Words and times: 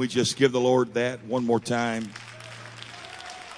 we 0.00 0.08
just 0.08 0.38
give 0.38 0.50
the 0.50 0.58
Lord 0.58 0.94
that 0.94 1.22
one 1.26 1.44
more 1.44 1.60
time? 1.60 2.10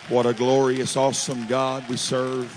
What 0.08 0.26
a 0.26 0.34
glorious, 0.34 0.96
awesome 0.96 1.46
God 1.46 1.88
we 1.88 1.96
serve. 1.96 2.50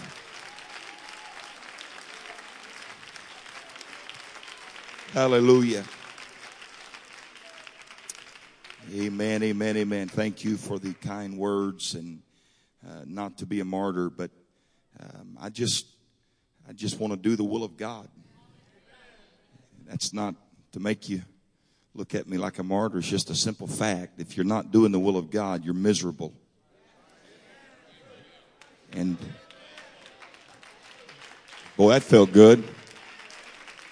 Hallelujah. 5.14 5.84
Amen, 8.92 9.44
amen, 9.44 9.78
amen. 9.78 10.08
Thank 10.08 10.44
you 10.44 10.58
for 10.58 10.80
the 10.80 10.96
kind 10.96 11.38
words 11.38 11.94
and 11.94 12.24
uh, 12.84 13.04
not 13.06 13.38
to 13.38 13.46
be 13.46 13.60
a 13.60 13.66
martyr, 13.66 14.10
but 14.10 14.32
um, 15.00 15.38
I 15.40 15.50
just, 15.50 15.86
I 16.68 16.74
just 16.74 17.00
want 17.00 17.14
to 17.14 17.18
do 17.18 17.36
the 17.36 17.44
will 17.44 17.64
of 17.64 17.78
God. 17.78 18.08
That's 19.86 20.12
not 20.12 20.34
to 20.72 20.80
make 20.80 21.08
you 21.08 21.22
look 21.96 22.14
at 22.14 22.28
me 22.28 22.38
like 22.38 22.60
a 22.60 22.64
martyr. 22.64 22.98
It's 22.98 23.08
just 23.08 23.30
a 23.30 23.36
simple 23.36 23.68
fact. 23.68 24.20
If 24.20 24.36
you're 24.36 24.46
not 24.46 24.72
doing 24.72 24.92
the 24.92 25.00
will 25.00 25.18
of 25.18 25.32
God, 25.32 25.64
you're 25.64 25.74
miserable. 25.74 26.34
And 28.92 29.18
boy, 31.78 31.92
that 31.92 32.04
felt 32.04 32.34
good. 32.34 32.64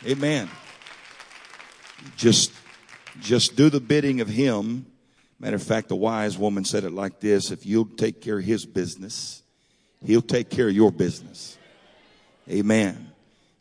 Amen. 0.05 0.49
Just, 2.17 2.51
just 3.21 3.55
do 3.55 3.69
the 3.69 3.79
bidding 3.79 4.19
of 4.19 4.27
Him. 4.27 4.85
Matter 5.39 5.55
of 5.55 5.63
fact, 5.63 5.87
the 5.87 5.95
wise 5.95 6.37
woman 6.37 6.65
said 6.65 6.83
it 6.83 6.91
like 6.91 7.21
this: 7.21 7.51
If 7.51 7.65
you'll 7.65 7.85
take 7.85 8.21
care 8.21 8.39
of 8.39 8.45
His 8.45 8.65
business, 8.65 9.43
He'll 10.05 10.21
take 10.21 10.49
care 10.49 10.67
of 10.67 10.75
your 10.75 10.91
business. 10.91 11.57
Amen. 12.49 13.11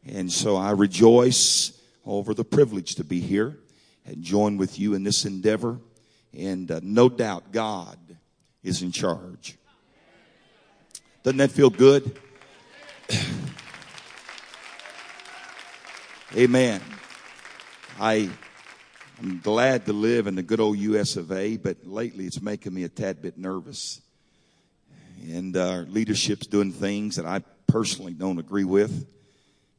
And 0.04 0.32
so 0.32 0.56
I 0.56 0.72
rejoice 0.72 1.80
over 2.04 2.34
the 2.34 2.44
privilege 2.44 2.96
to 2.96 3.04
be 3.04 3.20
here 3.20 3.56
and 4.06 4.22
join 4.22 4.56
with 4.56 4.78
you 4.78 4.94
in 4.94 5.04
this 5.04 5.24
endeavor. 5.24 5.78
And 6.36 6.70
uh, 6.70 6.80
no 6.82 7.08
doubt 7.08 7.52
God 7.52 7.98
is 8.62 8.82
in 8.82 8.92
charge. 8.92 9.56
Doesn't 11.22 11.38
that 11.38 11.50
feel 11.50 11.70
good? 11.70 12.18
Amen. 16.36 16.80
I 18.00 18.30
am 19.22 19.40
glad 19.42 19.86
to 19.86 19.92
live 19.92 20.26
in 20.26 20.34
the 20.34 20.42
good 20.42 20.58
old 20.60 20.78
US 20.78 21.16
of 21.16 21.30
A, 21.30 21.58
but 21.58 21.86
lately 21.86 22.24
it's 22.24 22.40
making 22.40 22.72
me 22.72 22.84
a 22.84 22.88
tad 22.88 23.20
bit 23.20 23.36
nervous. 23.36 24.00
And 25.22 25.56
our 25.56 25.82
leadership's 25.82 26.46
doing 26.46 26.72
things 26.72 27.16
that 27.16 27.26
I 27.26 27.40
personally 27.66 28.14
don't 28.14 28.38
agree 28.38 28.64
with. 28.64 29.06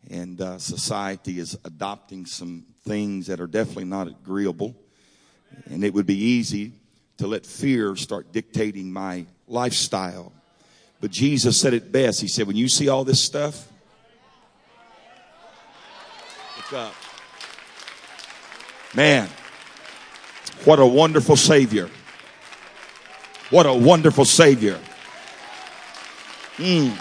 And 0.10 0.40
uh, 0.42 0.60
society 0.60 1.40
is 1.40 1.58
adopting 1.64 2.26
some 2.26 2.66
things 2.86 3.28
that 3.28 3.40
are 3.40 3.48
definitely 3.48 3.86
not 3.86 4.08
agreeable. 4.08 4.76
And 5.66 5.84
it 5.84 5.94
would 5.94 6.06
be 6.06 6.18
easy 6.18 6.74
to 7.18 7.28
let 7.28 7.46
fear 7.46 7.96
start 7.96 8.32
dictating 8.32 8.92
my 8.92 9.26
lifestyle. 9.48 10.34
But 11.00 11.12
Jesus 11.12 11.60
said 11.60 11.74
it 11.74 11.92
best. 11.92 12.22
He 12.22 12.28
said, 12.28 12.48
when 12.48 12.56
you 12.56 12.68
see 12.68 12.90
all 12.90 13.04
this 13.04 13.22
stuff, 13.22 13.68
look 16.58 16.74
up. 16.74 16.94
Man, 18.96 19.28
what 20.66 20.80
a 20.80 20.86
wonderful 20.86 21.36
Savior. 21.36 21.90
What 23.50 23.66
a 23.66 23.74
wonderful 23.74 24.26
Savior. 24.26 24.80
Mm. 26.58 26.98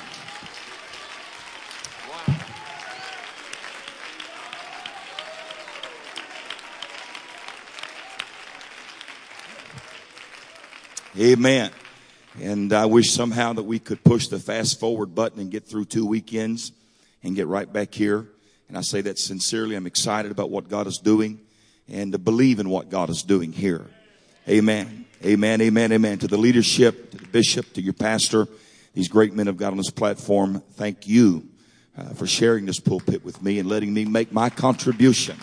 Amen. 11.23 11.71
And 12.41 12.73
I 12.73 12.87
wish 12.87 13.13
somehow 13.13 13.53
that 13.53 13.63
we 13.63 13.79
could 13.79 14.03
push 14.03 14.27
the 14.27 14.41
fast 14.41 14.81
forward 14.81 15.15
button 15.15 15.39
and 15.39 15.53
get 15.53 15.65
through 15.65 15.85
two 15.85 16.05
weekends 16.05 16.73
and 17.23 17.37
get 17.37 17.47
right 17.47 17.73
back 17.73 17.95
here. 17.95 18.27
And 18.69 18.77
I 18.77 18.81
say 18.81 19.03
that 19.03 19.21
sincerely. 19.21 19.77
I'm 19.77 19.87
excited 19.87 20.33
about 20.33 20.51
what 20.51 20.69
God 20.69 20.89
is 20.89 20.99
doing 20.99 21.39
and 21.89 22.11
to 22.11 22.19
believe 22.19 22.59
in 22.59 22.69
what 22.69 22.91
God 22.91 23.09
is 23.09 23.23
doing 23.23 23.53
here. 23.53 23.87
Amen. 24.49 25.05
Amen. 25.25 25.61
Amen. 25.61 25.93
Amen. 25.93 26.19
To 26.19 26.27
the 26.27 26.37
leadership, 26.37 27.13
to 27.13 27.19
the 27.19 27.29
bishop, 27.29 27.73
to 27.75 27.81
your 27.81 27.93
pastor, 27.93 28.49
these 28.93 29.07
great 29.07 29.33
men 29.33 29.47
of 29.47 29.57
God 29.57 29.69
on 29.69 29.77
this 29.77 29.91
platform, 29.91 30.61
thank 30.73 31.07
you 31.07 31.47
uh, 31.97 32.15
for 32.15 32.27
sharing 32.27 32.67
this 32.67 32.81
pulpit 32.81 33.25
with 33.25 33.41
me 33.41 33.61
and 33.61 33.69
letting 33.69 33.95
me 33.95 34.05
make 34.05 34.33
my 34.33 34.51
contribution. 34.51 35.37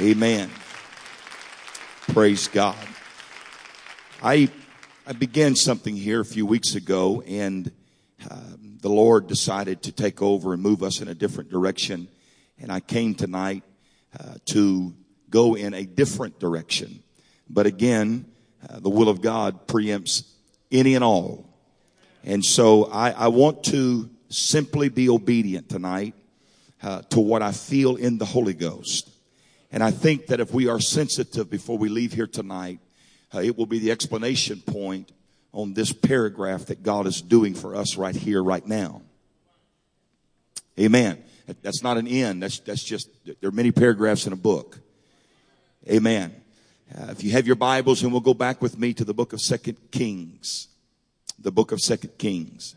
Amen. 0.00 0.50
Praise 2.08 2.48
God. 2.48 2.74
I 4.20 4.48
I 5.06 5.12
began 5.12 5.54
something 5.54 5.94
here 5.94 6.22
a 6.22 6.24
few 6.24 6.46
weeks 6.46 6.76
ago, 6.76 7.22
and 7.26 7.70
um, 8.30 8.78
the 8.80 8.88
Lord 8.88 9.26
decided 9.26 9.82
to 9.82 9.92
take 9.92 10.22
over 10.22 10.54
and 10.54 10.62
move 10.62 10.82
us 10.82 11.02
in 11.02 11.08
a 11.08 11.14
different 11.14 11.50
direction. 11.50 12.08
And 12.58 12.72
I 12.72 12.80
came 12.80 13.14
tonight 13.14 13.64
uh, 14.18 14.36
to 14.46 14.94
go 15.28 15.56
in 15.56 15.74
a 15.74 15.84
different 15.84 16.40
direction. 16.40 17.02
But 17.50 17.66
again, 17.66 18.24
uh, 18.66 18.80
the 18.80 18.88
will 18.88 19.10
of 19.10 19.20
God 19.20 19.66
preempts 19.66 20.26
any 20.72 20.94
and 20.94 21.04
all. 21.04 21.50
And 22.22 22.42
so 22.42 22.84
I, 22.86 23.10
I 23.10 23.28
want 23.28 23.62
to 23.64 24.08
simply 24.30 24.88
be 24.88 25.10
obedient 25.10 25.68
tonight 25.68 26.14
uh, 26.82 27.02
to 27.10 27.20
what 27.20 27.42
I 27.42 27.52
feel 27.52 27.96
in 27.96 28.16
the 28.16 28.24
Holy 28.24 28.54
Ghost. 28.54 29.10
And 29.70 29.82
I 29.82 29.90
think 29.90 30.28
that 30.28 30.40
if 30.40 30.54
we 30.54 30.66
are 30.66 30.80
sensitive 30.80 31.50
before 31.50 31.76
we 31.76 31.90
leave 31.90 32.14
here 32.14 32.26
tonight, 32.26 32.80
uh, 33.34 33.40
it 33.40 33.58
will 33.58 33.66
be 33.66 33.78
the 33.78 33.90
explanation 33.90 34.60
point 34.60 35.12
on 35.52 35.74
this 35.74 35.92
paragraph 35.92 36.66
that 36.66 36.82
God 36.82 37.06
is 37.06 37.20
doing 37.20 37.54
for 37.54 37.74
us 37.74 37.96
right 37.96 38.14
here, 38.14 38.42
right 38.42 38.66
now. 38.66 39.02
Amen. 40.78 41.22
That's 41.62 41.82
not 41.82 41.98
an 41.98 42.08
end. 42.08 42.42
That's, 42.42 42.58
that's 42.60 42.82
just, 42.82 43.08
there 43.24 43.48
are 43.48 43.52
many 43.52 43.70
paragraphs 43.70 44.26
in 44.26 44.32
a 44.32 44.36
book. 44.36 44.78
Amen. 45.88 46.34
Uh, 46.96 47.08
if 47.10 47.22
you 47.22 47.32
have 47.32 47.46
your 47.46 47.56
Bibles, 47.56 48.02
and 48.02 48.12
we'll 48.12 48.20
go 48.20 48.34
back 48.34 48.62
with 48.62 48.78
me 48.78 48.92
to 48.94 49.04
the 49.04 49.14
book 49.14 49.32
of 49.32 49.40
Second 49.40 49.76
Kings. 49.90 50.68
The 51.38 51.52
book 51.52 51.72
of 51.72 51.80
Second 51.80 52.18
Kings. 52.18 52.76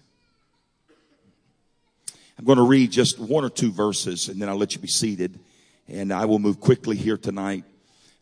I'm 2.38 2.46
going 2.46 2.58
to 2.58 2.64
read 2.64 2.92
just 2.92 3.20
one 3.20 3.44
or 3.44 3.50
two 3.50 3.72
verses, 3.72 4.30
and 4.30 4.42
then 4.42 4.50
I'll 4.50 4.58
let 4.58 4.76
you 4.76 4.80
be 4.80 4.88
seated. 4.88 5.40
And 5.88 6.12
I 6.14 6.26
will 6.26 6.40
move 6.40 6.60
quickly 6.60 6.96
here 6.96 7.18
tonight. 7.18 7.64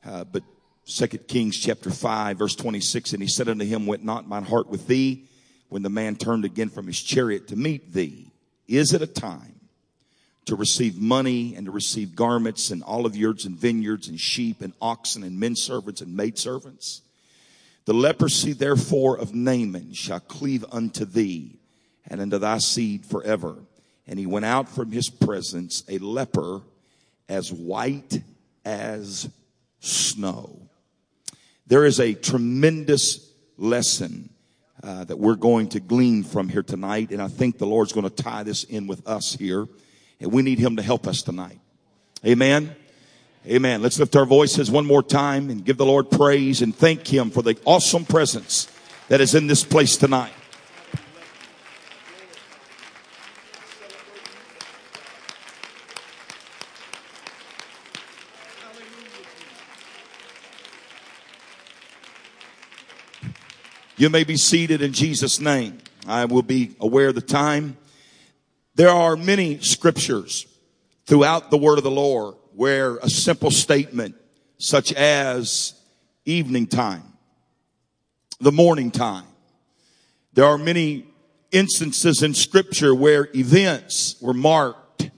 Uh, 0.05 0.23
but 0.23 0.43
Second 0.85 1.27
Kings 1.27 1.59
chapter 1.59 1.89
5 1.89 2.37
verse 2.37 2.55
26, 2.55 3.13
and 3.13 3.21
he 3.21 3.27
said 3.27 3.49
unto 3.49 3.65
him, 3.65 3.87
went 3.87 4.03
not 4.03 4.27
mine 4.27 4.43
heart 4.43 4.67
with 4.69 4.87
thee 4.87 5.25
when 5.69 5.81
the 5.81 5.89
man 5.89 6.15
turned 6.15 6.45
again 6.45 6.69
from 6.69 6.85
his 6.87 7.01
chariot 7.01 7.47
to 7.47 7.55
meet 7.55 7.91
thee? 7.91 8.31
Is 8.67 8.93
it 8.93 9.01
a 9.01 9.07
time 9.07 9.59
to 10.45 10.55
receive 10.55 10.97
money 10.99 11.55
and 11.55 11.65
to 11.65 11.71
receive 11.71 12.15
garments 12.15 12.69
and 12.69 12.83
olive 12.83 13.15
yards 13.15 13.45
and 13.45 13.57
vineyards 13.57 14.07
and 14.07 14.19
sheep 14.19 14.61
and 14.61 14.73
oxen 14.79 15.23
and 15.23 15.39
men 15.39 15.55
servants 15.55 16.01
and 16.01 16.15
maid 16.15 16.37
servants? 16.37 17.01
The 17.85 17.93
leprosy 17.93 18.53
therefore 18.53 19.17
of 19.17 19.33
Naaman 19.33 19.93
shall 19.93 20.19
cleave 20.19 20.65
unto 20.71 21.05
thee 21.05 21.57
and 22.07 22.21
unto 22.21 22.37
thy 22.37 22.59
seed 22.59 23.05
forever. 23.05 23.55
And 24.07 24.19
he 24.19 24.27
went 24.27 24.45
out 24.45 24.69
from 24.69 24.91
his 24.91 25.09
presence 25.09 25.83
a 25.89 25.97
leper 25.97 26.61
as 27.27 27.51
white 27.51 28.21
as 28.63 29.29
snow. 29.79 30.64
There 31.67 31.85
is 31.85 31.99
a 31.99 32.13
tremendous 32.13 33.31
lesson 33.57 34.29
uh, 34.83 35.03
that 35.05 35.17
we're 35.17 35.35
going 35.35 35.69
to 35.69 35.79
glean 35.79 36.23
from 36.23 36.47
here 36.47 36.61
tonight, 36.61 37.09
and 37.09 37.19
I 37.19 37.27
think 37.27 37.57
the 37.57 37.65
Lord's 37.65 37.91
going 37.91 38.07
to 38.07 38.23
tie 38.23 38.43
this 38.43 38.63
in 38.65 38.85
with 38.85 39.07
us 39.07 39.33
here, 39.33 39.67
and 40.19 40.31
we 40.31 40.43
need 40.43 40.59
Him 40.59 40.75
to 40.75 40.83
help 40.83 41.07
us 41.07 41.23
tonight. 41.23 41.59
Amen. 42.23 42.75
Amen. 43.47 43.81
Let's 43.81 43.97
lift 43.99 44.15
our 44.15 44.25
voices 44.25 44.69
one 44.69 44.85
more 44.85 45.01
time 45.01 45.49
and 45.49 45.65
give 45.65 45.77
the 45.77 45.85
Lord 45.85 46.11
praise 46.11 46.61
and 46.61 46.75
thank 46.75 47.07
Him 47.07 47.31
for 47.31 47.41
the 47.41 47.57
awesome 47.65 48.05
presence 48.05 48.67
that 49.07 49.21
is 49.21 49.33
in 49.33 49.47
this 49.47 49.63
place 49.63 49.97
tonight. 49.97 50.33
You 64.05 64.11
may 64.11 64.23
be 64.23 64.37
seated 64.37 64.83
in 64.83 64.93
Jesus' 64.93 65.39
name. 65.39 65.79
I 66.05 66.25
will 66.25 66.43
be 66.43 66.75
aware 66.79 67.07
of 67.07 67.15
the 67.15 67.21
time. 67.21 67.75
There 68.75 68.91
are 68.91 69.15
many 69.15 69.57
scriptures 69.61 70.45
throughout 71.07 71.49
the 71.49 71.57
word 71.57 71.79
of 71.79 71.83
the 71.83 71.89
Lord 71.89 72.35
where 72.53 72.97
a 72.97 73.09
simple 73.09 73.49
statement 73.49 74.13
such 74.59 74.93
as 74.93 75.73
evening 76.23 76.67
time, 76.67 77.01
the 78.39 78.51
morning 78.51 78.91
time. 78.91 79.25
There 80.33 80.45
are 80.45 80.59
many 80.59 81.07
instances 81.51 82.21
in 82.21 82.35
scripture 82.35 82.93
where 82.93 83.27
events 83.33 84.17
were 84.21 84.35
marked. 84.35 85.09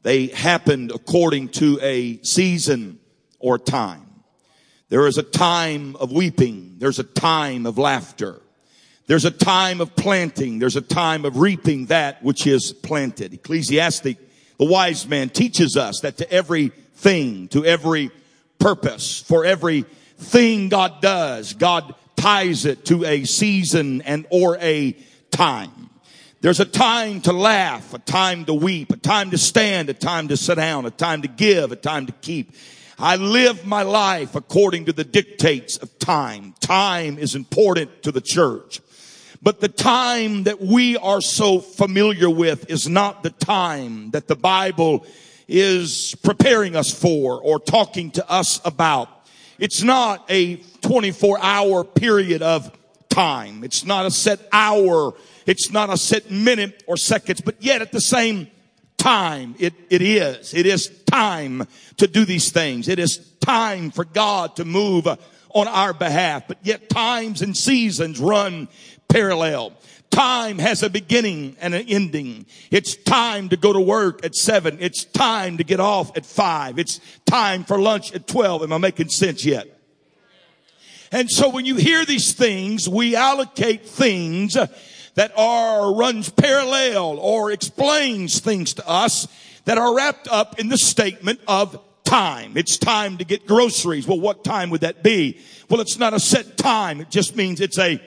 They 0.00 0.28
happened 0.28 0.92
according 0.92 1.48
to 1.48 1.78
a 1.82 2.22
season 2.22 3.00
or 3.38 3.58
time. 3.58 4.09
There 4.90 5.06
is 5.06 5.18
a 5.18 5.22
time 5.22 5.94
of 5.96 6.10
weeping. 6.10 6.74
There's 6.78 6.98
a 6.98 7.04
time 7.04 7.64
of 7.64 7.78
laughter. 7.78 8.42
There's 9.06 9.24
a 9.24 9.30
time 9.30 9.80
of 9.80 9.94
planting. 9.94 10.58
There's 10.58 10.76
a 10.76 10.80
time 10.80 11.24
of 11.24 11.36
reaping 11.36 11.86
that 11.86 12.22
which 12.24 12.44
is 12.44 12.72
planted. 12.72 13.32
Ecclesiastic, 13.32 14.18
the 14.58 14.66
wise 14.66 15.06
man 15.06 15.30
teaches 15.30 15.76
us 15.76 16.00
that 16.00 16.18
to 16.18 16.30
everything, 16.30 17.46
to 17.48 17.64
every 17.64 18.10
purpose, 18.58 19.20
for 19.20 19.44
every 19.44 19.82
thing 20.18 20.68
God 20.68 21.00
does, 21.00 21.54
God 21.54 21.94
ties 22.16 22.66
it 22.66 22.84
to 22.86 23.04
a 23.04 23.24
season 23.24 24.02
and 24.02 24.26
or 24.28 24.58
a 24.58 24.96
time. 25.30 25.88
There's 26.40 26.60
a 26.60 26.64
time 26.64 27.20
to 27.22 27.32
laugh, 27.32 27.94
a 27.94 27.98
time 27.98 28.44
to 28.46 28.54
weep, 28.54 28.90
a 28.90 28.96
time 28.96 29.30
to 29.30 29.38
stand, 29.38 29.88
a 29.88 29.94
time 29.94 30.28
to 30.28 30.36
sit 30.36 30.56
down, 30.56 30.84
a 30.84 30.90
time 30.90 31.22
to 31.22 31.28
give, 31.28 31.70
a 31.70 31.76
time 31.76 32.06
to 32.06 32.12
keep. 32.12 32.54
I 33.02 33.16
live 33.16 33.64
my 33.64 33.82
life 33.82 34.34
according 34.34 34.84
to 34.84 34.92
the 34.92 35.04
dictates 35.04 35.78
of 35.78 35.98
time. 35.98 36.54
Time 36.60 37.16
is 37.16 37.34
important 37.34 38.02
to 38.02 38.12
the 38.12 38.20
church. 38.20 38.82
But 39.40 39.60
the 39.60 39.68
time 39.68 40.42
that 40.42 40.60
we 40.60 40.98
are 40.98 41.22
so 41.22 41.60
familiar 41.60 42.28
with 42.28 42.68
is 42.68 42.90
not 42.90 43.22
the 43.22 43.30
time 43.30 44.10
that 44.10 44.28
the 44.28 44.36
Bible 44.36 45.06
is 45.48 46.14
preparing 46.22 46.76
us 46.76 46.92
for 46.92 47.40
or 47.42 47.58
talking 47.58 48.10
to 48.12 48.30
us 48.30 48.60
about. 48.66 49.08
It's 49.58 49.82
not 49.82 50.30
a 50.30 50.56
24 50.82 51.38
hour 51.40 51.84
period 51.84 52.42
of 52.42 52.70
time. 53.08 53.64
It's 53.64 53.86
not 53.86 54.04
a 54.04 54.10
set 54.10 54.40
hour. 54.52 55.14
It's 55.46 55.70
not 55.70 55.88
a 55.88 55.96
set 55.96 56.30
minute 56.30 56.84
or 56.86 56.98
seconds, 56.98 57.40
but 57.40 57.62
yet 57.62 57.80
at 57.80 57.92
the 57.92 58.00
same 58.02 58.50
time, 58.98 59.54
it, 59.58 59.72
it 59.88 60.02
is. 60.02 60.52
It 60.52 60.66
is 60.66 60.99
time 61.10 61.66
to 61.96 62.06
do 62.06 62.24
these 62.24 62.50
things. 62.50 62.88
It 62.88 62.98
is 62.98 63.18
time 63.40 63.90
for 63.90 64.04
God 64.04 64.56
to 64.56 64.64
move 64.64 65.06
on 65.06 65.68
our 65.68 65.92
behalf, 65.92 66.44
but 66.46 66.58
yet 66.62 66.88
times 66.88 67.42
and 67.42 67.56
seasons 67.56 68.20
run 68.20 68.68
parallel. 69.08 69.72
Time 70.10 70.58
has 70.58 70.82
a 70.82 70.90
beginning 70.90 71.56
and 71.60 71.74
an 71.74 71.86
ending. 71.88 72.46
It's 72.70 72.96
time 72.96 73.48
to 73.50 73.56
go 73.56 73.72
to 73.72 73.80
work 73.80 74.24
at 74.24 74.34
seven. 74.34 74.78
It's 74.80 75.04
time 75.04 75.58
to 75.58 75.64
get 75.64 75.80
off 75.80 76.16
at 76.16 76.26
five. 76.26 76.78
It's 76.78 77.00
time 77.26 77.64
for 77.64 77.78
lunch 77.78 78.12
at 78.12 78.26
12. 78.26 78.64
Am 78.64 78.72
I 78.72 78.78
making 78.78 79.08
sense 79.08 79.44
yet? 79.44 79.66
And 81.12 81.30
so 81.30 81.48
when 81.48 81.64
you 81.64 81.76
hear 81.76 82.04
these 82.04 82.32
things, 82.32 82.88
we 82.88 83.16
allocate 83.16 83.86
things 83.86 84.56
that 85.14 85.32
are 85.36 85.94
runs 85.94 86.28
parallel 86.28 87.18
or 87.18 87.50
explains 87.50 88.40
things 88.40 88.74
to 88.74 88.88
us 88.88 89.26
that 89.70 89.78
are 89.78 89.94
wrapped 89.94 90.26
up 90.26 90.58
in 90.58 90.68
the 90.68 90.76
statement 90.76 91.38
of 91.46 91.80
time. 92.02 92.56
It's 92.56 92.76
time 92.76 93.18
to 93.18 93.24
get 93.24 93.46
groceries. 93.46 94.04
Well, 94.04 94.18
what 94.18 94.42
time 94.42 94.68
would 94.70 94.80
that 94.80 95.04
be? 95.04 95.38
Well, 95.68 95.80
it's 95.80 95.96
not 95.96 96.12
a 96.12 96.18
set 96.18 96.56
time. 96.56 97.00
It 97.00 97.08
just 97.08 97.36
means 97.36 97.60
it's 97.60 97.78
a 97.78 98.02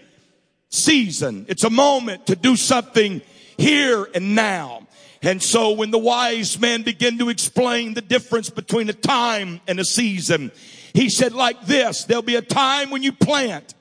season. 0.67 1.45
It's 1.47 1.63
a 1.63 1.69
moment 1.69 2.25
to 2.25 2.35
do 2.35 2.57
something 2.57 3.21
here 3.55 4.09
and 4.13 4.35
now. 4.35 4.89
And 5.21 5.41
so 5.41 5.71
when 5.71 5.89
the 5.89 5.97
wise 5.97 6.59
man 6.59 6.81
began 6.81 7.17
to 7.19 7.29
explain 7.29 7.93
the 7.93 8.01
difference 8.01 8.49
between 8.49 8.89
a 8.89 8.93
time 8.93 9.61
and 9.65 9.79
a 9.79 9.85
season, 9.85 10.51
he 10.93 11.09
said 11.09 11.31
like 11.31 11.65
this, 11.65 12.03
there'll 12.03 12.23
be 12.23 12.35
a 12.35 12.41
time 12.41 12.89
when 12.89 13.03
you 13.03 13.13
plant 13.13 13.73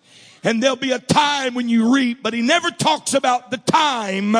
and 0.44 0.62
there'll 0.62 0.76
be 0.76 0.93
a 0.93 1.00
time 1.00 1.55
when 1.55 1.69
you 1.69 1.93
reap, 1.93 2.23
but 2.23 2.32
he 2.32 2.43
never 2.43 2.70
talks 2.70 3.12
about 3.12 3.50
the 3.50 3.58
time 3.58 4.37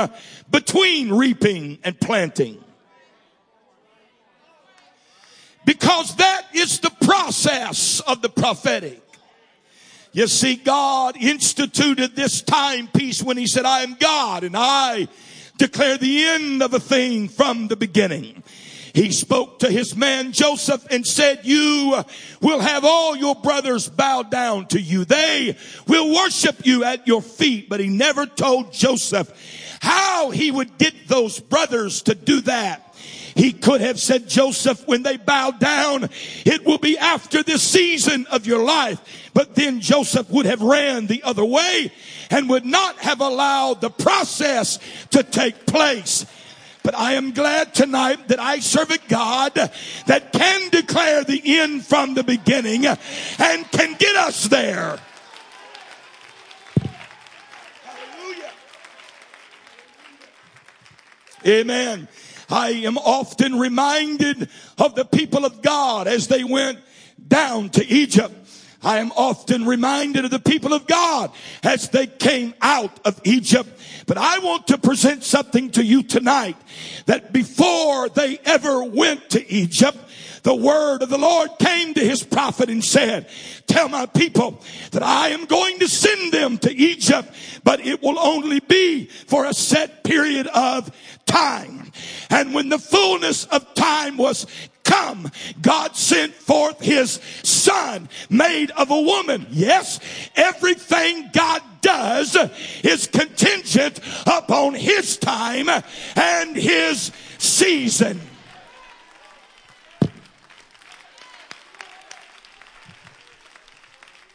between 0.49 1.13
reaping 1.13 1.81
and 1.83 2.01
planting. 2.01 2.63
Because 5.65 6.17
that 6.17 6.47
is 6.55 6.81
the 6.81 6.91
process 7.05 8.01
of 8.01 8.23
the 8.23 8.29
prophetic. 8.29 9.01
You 10.13 10.27
see, 10.27 10.57
God 10.57 11.17
instituted 11.17 12.15
this 12.15 12.43
timepiece 12.43 13.23
when 13.23 13.37
He 13.37 13.47
said, 13.47 13.65
I 13.65 13.81
am 13.83 13.95
God 13.95 14.45
and 14.45 14.57
I 14.57 15.09
declare 15.57 15.97
the 15.97 16.25
end 16.25 16.63
of 16.63 16.75
a 16.75 16.81
thing 16.81 17.29
from 17.29 17.69
the 17.69 17.77
beginning. 17.77 18.43
He 18.95 19.11
spoke 19.11 19.61
to 19.61 19.71
his 19.71 19.97
man 19.97 20.33
Joseph 20.33 20.87
and 20.91 21.07
said, 21.07 21.41
you 21.45 22.03
will 22.43 22.61
have 22.61 22.85
all 22.85 23.17
your 23.17 23.35
brothers 23.35 23.89
bow 23.89 24.23
down 24.23 24.67
to 24.67 24.81
you. 24.81 25.07
They 25.07 25.57
will 25.87 26.15
worship 26.15 26.67
you 26.67 26.85
at 26.85 27.07
your 27.07 27.23
feet. 27.23 27.71
But 27.71 27.81
he 27.81 27.89
never 27.89 28.27
told 28.27 28.73
Joseph 28.73 29.79
how 29.81 30.31
he 30.31 30.51
would 30.51 30.77
get 30.77 31.09
those 31.09 31.41
brothers 31.41 32.03
to 32.03 32.15
do 32.15 32.43
that. 32.43 32.92
He 33.35 33.53
could 33.53 33.81
have 33.81 33.99
said, 33.99 34.29
Joseph, 34.29 34.87
when 34.87 35.03
they 35.03 35.17
bow 35.17 35.53
down, 35.53 36.09
it 36.45 36.65
will 36.65 36.79
be 36.79 36.99
after 36.99 37.43
this 37.43 37.63
season 37.63 38.27
of 38.31 38.47
your 38.47 38.63
life. 38.63 39.31
But 39.35 39.55
then 39.55 39.81
Joseph 39.81 40.29
would 40.31 40.47
have 40.47 40.61
ran 40.61 41.07
the 41.07 41.23
other 41.23 41.45
way 41.45 41.93
and 42.31 42.49
would 42.51 42.67
not 42.67 42.99
have 42.99 43.21
allowed 43.21 43.81
the 43.81 43.91
process 43.91 44.79
to 45.11 45.23
take 45.23 45.67
place. 45.67 46.27
But 46.83 46.95
I 46.97 47.13
am 47.13 47.33
glad 47.33 47.75
tonight 47.75 48.29
that 48.29 48.41
I 48.41 48.59
serve 48.59 48.91
a 48.91 48.99
God 49.09 49.55
that 49.55 50.33
can 50.33 50.69
declare 50.71 51.23
the 51.25 51.41
end 51.45 51.87
from 51.87 52.15
the 52.15 52.25
beginning 52.25 52.87
and 52.87 53.71
can 53.71 53.95
get 53.95 54.17
us 54.17 54.49
there. 54.49 54.99
Hallelujah. 57.85 58.51
Amen. 61.47 62.09
I 62.53 62.71
am 62.85 62.99
often 62.99 63.59
reminded 63.59 64.49
of 64.79 64.95
the 64.95 65.07
people 65.07 65.45
of 65.45 65.63
God 65.63 66.07
as 66.07 66.29
they 66.29 66.45
went 66.45 66.79
down 67.27 67.71
to 67.71 67.87
Egypt. 67.87 68.35
I 68.83 68.99
am 68.99 69.13
often 69.13 69.65
reminded 69.65 70.25
of 70.25 70.31
the 70.31 70.39
people 70.39 70.73
of 70.73 70.87
God 70.87 71.31
as 71.63 71.89
they 71.89 72.07
came 72.07 72.53
out 72.61 73.01
of 73.07 73.21
Egypt. 73.25 73.71
But 74.07 74.19
I 74.19 74.41
want 74.41 74.67
to 74.67 74.79
present 74.79 75.23
something 75.23 75.71
to 75.73 75.85
you 75.85 76.03
tonight 76.03 76.57
that 77.07 77.33
before 77.33 78.09
they 78.09 78.39
ever 78.45 78.83
went 78.83 79.31
to 79.31 79.51
Egypt, 79.51 79.97
the 80.43 80.55
word 80.55 81.03
of 81.03 81.09
the 81.09 81.19
Lord 81.19 81.51
came 81.61 81.95
to 81.95 82.01
his 82.01 82.25
prophet 82.25 82.69
and 82.69 82.85
said, 82.85 83.29
tell 83.69 83.89
my 83.89 84.07
people 84.07 84.61
that 84.91 85.03
I 85.05 85.29
am 85.29 85.45
going 85.45 85.79
to 85.79 85.89
send 85.89 86.33
them 86.33 86.59
to 86.59 86.75
Egypt, 86.75 87.33
but 87.63 87.87
it 87.87 88.03
will 88.03 88.19
only 88.19 88.59
be 88.59 89.07
for 89.07 89.45
a 89.45 89.55
set 89.55 90.03
period 90.03 90.49
of 90.49 90.91
time. 91.33 91.91
And 92.31 92.55
when 92.55 92.69
the 92.69 92.79
fullness 92.79 93.47
of 93.47 93.75
time 93.75 94.17
was 94.17 94.47
come, 94.85 95.31
God 95.61 95.97
sent 95.97 96.35
forth 96.35 96.81
his 96.81 97.21
son 97.43 98.09
made 98.29 98.71
of 98.73 98.91
a 98.91 99.01
woman. 99.01 99.47
Yes, 99.51 99.99
everything 100.37 101.31
God 101.33 101.63
does 101.81 102.37
is 102.85 103.07
contingent 103.07 104.01
upon 104.27 104.75
his 104.75 105.17
time 105.17 105.69
and 106.17 106.57
his 106.57 107.11
season. 107.39 108.21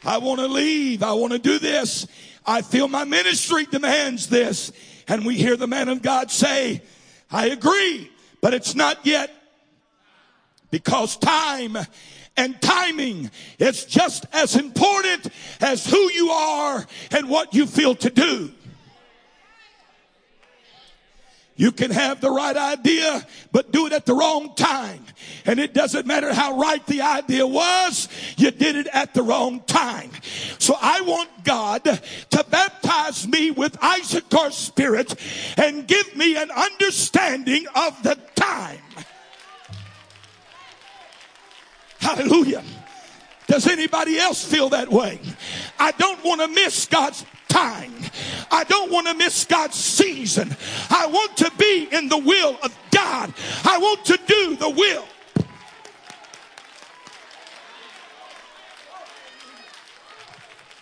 I 0.03 0.19
want 0.19 0.39
to 0.39 0.47
leave. 0.47 1.03
I 1.03 1.11
want 1.13 1.33
to 1.33 1.39
do 1.39 1.59
this. 1.59 2.07
I 2.45 2.61
feel 2.61 2.87
my 2.87 3.03
ministry 3.03 3.65
demands 3.65 4.27
this. 4.27 4.71
And 5.07 5.25
we 5.25 5.37
hear 5.37 5.55
the 5.55 5.67
man 5.67 5.89
of 5.89 6.01
God 6.01 6.31
say, 6.31 6.81
I 7.31 7.47
agree, 7.47 8.11
but 8.41 8.53
it's 8.53 8.75
not 8.75 9.05
yet 9.05 9.31
because 10.69 11.17
time 11.17 11.77
and 12.35 12.61
timing 12.61 13.31
is 13.57 13.85
just 13.85 14.25
as 14.33 14.55
important 14.55 15.27
as 15.59 15.85
who 15.85 16.11
you 16.11 16.29
are 16.29 16.85
and 17.11 17.29
what 17.29 17.53
you 17.53 17.65
feel 17.65 17.95
to 17.95 18.09
do. 18.09 18.53
You 21.57 21.71
can 21.71 21.89
have 21.89 22.21
the 22.21 22.29
right 22.29 22.55
idea, 22.55 23.25
but 23.51 23.71
do 23.71 23.87
it 23.87 23.93
at 23.93 24.05
the 24.05 24.13
wrong 24.13 24.53
time. 24.55 25.03
And 25.43 25.59
it 25.59 25.73
doesn't 25.73 26.05
matter 26.05 26.31
how 26.31 26.59
right 26.59 26.85
the 26.85 27.01
idea 27.01 27.45
was, 27.47 28.07
you 28.37 28.51
did 28.51 28.75
it 28.75 28.87
at 28.93 29.15
the 29.15 29.23
wrong 29.23 29.61
time. 29.65 30.11
So 30.59 30.75
I 30.79 31.01
want 31.01 31.43
God 31.43 31.83
to 31.83 32.45
baptize 32.49 33.27
me 33.27 33.49
with 33.49 33.75
Issachar 33.83 34.51
spirit 34.51 35.15
and 35.57 35.87
give 35.87 36.15
me 36.15 36.37
an 36.37 36.51
understanding 36.51 37.65
of 37.75 38.03
the 38.03 38.19
time. 38.35 38.79
Hallelujah. 41.99 42.63
Does 43.47 43.65
anybody 43.65 44.19
else 44.19 44.45
feel 44.45 44.69
that 44.69 44.91
way? 44.91 45.19
I 45.79 45.91
don't 45.91 46.23
want 46.23 46.41
to 46.41 46.47
miss 46.49 46.85
God's 46.85 47.25
time. 47.47 47.93
I 48.51 48.63
don't 48.63 48.91
want 48.91 49.07
to 49.07 49.13
miss 49.13 49.45
God's 49.45 49.75
season. 49.75 50.55
I 50.89 51.07
want 51.07 51.37
to 51.37 51.51
be 51.57 51.87
in 51.91 52.09
the 52.09 52.17
will 52.17 52.57
of 52.63 52.77
God. 52.91 53.33
I 53.63 53.77
want 53.77 54.05
to 54.05 54.19
do 54.25 54.55
the 54.55 54.69
will. 54.69 55.05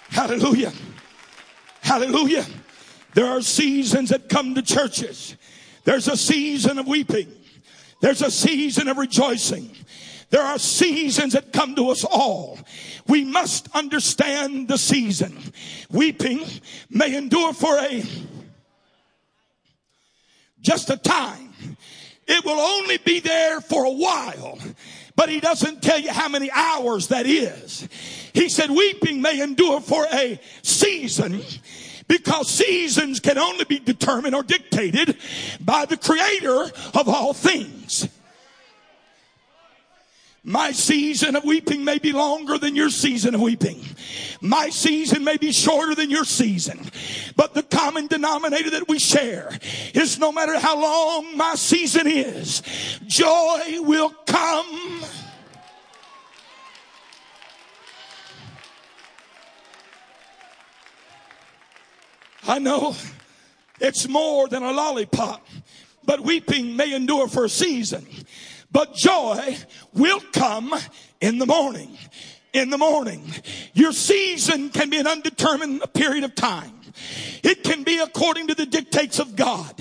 Hallelujah. 0.10 0.72
Hallelujah. 1.82 2.46
There 3.14 3.26
are 3.26 3.42
seasons 3.42 4.10
that 4.10 4.30
come 4.30 4.56
to 4.56 4.62
churches. 4.62 5.36
There's 5.84 6.08
a 6.08 6.18
season 6.18 6.80
of 6.80 6.88
weeping. 6.88 7.32
There's 8.00 8.22
a 8.22 8.32
season 8.32 8.88
of 8.88 8.98
rejoicing. 8.98 9.70
There 10.30 10.42
are 10.42 10.60
seasons 10.60 11.34
that 11.34 11.54
come 11.54 11.76
to 11.76 11.90
us 11.90 12.04
all. 12.04 12.60
We 13.08 13.24
must 13.24 13.70
understand 13.76 14.68
the 14.68 14.78
season. 14.78 15.38
Weeping 15.92 16.46
may 16.90 17.16
endure 17.16 17.54
for 17.54 17.78
a 17.78 18.04
just 20.62 20.90
a 20.90 20.98
time. 20.98 21.54
It 22.28 22.44
will 22.44 22.60
only 22.60 22.98
be 22.98 23.20
there 23.20 23.62
for 23.62 23.86
a 23.86 23.92
while. 23.92 24.58
But 25.16 25.30
he 25.30 25.40
doesn't 25.40 25.82
tell 25.82 26.00
you 26.00 26.12
how 26.12 26.28
many 26.28 26.50
hours 26.52 27.08
that 27.08 27.26
is. 27.26 27.88
He 28.34 28.50
said 28.50 28.70
weeping 28.70 29.22
may 29.22 29.40
endure 29.42 29.80
for 29.80 30.06
a 30.12 30.40
season 30.62 31.42
because 32.08 32.50
seasons 32.50 33.20
can 33.20 33.38
only 33.38 33.66
be 33.66 33.80
determined 33.80 34.36
or 34.36 34.44
dictated 34.44 35.18
by 35.62 35.86
the 35.86 35.98
creator 35.98 36.70
of 36.94 37.08
all 37.08 37.34
things. 37.34 38.10
My 40.48 40.74
season 40.74 41.36
of 41.36 41.44
weeping 41.44 41.84
may 41.84 41.98
be 41.98 42.12
longer 42.12 42.60
than 42.60 42.76
your 42.76 42.92
season 42.92 43.34
of 43.34 43.42
weeping. 43.42 43.84
My 44.42 44.70
season 44.70 45.24
may 45.24 45.38
be 45.38 45.52
shorter 45.52 45.96
than 45.96 46.12
your 46.12 46.24
season. 46.24 46.80
But 47.36 47.56
the 47.56 47.64
common 47.64 48.06
denominator 48.06 48.70
that 48.70 48.88
we 48.88 49.00
share 49.00 49.58
is 49.96 50.20
no 50.20 50.32
matter 50.32 50.60
how 50.60 50.80
long 50.80 51.36
my 51.36 51.56
season 51.56 52.06
is, 52.06 52.62
joy 53.08 53.82
will 53.82 54.12
come. 54.28 55.02
I 62.48 62.60
know 62.60 62.96
it's 63.80 64.08
more 64.08 64.48
than 64.48 64.62
a 64.62 64.72
lollipop, 64.72 65.44
but 66.04 66.20
weeping 66.20 66.76
may 66.76 66.94
endure 66.94 67.28
for 67.28 67.46
a 67.46 67.50
season 67.50 68.06
but 68.76 68.94
joy 68.94 69.56
will 69.94 70.20
come 70.34 70.76
in 71.22 71.38
the 71.38 71.46
morning. 71.46 71.98
In 72.52 72.70
the 72.70 72.78
morning. 72.78 73.24
Your 73.74 73.94
season 73.94 74.70
can 74.70 74.90
be 74.90 74.98
an 74.98 75.08
undetermined 75.08 75.82
period 75.94 76.26
of 76.26 76.36
time. 76.36 76.74
It 77.42 77.64
can 77.64 77.84
be 77.84 78.00
according 78.00 78.48
to 78.48 78.54
the 78.54 78.66
dictates 78.66 79.20
of 79.20 79.38
God. 79.38 79.74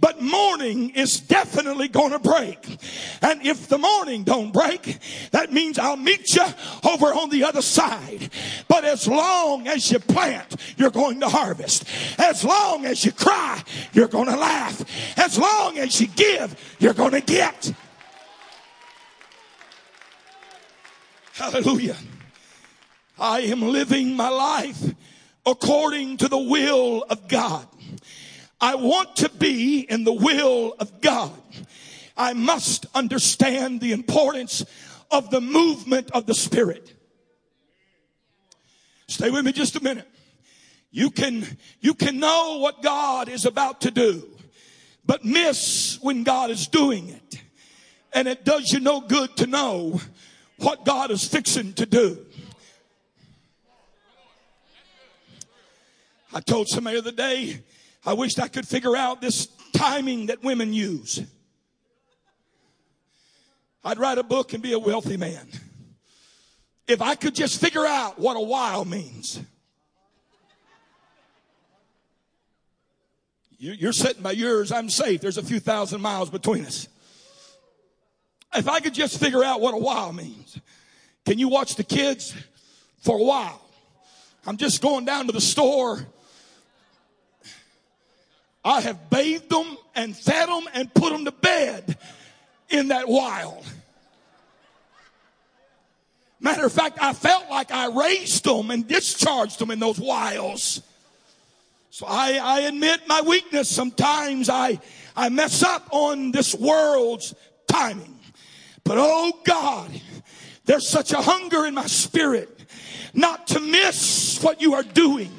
But 0.00 0.20
morning 0.20 0.90
is 0.90 1.20
definitely 1.20 1.86
going 1.86 2.10
to 2.10 2.18
break. 2.18 2.66
And 3.22 3.46
if 3.46 3.68
the 3.68 3.78
morning 3.78 4.24
don't 4.24 4.52
break, 4.52 4.98
that 5.30 5.52
means 5.52 5.78
I'll 5.78 5.96
meet 5.96 6.34
you 6.34 6.44
over 6.82 7.06
on 7.06 7.30
the 7.30 7.44
other 7.44 7.62
side. 7.62 8.28
But 8.66 8.84
as 8.84 9.06
long 9.06 9.68
as 9.68 9.92
you 9.92 10.00
plant, 10.00 10.56
you're 10.76 10.90
going 10.90 11.20
to 11.20 11.28
harvest. 11.28 11.84
As 12.18 12.44
long 12.44 12.86
as 12.86 13.04
you 13.04 13.12
cry, 13.12 13.62
you're 13.92 14.08
going 14.08 14.28
to 14.28 14.36
laugh. 14.36 14.84
As 15.16 15.38
long 15.38 15.78
as 15.78 16.00
you 16.00 16.08
give, 16.08 16.56
you're 16.80 16.92
going 16.92 17.12
to 17.12 17.20
get. 17.20 17.72
Hallelujah. 21.34 21.96
I 23.18 23.40
am 23.40 23.62
living 23.62 24.14
my 24.14 24.28
life 24.28 24.82
according 25.46 26.18
to 26.18 26.28
the 26.28 26.38
will 26.38 27.06
of 27.08 27.26
God. 27.26 27.66
I 28.60 28.74
want 28.74 29.16
to 29.16 29.30
be 29.30 29.80
in 29.80 30.04
the 30.04 30.12
will 30.12 30.74
of 30.78 31.00
God. 31.00 31.32
I 32.18 32.34
must 32.34 32.84
understand 32.94 33.80
the 33.80 33.92
importance 33.92 34.62
of 35.10 35.30
the 35.30 35.40
movement 35.40 36.10
of 36.10 36.26
the 36.26 36.34
Spirit. 36.34 36.92
Stay 39.08 39.30
with 39.30 39.46
me 39.46 39.52
just 39.52 39.74
a 39.76 39.82
minute. 39.82 40.08
You 40.90 41.10
can, 41.10 41.46
you 41.80 41.94
can 41.94 42.20
know 42.20 42.58
what 42.58 42.82
God 42.82 43.30
is 43.30 43.46
about 43.46 43.80
to 43.82 43.90
do, 43.90 44.28
but 45.06 45.24
miss 45.24 45.98
when 46.02 46.24
God 46.24 46.50
is 46.50 46.66
doing 46.66 47.08
it. 47.08 47.42
And 48.12 48.28
it 48.28 48.44
does 48.44 48.70
you 48.70 48.80
no 48.80 49.00
good 49.00 49.34
to 49.38 49.46
know 49.46 49.98
what 50.62 50.84
God 50.84 51.10
is 51.10 51.26
fixing 51.26 51.72
to 51.74 51.86
do. 51.86 52.24
I 56.32 56.40
told 56.40 56.68
somebody 56.68 56.96
the 56.96 57.08
other 57.08 57.16
day, 57.16 57.62
I 58.06 58.14
wished 58.14 58.40
I 58.40 58.48
could 58.48 58.66
figure 58.66 58.96
out 58.96 59.20
this 59.20 59.48
timing 59.72 60.26
that 60.26 60.42
women 60.42 60.72
use. 60.72 61.22
I'd 63.84 63.98
write 63.98 64.18
a 64.18 64.22
book 64.22 64.52
and 64.52 64.62
be 64.62 64.72
a 64.72 64.78
wealthy 64.78 65.16
man. 65.16 65.48
If 66.86 67.02
I 67.02 67.14
could 67.14 67.34
just 67.34 67.60
figure 67.60 67.86
out 67.86 68.18
what 68.18 68.36
a 68.36 68.40
while 68.40 68.84
means. 68.84 69.40
You're 73.58 73.92
sitting 73.92 74.22
by 74.22 74.32
yours, 74.32 74.72
I'm 74.72 74.90
safe. 74.90 75.20
There's 75.20 75.38
a 75.38 75.42
few 75.42 75.60
thousand 75.60 76.00
miles 76.00 76.30
between 76.30 76.66
us. 76.66 76.88
If 78.54 78.68
I 78.68 78.80
could 78.80 78.94
just 78.94 79.18
figure 79.18 79.42
out 79.42 79.60
what 79.60 79.74
a 79.74 79.78
while 79.78 80.12
means. 80.12 80.58
Can 81.24 81.38
you 81.38 81.48
watch 81.48 81.76
the 81.76 81.84
kids 81.84 82.34
for 83.00 83.18
a 83.18 83.22
while? 83.22 83.60
I'm 84.46 84.56
just 84.56 84.82
going 84.82 85.04
down 85.04 85.26
to 85.26 85.32
the 85.32 85.40
store. 85.40 86.06
I 88.64 88.80
have 88.80 89.10
bathed 89.10 89.48
them 89.50 89.76
and 89.94 90.16
fed 90.16 90.48
them 90.48 90.64
and 90.74 90.92
put 90.92 91.12
them 91.12 91.24
to 91.24 91.32
bed 91.32 91.96
in 92.68 92.88
that 92.88 93.08
while. 93.08 93.62
Matter 96.40 96.66
of 96.66 96.72
fact, 96.72 96.98
I 97.00 97.12
felt 97.12 97.48
like 97.50 97.70
I 97.70 97.86
raised 97.86 98.44
them 98.44 98.72
and 98.72 98.86
discharged 98.86 99.60
them 99.60 99.70
in 99.70 99.78
those 99.78 99.98
whiles. 99.98 100.82
So 101.90 102.04
I, 102.08 102.40
I 102.42 102.60
admit 102.62 103.02
my 103.06 103.20
weakness. 103.20 103.68
Sometimes 103.68 104.48
I, 104.48 104.80
I 105.14 105.28
mess 105.28 105.62
up 105.62 105.86
on 105.92 106.32
this 106.32 106.52
world's 106.52 107.34
timing. 107.68 108.11
But 108.84 108.98
oh 108.98 109.32
God, 109.44 109.90
there's 110.64 110.88
such 110.88 111.12
a 111.12 111.20
hunger 111.20 111.66
in 111.66 111.74
my 111.74 111.86
spirit 111.86 112.60
not 113.14 113.46
to 113.48 113.60
miss 113.60 114.42
what 114.42 114.60
you 114.60 114.74
are 114.74 114.82
doing, 114.82 115.30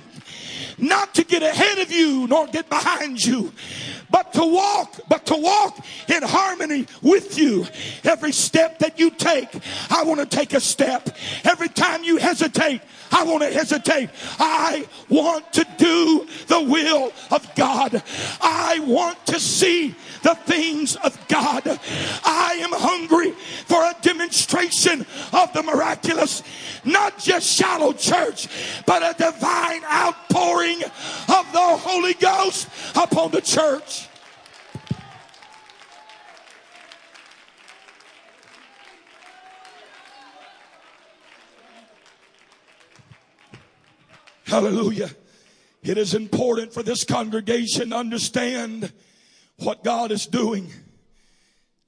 not 0.77 1.15
to 1.15 1.23
get 1.23 1.43
ahead 1.43 1.79
of 1.79 1.91
you 1.91 2.27
nor 2.27 2.47
get 2.47 2.69
behind 2.69 3.23
you, 3.23 3.51
but 4.09 4.31
to 4.33 4.45
walk, 4.45 4.99
but 5.09 5.25
to 5.25 5.35
walk 5.35 5.83
in 6.07 6.21
harmony 6.23 6.85
with 7.01 7.37
you. 7.37 7.65
Every 8.03 8.31
step 8.31 8.79
that 8.79 8.99
you 8.99 9.09
take, 9.09 9.49
I 9.89 10.03
want 10.03 10.19
to 10.19 10.25
take 10.25 10.53
a 10.53 10.59
step. 10.59 11.09
Every 11.43 11.69
time 11.69 12.03
you 12.03 12.17
hesitate, 12.17 12.81
I 13.13 13.23
want 13.23 13.43
to 13.43 13.51
hesitate. 13.51 14.09
I 14.39 14.87
want 15.07 15.53
to 15.53 15.65
do 15.77 16.27
the 16.47 16.61
will 16.61 17.13
of 17.31 17.47
God. 17.55 18.01
I 18.41 18.79
want 18.79 19.23
to 19.27 19.39
see 19.39 19.95
the 20.23 20.35
things 20.35 20.95
of 20.95 21.17
God. 21.27 21.61
I 22.25 22.57
am 22.61 22.71
hungry 22.71 23.31
for 23.31 23.81
a 23.83 23.95
demonstration 24.01 25.05
of 25.31 25.53
the 25.53 25.61
miraculous, 25.63 26.41
not 26.83 27.19
just 27.19 27.47
shallow 27.47 27.93
church, 27.93 28.47
but 28.85 29.03
a 29.03 29.15
divine 29.17 29.83
outpouring 29.85 30.81
of 30.83 31.51
the 31.51 31.77
Holy 31.77 32.15
Ghost 32.15 32.67
upon 32.95 33.31
the 33.31 33.41
church. 33.41 34.07
Hallelujah. 44.45 45.09
It 45.81 45.97
is 45.97 46.13
important 46.13 46.73
for 46.73 46.83
this 46.83 47.03
congregation 47.03 47.89
to 47.89 47.95
understand 47.95 48.91
what 49.57 49.83
God 49.83 50.11
is 50.11 50.25
doing. 50.25 50.71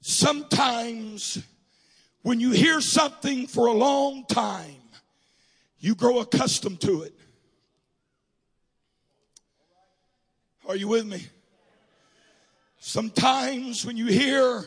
Sometimes 0.00 1.42
when 2.22 2.40
you 2.40 2.50
hear 2.50 2.80
something 2.80 3.46
for 3.46 3.66
a 3.66 3.72
long 3.72 4.24
time, 4.26 4.82
you 5.78 5.94
grow 5.94 6.20
accustomed 6.20 6.80
to 6.82 7.02
it. 7.02 7.14
Are 10.68 10.76
you 10.76 10.88
with 10.88 11.06
me? 11.06 11.26
Sometimes 12.78 13.86
when 13.86 13.96
you 13.96 14.06
hear 14.06 14.66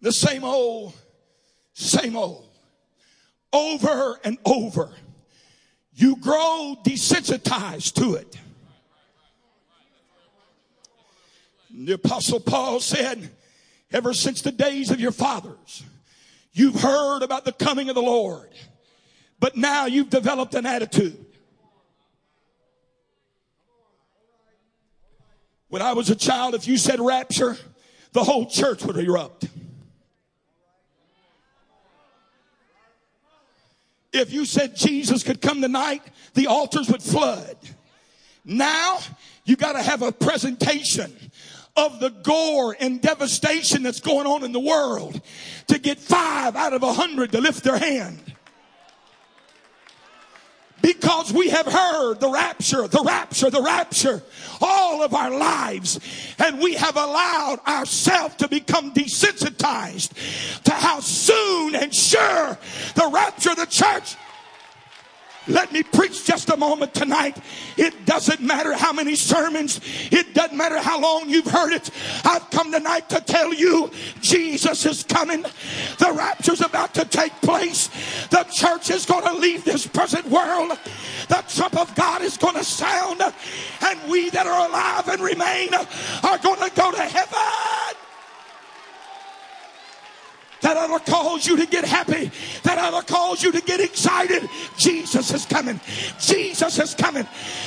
the 0.00 0.12
same 0.12 0.44
old, 0.44 0.94
same 1.74 2.16
old, 2.16 2.48
over 3.52 4.18
and 4.24 4.38
over, 4.44 4.90
you 5.98 6.14
grow 6.16 6.76
desensitized 6.84 7.94
to 7.94 8.14
it. 8.14 8.38
The 11.74 11.94
apostle 11.94 12.38
Paul 12.38 12.78
said, 12.78 13.30
ever 13.90 14.14
since 14.14 14.40
the 14.40 14.52
days 14.52 14.92
of 14.92 15.00
your 15.00 15.10
fathers, 15.10 15.82
you've 16.52 16.80
heard 16.80 17.22
about 17.22 17.44
the 17.44 17.52
coming 17.52 17.88
of 17.88 17.96
the 17.96 18.02
Lord, 18.02 18.48
but 19.40 19.56
now 19.56 19.86
you've 19.86 20.08
developed 20.08 20.54
an 20.54 20.66
attitude. 20.66 21.26
When 25.68 25.82
I 25.82 25.94
was 25.94 26.10
a 26.10 26.16
child, 26.16 26.54
if 26.54 26.68
you 26.68 26.78
said 26.78 27.00
rapture, 27.00 27.56
the 28.12 28.22
whole 28.22 28.46
church 28.46 28.84
would 28.84 28.96
erupt. 28.96 29.48
If 34.12 34.32
you 34.32 34.44
said 34.44 34.74
Jesus 34.74 35.22
could 35.22 35.40
come 35.40 35.60
tonight, 35.60 36.02
the 36.34 36.46
altars 36.46 36.88
would 36.88 37.02
flood. 37.02 37.56
Now, 38.44 38.98
you 39.44 39.56
got 39.56 39.72
to 39.72 39.82
have 39.82 40.02
a 40.02 40.12
presentation 40.12 41.14
of 41.76 42.00
the 42.00 42.10
gore 42.10 42.76
and 42.80 43.00
devastation 43.00 43.82
that's 43.82 44.00
going 44.00 44.26
on 44.26 44.42
in 44.42 44.52
the 44.52 44.60
world 44.60 45.20
to 45.68 45.78
get 45.78 45.98
five 45.98 46.56
out 46.56 46.72
of 46.72 46.82
a 46.82 46.92
hundred 46.92 47.32
to 47.32 47.40
lift 47.40 47.62
their 47.62 47.78
hand. 47.78 48.18
Because 50.80 51.32
we 51.32 51.48
have 51.48 51.66
heard 51.66 52.20
the 52.20 52.30
rapture, 52.30 52.86
the 52.86 53.02
rapture, 53.04 53.50
the 53.50 53.62
rapture 53.62 54.22
all 54.60 55.02
of 55.02 55.14
our 55.14 55.30
lives. 55.30 56.00
And 56.38 56.60
we 56.60 56.74
have 56.74 56.96
allowed 56.96 57.60
ourselves 57.66 58.36
to 58.36 58.48
become 58.48 58.92
desensitized 58.92 60.62
to 60.64 60.72
how 60.72 61.00
soon 61.00 61.74
and 61.74 61.94
sure 61.94 62.58
the 62.94 63.10
rapture 63.12 63.50
of 63.50 63.56
the 63.56 63.66
church 63.66 64.16
let 65.48 65.72
me 65.72 65.82
preach 65.82 66.24
just 66.24 66.50
a 66.50 66.56
moment 66.56 66.94
tonight. 66.94 67.38
It 67.76 68.06
doesn't 68.06 68.40
matter 68.40 68.74
how 68.74 68.92
many 68.92 69.16
sermons, 69.16 69.80
it 70.10 70.34
doesn't 70.34 70.56
matter 70.56 70.78
how 70.78 71.00
long 71.00 71.28
you've 71.28 71.46
heard 71.46 71.72
it. 71.72 71.90
I've 72.24 72.48
come 72.50 72.70
tonight 72.72 73.08
to 73.10 73.20
tell 73.20 73.52
you 73.52 73.90
Jesus 74.20 74.84
is 74.86 75.02
coming. 75.04 75.42
The 75.42 76.12
rapture's 76.14 76.60
about 76.60 76.94
to 76.94 77.04
take 77.04 77.32
place. 77.40 77.88
The 78.28 78.44
church 78.44 78.90
is 78.90 79.06
going 79.06 79.24
to 79.24 79.34
leave 79.34 79.64
this 79.64 79.86
present 79.86 80.26
world. 80.26 80.78
The 81.28 81.44
trump 81.48 81.78
of 81.78 81.94
God 81.94 82.22
is 82.22 82.36
going 82.36 82.56
to 82.56 82.64
sound, 82.64 83.20
and 83.20 84.10
we 84.10 84.30
that 84.30 84.46
are 84.46 84.68
alive 84.68 85.08
and 85.08 85.20
remain 85.20 85.74
are 85.74 86.38
going 86.38 86.68
to 86.68 86.74
go 86.74 86.92
to 86.92 87.02
heaven. 87.02 88.07
That 90.60 90.76
ought 90.76 91.04
to 91.04 91.10
cause 91.10 91.46
you 91.46 91.56
to 91.56 91.66
get 91.66 91.84
happy. 91.84 92.30
That 92.64 92.78
ought 92.78 93.06
to 93.06 93.12
cause 93.12 93.42
you 93.42 93.52
to 93.52 93.60
get 93.60 93.80
excited. 93.80 94.48
Jesus 94.76 95.32
is 95.32 95.46
coming. 95.46 95.80
Jesus 96.18 96.78
is 96.78 96.94
coming. 96.94 97.26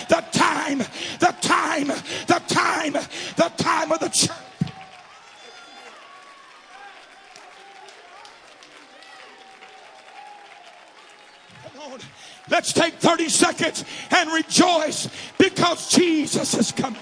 The 0.10 0.24
time, 0.32 0.80
the 1.20 1.36
time, 1.42 1.88
the 1.88 2.42
time, 2.48 2.94
the 2.94 3.52
time 3.58 3.92
of 3.92 4.00
the 4.00 4.10
church. 4.10 4.30
Come 11.64 11.94
on. 11.94 12.00
Let's 12.50 12.74
take 12.74 12.96
30 12.96 13.30
seconds 13.30 13.86
and 14.10 14.32
rejoice 14.34 15.08
because 15.38 15.90
Jesus 15.90 16.54
is 16.56 16.72
coming. 16.74 17.00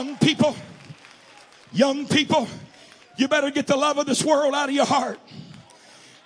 Young 0.00 0.16
people, 0.16 0.56
young 1.74 2.08
people, 2.08 2.48
you 3.18 3.28
better 3.28 3.50
get 3.50 3.66
the 3.66 3.76
love 3.76 3.98
of 3.98 4.06
this 4.06 4.24
world 4.24 4.54
out 4.54 4.70
of 4.70 4.74
your 4.74 4.86
heart. 4.86 5.20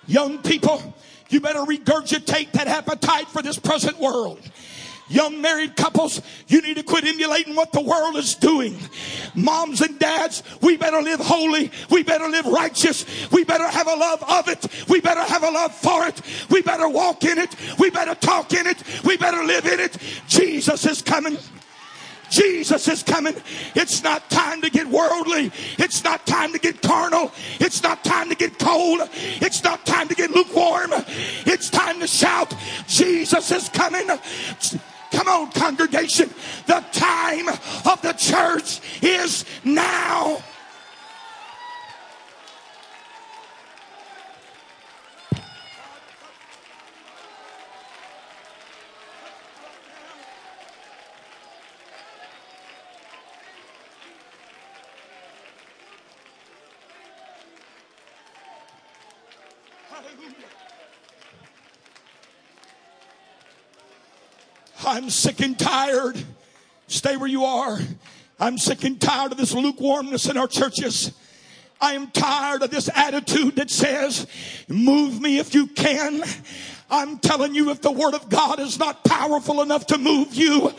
Young 0.07 0.37
people, 0.41 0.95
you 1.27 1.41
better 1.41 1.59
regurgitate 1.59 2.53
that 2.53 2.69
appetite 2.69 3.27
for 3.27 3.41
this 3.41 3.59
present 3.59 3.99
world. 3.99 4.39
Young 5.09 5.41
married 5.41 5.75
couples, 5.75 6.21
you 6.47 6.61
need 6.61 6.77
to 6.77 6.83
quit 6.83 7.03
emulating 7.03 7.53
what 7.53 7.73
the 7.73 7.81
world 7.81 8.15
is 8.15 8.35
doing. 8.35 8.77
Moms 9.35 9.81
and 9.81 9.99
dads, 9.99 10.41
we 10.61 10.77
better 10.77 11.01
live 11.01 11.19
holy. 11.19 11.69
We 11.89 12.01
better 12.01 12.29
live 12.29 12.45
righteous. 12.45 13.29
We 13.29 13.43
better 13.43 13.67
have 13.67 13.89
a 13.89 13.95
love 13.95 14.23
of 14.23 14.47
it. 14.47 14.87
We 14.87 15.01
better 15.01 15.19
have 15.19 15.43
a 15.43 15.51
love 15.51 15.75
for 15.75 16.07
it. 16.07 16.21
We 16.49 16.61
better 16.61 16.87
walk 16.87 17.25
in 17.25 17.37
it. 17.37 17.53
We 17.77 17.89
better 17.89 18.15
talk 18.15 18.53
in 18.53 18.67
it. 18.67 18.81
We 19.03 19.17
better 19.17 19.43
live 19.43 19.65
in 19.65 19.81
it. 19.81 19.97
Jesus 20.29 20.85
is 20.85 21.01
coming. 21.01 21.37
Jesus 22.35 22.87
is 22.89 23.01
coming. 23.01 23.33
It's 23.75 24.03
not 24.03 24.29
time 24.29 24.61
to 24.61 24.69
get 24.69 24.87
worldly. 24.87 25.51
It's 25.77 26.03
not 26.03 26.25
time 26.25 26.51
to 26.51 26.59
get 26.59 26.81
carnal. 26.81 27.31
It's 27.59 27.81
not 27.81 28.03
time 28.03 28.27
to 28.29 28.35
get 28.35 28.59
cold. 28.59 28.99
It's 29.13 29.63
not 29.63 29.85
time 29.85 30.09
to 30.09 30.15
get 30.15 30.31
lukewarm. 30.31 30.91
It's 31.45 31.69
time 31.69 32.01
to 32.01 32.07
shout, 32.07 32.53
Jesus 32.87 33.51
is 33.51 33.69
coming. 33.69 34.07
Come 35.11 35.27
on, 35.29 35.51
congregation. 35.51 36.29
The 36.67 36.83
time 36.91 37.47
of 37.47 38.01
the 38.01 38.13
church 38.17 38.81
is 39.01 39.45
now. 39.63 40.43
I'm 64.95 65.09
sick 65.09 65.41
and 65.41 65.59
tired. 65.59 66.23
Stay 66.87 67.17
where 67.17 67.27
you 67.27 67.43
are. 67.43 67.79
I'm 68.39 68.57
sick 68.57 68.85
and 68.85 68.99
tired 68.99 69.33
of 69.33 69.37
this 69.37 69.53
lukewarmness 69.53 70.29
in 70.29 70.37
our 70.37 70.47
churches. 70.47 71.11
I 71.81 71.95
am 71.95 72.11
tired 72.11 72.61
of 72.61 72.71
this 72.71 72.89
attitude 72.95 73.57
that 73.57 73.69
says, 73.69 74.25
move 74.69 75.19
me 75.19 75.37
if 75.37 75.53
you 75.53 75.67
can. 75.67 76.23
I'm 76.89 77.17
telling 77.17 77.55
you, 77.55 77.71
if 77.71 77.81
the 77.81 77.91
word 77.91 78.13
of 78.13 78.29
God 78.29 78.59
is 78.59 78.77
not 78.77 79.03
powerful 79.03 79.63
enough 79.63 79.87
to 79.87 79.97
move 79.97 80.35
you, 80.35 80.71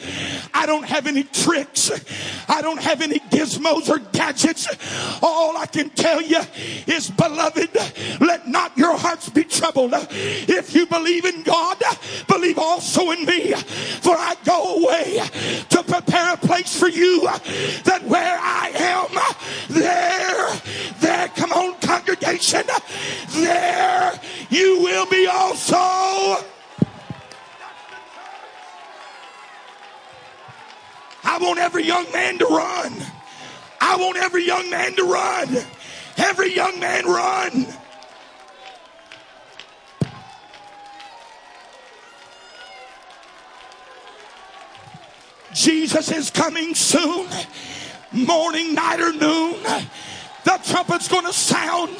I 0.54 0.64
don't 0.64 0.84
have 0.84 1.08
any 1.08 1.24
tricks. 1.24 1.90
I 2.48 2.62
don't 2.62 2.80
have 2.80 3.02
any 3.02 3.18
gizmos 3.18 3.88
or 3.88 3.98
gadgets. 4.12 4.68
All 5.20 5.56
I 5.56 5.66
can 5.66 5.90
tell 5.90 6.22
you 6.22 6.40
is, 6.86 7.10
beloved, 7.10 7.76
let 8.20 8.46
not 8.46 8.78
your 8.78 8.96
hearts 8.96 9.28
be 9.28 9.42
troubled. 9.42 9.94
If 9.94 10.76
you 10.76 10.86
believe 10.86 11.24
in 11.24 11.42
God, 11.42 11.82
believe 12.28 12.58
also 12.58 13.10
in 13.10 13.24
me. 13.24 13.54
For 13.54 14.14
I 14.14 14.36
go 14.44 14.76
away 14.76 15.20
to 15.70 15.82
prepare 15.82 16.34
a 16.34 16.36
place 16.36 16.78
for 16.78 16.88
you 16.88 17.22
that 17.22 18.04
where 18.04 18.38
I 18.40 18.70
am, 18.76 19.74
there, 19.74 20.48
there, 21.00 21.28
come 21.28 21.50
on, 21.52 21.74
congregation, 21.80 22.62
there 23.32 24.20
you 24.50 24.82
will 24.82 25.06
be 25.06 25.26
also. 25.26 25.95
I 31.36 31.38
want 31.38 31.58
every 31.58 31.84
young 31.84 32.10
man 32.12 32.38
to 32.38 32.46
run. 32.46 32.92
I 33.78 33.96
want 33.96 34.16
every 34.16 34.46
young 34.46 34.70
man 34.70 34.96
to 34.96 35.04
run. 35.04 35.56
Every 36.16 36.54
young 36.54 36.80
man 36.80 37.04
run. 37.04 37.66
Jesus 45.52 46.10
is 46.10 46.30
coming 46.30 46.74
soon. 46.74 47.28
Morning, 48.12 48.74
night, 48.74 49.00
or 49.00 49.12
noon. 49.12 49.62
The 50.44 50.58
trumpet's 50.64 51.08
going 51.08 51.26
to 51.26 51.34
sound. 51.34 51.96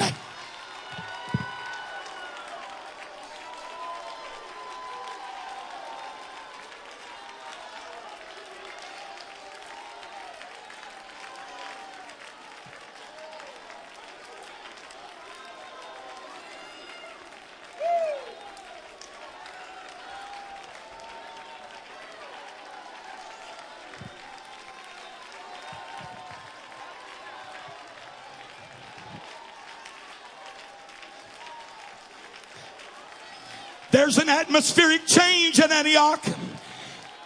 There's 34.07 34.19
an 34.19 34.29
atmospheric 34.29 35.05
change 35.05 35.59
in 35.59 35.69
Antioch. 35.69 36.23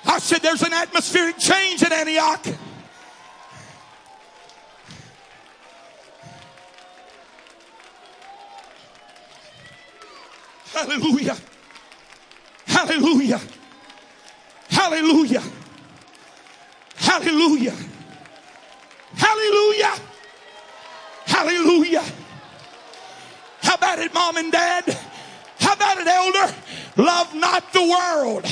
I 0.04 0.18
said, 0.18 0.42
There's 0.42 0.64
an 0.64 0.74
atmospheric 0.74 1.38
change 1.38 1.84
in 1.84 1.94
Antioch. 1.94 2.44
Hallelujah. 10.74 11.38
Hallelujah. 12.66 13.42
Hallelujah. 14.72 15.44
Hallelujah. 16.96 17.76
Hallelujah. 19.16 19.96
Hallelujah. 21.28 22.04
How 23.62 23.76
about 23.76 24.00
it, 24.00 24.12
mom 24.16 24.38
and 24.38 24.52
dad? 24.52 25.11
Elder? 26.00 26.54
Love 26.98 27.34
not 27.36 27.72
the 27.74 27.82
world, 27.82 28.44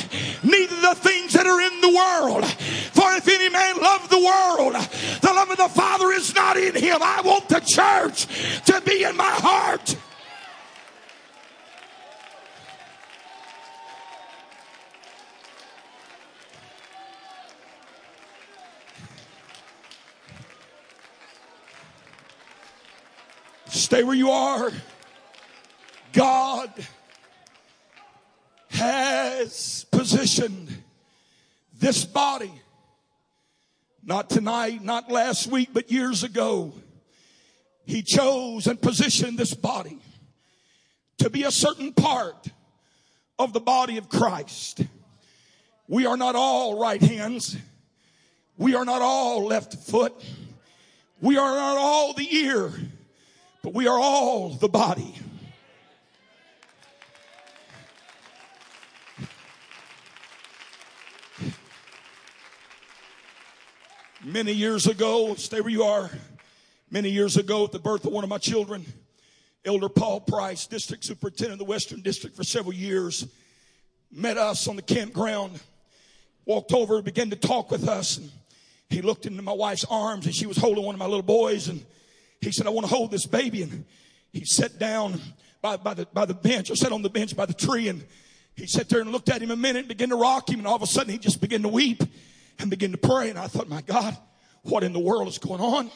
neither 0.44 0.82
the 0.82 0.96
things 0.96 1.34
that 1.34 1.46
are 1.46 1.62
in 1.62 1.82
the 1.82 1.90
world. 1.90 2.46
For 2.46 3.12
if 3.16 3.28
any 3.28 3.50
man 3.50 3.78
love 3.82 4.10
the 4.10 4.18
world, 4.18 4.74
the 5.22 5.34
love 5.34 5.52
of 5.52 5.58
the 5.58 5.70
Father 5.70 6.12
is 6.12 6.34
not 6.34 6.58
in 6.58 6.76
him. 6.76 7.00
I 7.02 7.22
want 7.22 7.50
the 7.50 7.60
church 7.60 8.28
to 8.66 8.82
be 8.82 9.04
in 9.04 9.18
my 9.18 9.24
heart. 9.24 9.96
Stay 23.68 24.04
where 24.04 24.16
you 24.16 24.30
are. 24.30 24.72
God 26.14 26.72
has 28.80 29.86
positioned 29.92 30.70
this 31.78 32.06
body, 32.06 32.54
not 34.06 34.30
tonight, 34.30 34.82
not 34.82 35.12
last 35.12 35.48
week, 35.48 35.70
but 35.74 35.92
years 35.92 36.24
ago. 36.24 36.72
He 37.86 38.02
chose 38.02 38.68
and 38.68 38.82
positioned 38.82 39.38
this 39.38 39.54
body 39.54 40.00
to 41.18 41.30
be 41.30 41.44
a 41.44 41.52
certain 41.52 41.92
part 41.92 42.48
of 43.38 43.52
the 43.52 43.60
body 43.60 43.98
of 43.98 44.08
Christ. 44.08 44.82
We 45.90 46.06
are 46.06 46.16
not 46.16 46.36
all 46.36 46.80
right 46.80 47.02
hands. 47.02 47.58
We 48.58 48.76
are 48.76 48.86
not 48.86 49.02
all 49.02 49.46
left 49.46 49.74
foot. 49.76 50.14
We 51.20 51.38
are 51.38 51.54
not 51.54 51.78
all 51.78 52.14
the 52.14 52.34
ear, 52.34 52.72
but 53.62 53.74
we 53.74 53.88
are 53.88 54.00
all 54.00 54.52
the 54.54 54.70
body. 54.70 55.16
Many 64.26 64.52
years 64.52 64.86
ago, 64.86 65.34
stay 65.36 65.62
where 65.62 65.70
you 65.70 65.84
are. 65.84 66.12
Many 66.92 67.10
years 67.10 67.38
ago, 67.38 67.64
at 67.64 67.72
the 67.72 67.80
birth 67.80 68.04
of 68.04 68.12
one 68.12 68.26
of 68.26 68.30
my 68.30 68.38
children, 68.38 68.86
Elder 69.64 69.88
Paul 69.88 70.20
Price, 70.20 70.68
district 70.68 71.06
superintendent 71.06 71.54
of 71.54 71.60
the 71.60 71.72
Western 71.72 72.02
District 72.02 72.36
for 72.36 72.44
several 72.44 72.74
years, 72.74 73.26
met 74.12 74.38
us 74.38 74.68
on 74.68 74.76
the 74.76 74.82
campground, 74.82 75.62
walked 76.46 76.74
over, 76.74 77.02
began 77.02 77.30
to 77.30 77.38
talk 77.38 77.72
with 77.72 77.88
us. 77.88 78.18
And 78.18 78.30
he 78.90 79.02
looked 79.02 79.26
into 79.26 79.42
my 79.42 79.54
wife's 79.54 79.86
arms 79.90 80.26
and 80.26 80.36
she 80.36 80.48
was 80.48 80.58
holding 80.58 80.84
one 80.84 80.96
of 80.96 81.00
my 81.00 81.06
little 81.06 81.22
boys. 81.22 81.70
And 81.70 81.86
he 82.42 82.52
said, 82.52 82.68
I 82.68 82.72
want 82.72 82.90
to 82.90 82.94
hold 82.94 83.12
this 83.12 83.26
baby. 83.26 83.64
And 83.64 83.86
he 84.34 84.44
sat 84.44 84.78
down 84.78 85.22
by, 85.62 85.78
by, 85.78 85.94
the, 85.94 86.08
by 86.08 86.26
the 86.26 86.34
bench 86.34 86.70
or 86.70 86.76
sat 86.76 86.92
on 86.92 87.04
the 87.04 87.10
bench 87.10 87.38
by 87.38 87.46
the 87.46 87.54
tree. 87.54 87.88
And 87.88 88.04
he 88.54 88.68
sat 88.68 88.90
there 88.90 89.00
and 89.00 89.14
looked 89.14 89.30
at 89.30 89.42
him 89.42 89.52
a 89.52 89.56
minute, 89.56 89.88
began 89.88 90.10
to 90.10 90.18
rock 90.18 90.50
him. 90.50 90.60
And 90.60 90.68
all 90.68 90.76
of 90.76 90.82
a 90.82 90.88
sudden 90.88 91.10
he 91.10 91.18
just 91.18 91.40
began 91.40 91.62
to 91.62 91.70
weep 91.70 92.04
and 92.60 92.70
began 92.70 92.92
to 92.92 92.98
pray. 92.98 93.30
And 93.30 93.40
I 93.40 93.48
thought, 93.48 93.68
my 93.68 93.82
God, 93.82 94.16
what 94.64 94.84
in 94.84 94.94
the 94.94 95.00
world 95.00 95.28
is 95.28 95.38
going 95.38 95.62
on? 95.62 95.90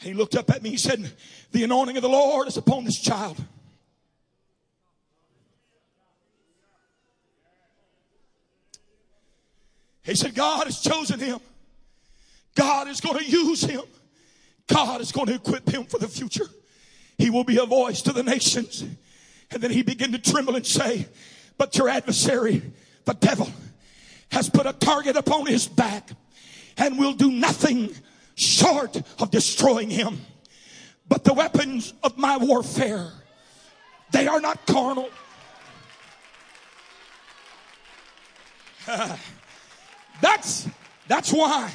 And 0.00 0.08
he 0.08 0.14
looked 0.14 0.34
up 0.34 0.50
at 0.50 0.62
me. 0.62 0.70
He 0.70 0.76
said, 0.76 1.10
the 1.52 1.64
anointing 1.64 1.96
of 1.96 2.02
the 2.02 2.08
Lord 2.08 2.48
is 2.48 2.56
upon 2.56 2.84
this 2.84 3.00
child. 3.00 3.36
He 10.02 10.16
said, 10.16 10.34
God 10.34 10.64
has 10.64 10.80
chosen 10.80 11.20
him. 11.20 11.38
God 12.56 12.88
is 12.88 13.00
going 13.00 13.18
to 13.18 13.24
use 13.24 13.62
him. 13.62 13.82
God 14.66 15.00
is 15.00 15.12
going 15.12 15.28
to 15.28 15.34
equip 15.34 15.68
him 15.68 15.84
for 15.84 15.98
the 15.98 16.08
future. 16.08 16.46
He 17.18 17.30
will 17.30 17.44
be 17.44 17.58
a 17.58 17.64
voice 17.64 18.02
to 18.02 18.12
the 18.12 18.24
nations. 18.24 18.84
And 19.52 19.62
then 19.62 19.70
he 19.70 19.82
began 19.82 20.10
to 20.12 20.18
tremble 20.18 20.56
and 20.56 20.66
say, 20.66 21.06
but 21.56 21.76
your 21.76 21.88
adversary, 21.88 22.62
the 23.04 23.14
devil, 23.14 23.48
has 24.32 24.50
put 24.50 24.66
a 24.66 24.72
target 24.72 25.16
upon 25.16 25.46
his 25.46 25.68
back 25.68 26.10
and 26.78 26.98
will 26.98 27.12
do 27.12 27.30
nothing 27.30 27.94
short 28.34 28.96
of 29.20 29.30
destroying 29.30 29.90
him. 29.90 30.20
But 31.08 31.24
the 31.24 31.34
weapons 31.34 31.92
of 32.02 32.16
my 32.16 32.38
warfare, 32.38 33.10
they 34.10 34.26
are 34.26 34.40
not 34.40 34.66
carnal. 34.66 35.10
that's, 40.22 40.66
that's 41.06 41.32
why, 41.32 41.70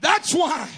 that's 0.00 0.34
why 0.34 0.68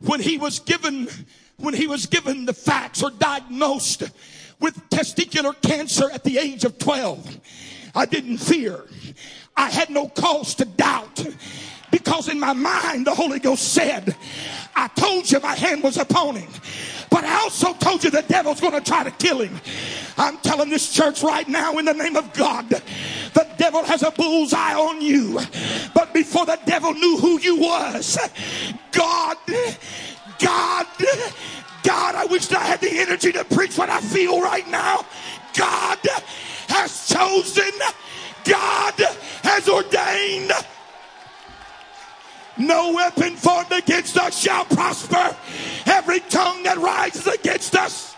when 0.00 0.20
he 0.20 0.36
was 0.36 0.60
given, 0.60 1.08
when 1.56 1.72
he 1.72 1.86
was 1.86 2.06
given 2.06 2.44
the 2.44 2.52
facts 2.52 3.02
or 3.02 3.10
diagnosed 3.10 4.02
with 4.60 4.76
testicular 4.90 5.60
cancer 5.62 6.10
at 6.10 6.24
the 6.24 6.36
age 6.38 6.64
of 6.64 6.78
12, 6.78 7.40
I 7.94 8.06
didn't 8.06 8.38
fear. 8.38 8.84
I 9.56 9.70
had 9.70 9.90
no 9.90 10.08
cause 10.08 10.54
to 10.56 10.64
doubt 10.64 11.26
because 11.90 12.28
in 12.28 12.40
my 12.40 12.52
mind 12.52 13.06
the 13.06 13.14
Holy 13.14 13.38
Ghost 13.38 13.72
said, 13.72 14.16
I 14.74 14.88
told 14.88 15.30
you 15.30 15.40
my 15.40 15.54
hand 15.54 15.82
was 15.82 15.98
upon 15.98 16.36
him. 16.36 16.50
But 17.10 17.24
I 17.24 17.34
also 17.42 17.74
told 17.74 18.02
you 18.02 18.10
the 18.10 18.22
devil's 18.22 18.60
going 18.60 18.72
to 18.72 18.80
try 18.80 19.04
to 19.04 19.10
kill 19.10 19.40
him. 19.40 19.60
I'm 20.16 20.38
telling 20.38 20.70
this 20.70 20.92
church 20.92 21.22
right 21.22 21.46
now 21.46 21.76
in 21.78 21.84
the 21.84 21.92
name 21.92 22.16
of 22.16 22.32
God, 22.32 22.68
the 22.70 23.46
devil 23.58 23.84
has 23.84 24.02
a 24.02 24.10
bullseye 24.10 24.74
on 24.74 25.02
you. 25.02 25.38
But 25.94 26.14
before 26.14 26.46
the 26.46 26.58
devil 26.64 26.94
knew 26.94 27.18
who 27.18 27.38
you 27.38 27.56
was, 27.56 28.18
God, 28.92 29.36
God, 30.38 30.86
God, 31.82 32.14
I 32.14 32.26
wish 32.30 32.50
I 32.50 32.60
had 32.60 32.80
the 32.80 32.98
energy 32.98 33.32
to 33.32 33.44
preach 33.44 33.76
what 33.76 33.90
I 33.90 34.00
feel 34.00 34.40
right 34.40 34.66
now. 34.68 35.04
God 35.54 35.98
has 36.68 37.08
chosen 37.08 37.72
God 38.44 38.94
has 39.42 39.68
ordained. 39.68 40.52
No 42.58 42.92
weapon 42.92 43.36
formed 43.36 43.72
against 43.72 44.16
us 44.16 44.38
shall 44.38 44.64
prosper. 44.64 45.36
Every 45.86 46.20
tongue 46.20 46.62
that 46.64 46.78
rises 46.78 47.26
against 47.26 47.74
us. 47.74 48.14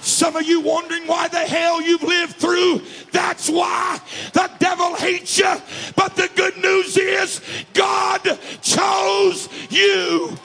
Some 0.00 0.36
of 0.36 0.46
you 0.46 0.60
wondering 0.60 1.06
why 1.06 1.26
the 1.28 1.38
hell 1.38 1.82
you've 1.82 2.02
lived 2.02 2.36
through. 2.36 2.82
That's 3.12 3.48
why 3.50 3.98
the 4.34 4.48
devil 4.60 4.94
hates 4.94 5.36
you. 5.38 5.52
But 5.96 6.14
the 6.14 6.30
good 6.36 6.56
news 6.58 6.96
is 6.96 7.40
God 7.74 8.38
chose 8.62 9.48
you. 9.68 10.36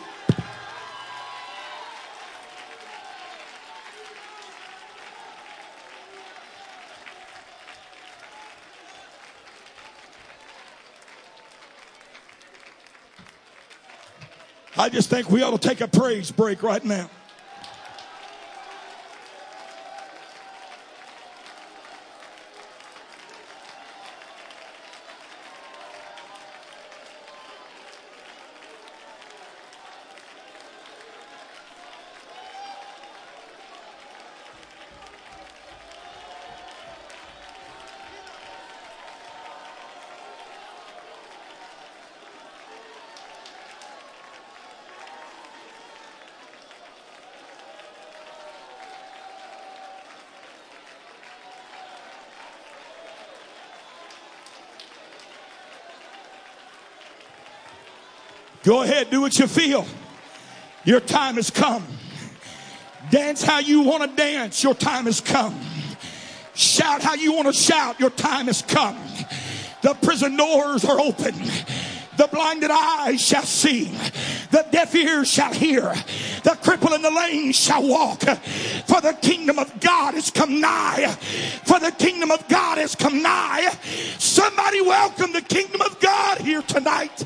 I 14.77 14.89
just 14.89 15.09
think 15.09 15.29
we 15.29 15.43
ought 15.43 15.59
to 15.59 15.67
take 15.67 15.81
a 15.81 15.87
praise 15.87 16.31
break 16.31 16.63
right 16.63 16.83
now. 16.83 17.09
Go 58.63 58.83
ahead, 58.83 59.09
do 59.09 59.21
what 59.21 59.37
you 59.39 59.47
feel. 59.47 59.85
Your 60.83 60.99
time 60.99 61.35
has 61.35 61.49
come. 61.49 61.85
Dance 63.09 63.43
how 63.43 63.59
you 63.59 63.81
want 63.81 64.09
to 64.09 64.15
dance. 64.15 64.63
Your 64.63 64.75
time 64.75 65.05
has 65.05 65.19
come. 65.19 65.59
Shout 66.53 67.01
how 67.01 67.15
you 67.15 67.33
want 67.33 67.47
to 67.47 67.53
shout. 67.53 67.99
Your 67.99 68.09
time 68.11 68.47
has 68.47 68.61
come. 68.61 68.97
The 69.81 69.95
prison 69.95 70.37
doors 70.37 70.85
are 70.85 70.99
open. 70.99 71.33
The 72.17 72.27
blinded 72.27 72.69
eyes 72.69 73.19
shall 73.19 73.43
see. 73.43 73.85
The 74.51 74.67
deaf 74.71 74.93
ears 74.93 75.27
shall 75.27 75.53
hear. 75.53 75.81
The 76.43 76.51
cripple 76.61 76.93
and 76.93 77.03
the 77.03 77.09
lame 77.09 77.51
shall 77.51 77.87
walk. 77.87 78.21
For 78.21 79.01
the 79.01 79.17
kingdom 79.21 79.57
of 79.57 79.79
God 79.79 80.13
has 80.13 80.29
come 80.29 80.59
nigh. 80.59 81.07
For 81.65 81.79
the 81.79 81.91
kingdom 81.91 82.29
of 82.29 82.47
God 82.47 82.77
has 82.77 82.95
come 82.95 83.23
nigh. 83.23 83.73
Somebody 84.19 84.81
welcome 84.81 85.31
the 85.33 85.41
kingdom 85.41 85.81
of 85.81 85.99
God 85.99 86.39
here 86.39 86.61
tonight. 86.61 87.23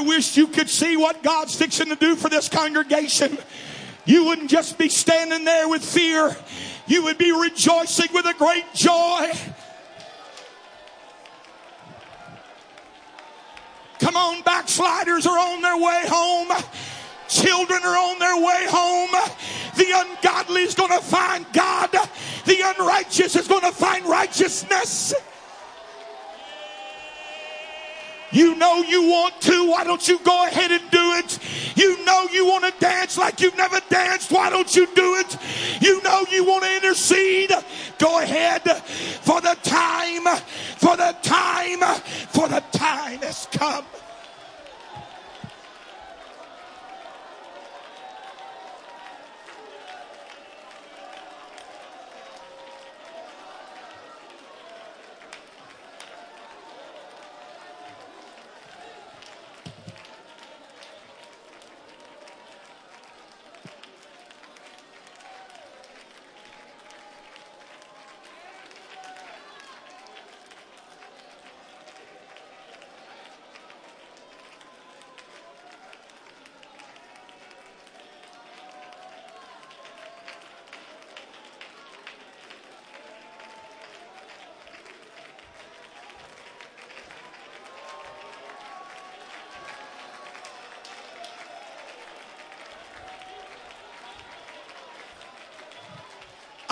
I 0.00 0.02
wish 0.02 0.34
you 0.34 0.46
could 0.46 0.70
see 0.70 0.96
what 0.96 1.22
God's 1.22 1.54
fixing 1.54 1.88
to 1.88 1.94
do 1.94 2.16
for 2.16 2.30
this 2.30 2.48
congregation. 2.48 3.36
You 4.06 4.24
wouldn't 4.24 4.48
just 4.48 4.78
be 4.78 4.88
standing 4.88 5.44
there 5.44 5.68
with 5.68 5.84
fear, 5.84 6.34
you 6.86 7.04
would 7.04 7.18
be 7.18 7.32
rejoicing 7.32 8.08
with 8.14 8.24
a 8.24 8.32
great 8.32 8.64
joy. 8.72 9.30
Come 13.98 14.16
on, 14.16 14.40
backsliders 14.40 15.26
are 15.26 15.38
on 15.38 15.60
their 15.60 15.76
way 15.76 16.04
home. 16.08 16.48
Children 17.28 17.82
are 17.82 17.98
on 17.98 18.18
their 18.18 18.36
way 18.36 18.66
home. 18.70 19.10
The 19.76 19.92
ungodly 19.94 20.62
is 20.62 20.74
going 20.74 20.98
to 20.98 21.04
find 21.04 21.44
God. 21.52 21.90
The 22.46 22.74
unrighteous 22.78 23.36
is 23.36 23.46
going 23.46 23.60
to 23.60 23.72
find 23.72 24.06
righteousness. 24.06 25.12
You 28.32 28.54
know 28.54 28.82
you 28.82 29.02
want 29.02 29.40
to. 29.42 29.70
Why 29.70 29.84
don't 29.84 30.06
you 30.06 30.18
go 30.20 30.46
ahead 30.46 30.70
and 30.70 30.90
do 30.90 31.12
it? 31.14 31.38
You 31.76 32.04
know 32.04 32.28
you 32.32 32.46
want 32.46 32.64
to 32.64 32.80
dance 32.80 33.18
like 33.18 33.40
you've 33.40 33.56
never 33.56 33.80
danced. 33.88 34.30
Why 34.30 34.50
don't 34.50 34.74
you 34.74 34.86
do 34.94 35.16
it? 35.16 35.36
You 35.80 36.02
know 36.02 36.24
you 36.30 36.44
want 36.44 36.64
to 36.64 36.76
intercede. 36.76 37.52
Go 37.98 38.20
ahead. 38.20 38.62
For 38.62 39.40
the 39.40 39.56
time, 39.62 40.24
for 40.76 40.96
the 40.96 41.16
time, 41.22 41.80
for 42.28 42.48
the 42.48 42.62
time 42.72 43.20
has 43.20 43.48
come. 43.50 43.84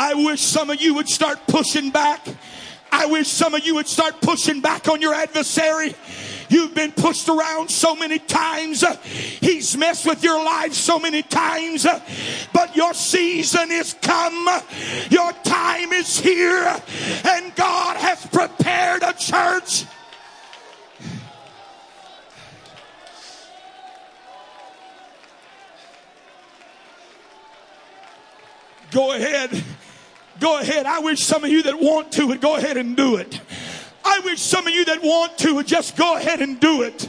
I 0.01 0.08
wish 0.25 0.41
some 0.41 0.71
of 0.71 0.81
you 0.81 0.95
would 0.95 1.09
start 1.09 1.39
pushing 1.47 1.91
back. 1.91 2.27
I 2.91 3.07
wish 3.07 3.29
some 3.29 3.55
of 3.55 3.65
you 3.65 3.75
would 3.75 3.89
start 3.89 4.21
pushing 4.21 4.61
back 4.61 4.89
on 4.89 5.01
your 5.01 5.15
adversary. 5.15 5.95
You've 6.49 6.75
been 6.75 6.93
pushed 6.93 7.29
around 7.29 7.71
so 7.71 7.95
many 7.95 8.19
times. 8.19 8.83
He's 9.05 9.77
messed 9.77 10.07
with 10.07 10.25
your 10.25 10.43
life 10.43 10.73
so 10.73 10.99
many 10.99 11.23
times. 11.23 11.87
But 12.53 12.75
your 12.75 12.95
season 12.95 13.71
is 13.71 13.95
come. 14.01 14.49
Your 15.11 15.33
time 15.45 15.93
is 15.93 16.19
here. 16.19 16.75
And 17.27 17.55
God 17.55 17.97
has 17.99 18.27
prepared 18.27 19.03
a 19.03 19.13
church. 19.13 19.85
Go 28.91 29.13
ahead. 29.13 29.63
Go 30.41 30.61
ahead. 30.61 30.87
I 30.87 31.01
wish 31.01 31.23
some 31.23 31.45
of 31.45 31.51
you 31.51 31.63
that 31.65 31.81
want 31.81 32.13
to 32.13 32.27
would 32.29 32.41
go 32.41 32.57
ahead 32.57 32.77
and 32.77 32.97
do 32.97 33.17
it. 33.17 33.41
I 34.05 34.21
wish 34.21 34.41
some 34.41 34.67
of 34.67 34.73
you 34.73 34.85
that 34.85 35.03
want 35.03 35.37
to 35.39 35.55
would 35.55 35.67
just 35.67 35.97
go 35.97 36.17
ahead 36.17 36.41
and 36.41 36.61
do 36.61 36.83
it. 36.83 37.09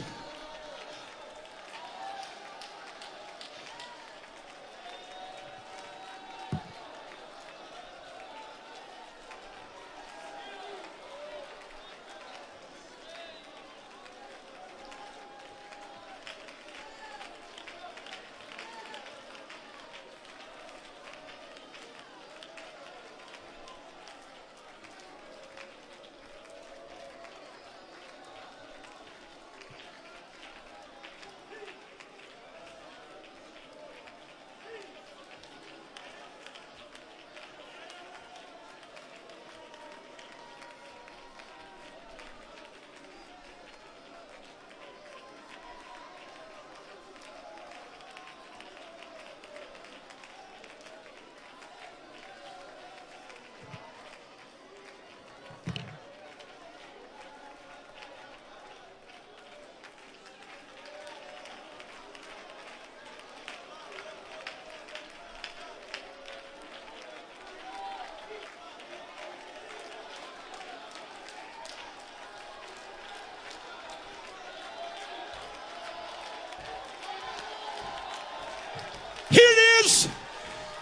Here 79.30 79.46
it 79.48 79.84
is. 79.86 80.08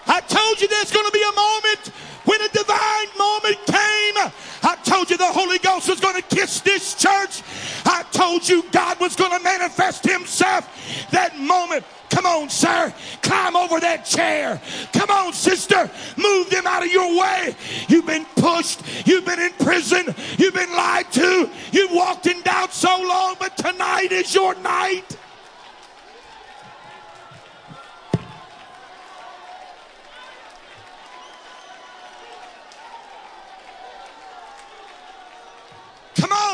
I 0.06 0.20
told 0.22 0.58
you 0.60 0.68
there's 0.68 0.87
going 0.98 1.10
to 1.10 1.18
be 1.18 1.22
a 1.22 1.36
moment 1.36 1.88
when 2.24 2.40
a 2.42 2.48
divine 2.48 3.08
moment 3.16 3.56
came. 3.66 4.16
I 4.62 4.76
told 4.82 5.10
you 5.10 5.16
the 5.16 5.24
Holy 5.24 5.58
Ghost 5.58 5.88
was 5.88 6.00
going 6.00 6.16
to 6.16 6.22
kiss 6.22 6.60
this 6.60 6.94
church. 6.94 7.42
I 7.84 8.02
told 8.10 8.48
you 8.48 8.64
God 8.72 8.98
was 8.98 9.14
going 9.14 9.36
to 9.36 9.42
manifest 9.42 10.04
himself. 10.04 10.68
That 11.10 11.38
moment. 11.38 11.84
Come 12.10 12.26
on, 12.26 12.48
sir. 12.48 12.92
Climb 13.22 13.54
over 13.54 13.78
that 13.80 14.04
chair. 14.04 14.60
Come 14.92 15.10
on, 15.10 15.32
sister. 15.32 15.88
Move 16.16 16.50
them 16.50 16.66
out 16.66 16.82
of 16.82 16.90
your 16.90 17.20
way. 17.20 17.54
You've 17.88 18.06
been 18.06 18.24
pushed. 18.36 18.80
You've 19.06 19.26
been 19.26 19.38
in 19.38 19.52
prison. 19.52 20.14
You've 20.36 20.54
been 20.54 20.72
lied 20.72 21.12
to. 21.12 21.48
You've 21.70 21.92
walked 21.92 22.26
in 22.26 22.40
doubt 22.42 22.72
so 22.72 22.88
long, 22.88 23.36
but 23.38 23.56
tonight 23.56 24.10
is 24.10 24.34
your 24.34 24.54
night. 24.56 25.16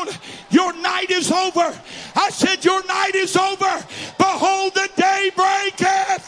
down. 0.05 0.15
Your 0.55 0.71
night 0.71 1.11
is 1.11 1.33
over. 1.33 1.77
I 2.15 2.29
said, 2.29 2.63
Your 2.63 2.81
night 2.85 3.13
is 3.13 3.35
over. 3.35 3.85
Behold, 4.17 4.73
the 4.73 4.89
day 4.95 5.29
breaketh. 5.35 6.24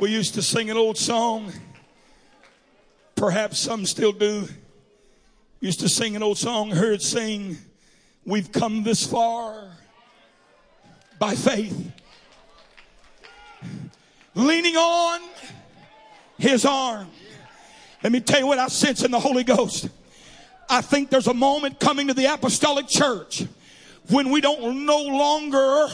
We 0.00 0.10
used 0.10 0.32
to 0.32 0.42
sing 0.42 0.70
an 0.70 0.78
old 0.78 0.96
song. 0.96 1.52
Perhaps 3.16 3.58
some 3.58 3.84
still 3.84 4.12
do. 4.12 4.48
Used 5.60 5.80
to 5.80 5.90
sing 5.90 6.16
an 6.16 6.22
old 6.22 6.38
song, 6.38 6.70
heard 6.70 7.02
sing, 7.02 7.58
We've 8.24 8.50
come 8.50 8.82
this 8.82 9.06
far 9.06 9.70
by 11.18 11.34
faith. 11.34 11.92
Leaning 14.34 14.74
on 14.74 15.20
his 16.38 16.64
arm. 16.64 17.08
Let 18.02 18.10
me 18.10 18.20
tell 18.20 18.40
you 18.40 18.46
what 18.46 18.58
I 18.58 18.68
sense 18.68 19.04
in 19.04 19.10
the 19.10 19.20
Holy 19.20 19.44
Ghost. 19.44 19.90
I 20.70 20.80
think 20.80 21.10
there's 21.10 21.26
a 21.26 21.34
moment 21.34 21.78
coming 21.78 22.08
to 22.08 22.14
the 22.14 22.24
apostolic 22.32 22.88
church 22.88 23.44
when 24.08 24.30
we 24.30 24.40
don't 24.40 24.86
no 24.86 25.02
longer 25.02 25.88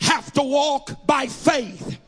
have 0.00 0.32
to 0.32 0.42
walk 0.42 1.06
by 1.06 1.26
faith 1.26 1.99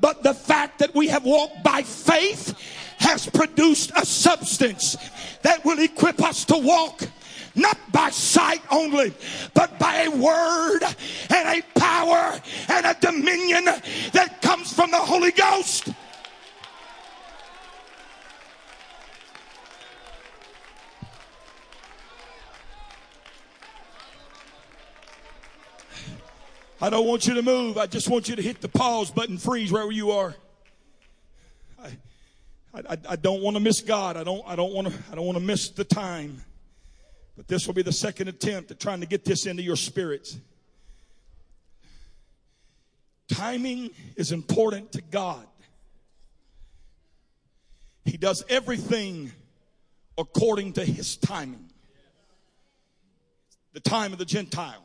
but 0.00 0.22
the 0.22 0.34
fact 0.34 0.78
that 0.78 0.94
we 0.94 1.08
have 1.08 1.24
walked 1.24 1.62
by 1.62 1.82
faith 1.82 2.54
has 2.98 3.28
produced 3.28 3.92
a 3.96 4.04
substance 4.04 4.96
that 5.42 5.64
will 5.64 5.78
equip 5.78 6.22
us 6.22 6.44
to 6.46 6.56
walk 6.56 7.02
not 7.54 7.78
by 7.92 8.10
sight 8.10 8.62
only, 8.70 9.12
but 9.54 9.78
by 9.78 10.02
a 10.02 10.10
word 10.10 10.80
and 11.30 11.58
a 11.58 11.78
power 11.78 12.40
and 12.68 12.86
a 12.86 12.96
dominion 13.00 13.64
that 13.64 14.38
comes 14.40 14.72
from 14.72 14.90
the 14.90 14.96
Holy 14.96 15.32
Ghost. 15.32 15.88
I 26.82 26.88
don't 26.88 27.06
want 27.06 27.26
you 27.26 27.34
to 27.34 27.42
move. 27.42 27.76
I 27.76 27.86
just 27.86 28.08
want 28.08 28.28
you 28.28 28.36
to 28.36 28.42
hit 28.42 28.62
the 28.62 28.68
pause 28.68 29.10
button, 29.10 29.36
freeze 29.36 29.70
wherever 29.70 29.92
you 29.92 30.12
are. 30.12 30.34
I, 31.82 31.90
I, 32.74 32.96
I 33.10 33.16
don't 33.16 33.42
want 33.42 33.56
to 33.56 33.60
miss 33.60 33.82
God. 33.82 34.16
I 34.16 34.24
don't, 34.24 34.42
I 34.46 34.56
don't 34.56 34.72
want 34.72 34.88
to, 34.88 34.94
I 35.12 35.14
don't 35.14 35.26
want 35.26 35.36
to 35.36 35.44
miss 35.44 35.68
the 35.68 35.84
time. 35.84 36.42
But 37.36 37.48
this 37.48 37.66
will 37.66 37.74
be 37.74 37.82
the 37.82 37.92
second 37.92 38.28
attempt 38.28 38.70
at 38.70 38.80
trying 38.80 39.00
to 39.00 39.06
get 39.06 39.26
this 39.26 39.44
into 39.44 39.62
your 39.62 39.76
spirits. 39.76 40.38
Timing 43.28 43.90
is 44.16 44.32
important 44.32 44.92
to 44.92 45.02
God. 45.02 45.46
He 48.06 48.16
does 48.16 48.42
everything 48.48 49.32
according 50.16 50.72
to 50.74 50.84
his 50.84 51.16
timing. 51.16 51.70
The 53.74 53.80
time 53.80 54.12
of 54.12 54.18
the 54.18 54.24
Gentile 54.24 54.84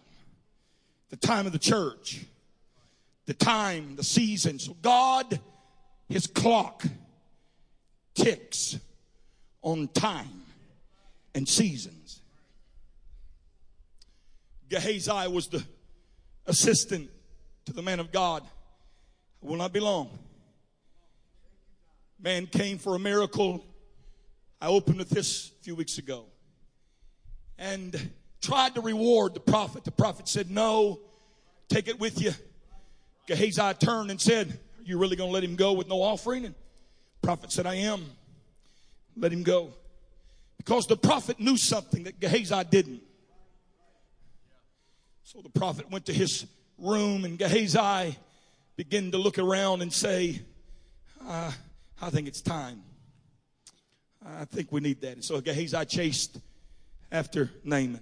the 1.16 1.28
time 1.28 1.46
of 1.46 1.54
the 1.54 1.60
church, 1.60 2.26
the 3.26 3.34
time, 3.34 3.96
the 3.96 4.04
season. 4.04 4.60
So 4.60 4.76
God, 4.82 5.40
his 6.10 6.28
clock 6.28 6.84
ticks 8.16 8.78
on 9.62 9.88
time 9.88 10.44
and 11.34 11.48
seasons. 11.48 12.20
Gehazi 14.68 15.30
was 15.30 15.48
the 15.48 15.64
assistant 16.48 17.10
to 17.64 17.72
the 17.72 17.82
man 17.82 18.02
of 18.02 18.12
God. 18.12 18.44
Will 19.42 19.56
not 19.56 19.72
be 19.72 19.80
long. 19.80 20.10
Man 22.20 22.46
came 22.46 22.78
for 22.78 22.96
a 22.96 23.00
miracle. 23.00 23.66
I 24.60 24.68
opened 24.68 24.98
with 24.98 25.12
this 25.12 25.52
a 25.62 25.64
few 25.64 25.76
weeks 25.76 25.98
ago. 25.98 26.26
And 27.58 28.12
tried 28.42 28.76
to 28.76 28.82
reward 28.82 29.34
the 29.34 29.40
prophet. 29.40 29.84
The 29.84 29.92
prophet 29.92 30.28
said, 30.28 30.50
No, 30.50 31.00
take 31.70 31.88
it 31.88 32.00
with 32.00 32.22
you. 32.22 32.32
Gehazi 33.28 33.74
turned 33.80 34.12
and 34.12 34.22
said, 34.22 34.48
Are 34.50 34.84
you 34.84 34.98
really 34.98 35.16
going 35.16 35.30
to 35.30 35.34
let 35.34 35.44
him 35.44 35.56
go 35.56 35.74
with 35.74 35.88
no 35.88 36.02
offering? 36.02 36.46
And 36.46 36.56
the 37.22 37.28
prophet 37.28 37.52
said, 37.52 37.66
I 37.66 37.76
am. 37.76 38.06
Let 39.18 39.32
him 39.32 39.44
go. 39.44 39.74
Because 40.58 40.88
the 40.88 40.98
prophet 40.98 41.40
knew 41.40 41.58
something 41.58 42.04
that 42.04 42.20
Gehazi 42.20 42.64
didn't. 42.70 43.02
So 45.24 45.42
the 45.42 45.50
prophet 45.50 45.90
went 45.90 46.06
to 46.08 46.14
his 46.14 46.46
room 46.78 47.26
and 47.26 47.38
Gehazi 47.38 48.18
began 48.76 49.12
to 49.12 49.18
look 49.18 49.40
around 49.40 49.82
and 49.82 49.92
say, 49.92 50.42
uh, 51.28 51.52
I 52.02 52.10
think 52.10 52.28
it's 52.28 52.42
time. 52.42 52.84
I 54.26 54.46
think 54.46 54.72
we 54.72 54.82
need 54.82 55.02
that. 55.02 55.14
And 55.14 55.24
so 55.24 55.40
Gehazi 55.40 55.86
chased 55.86 56.40
after 57.12 57.52
Naaman. 57.64 58.02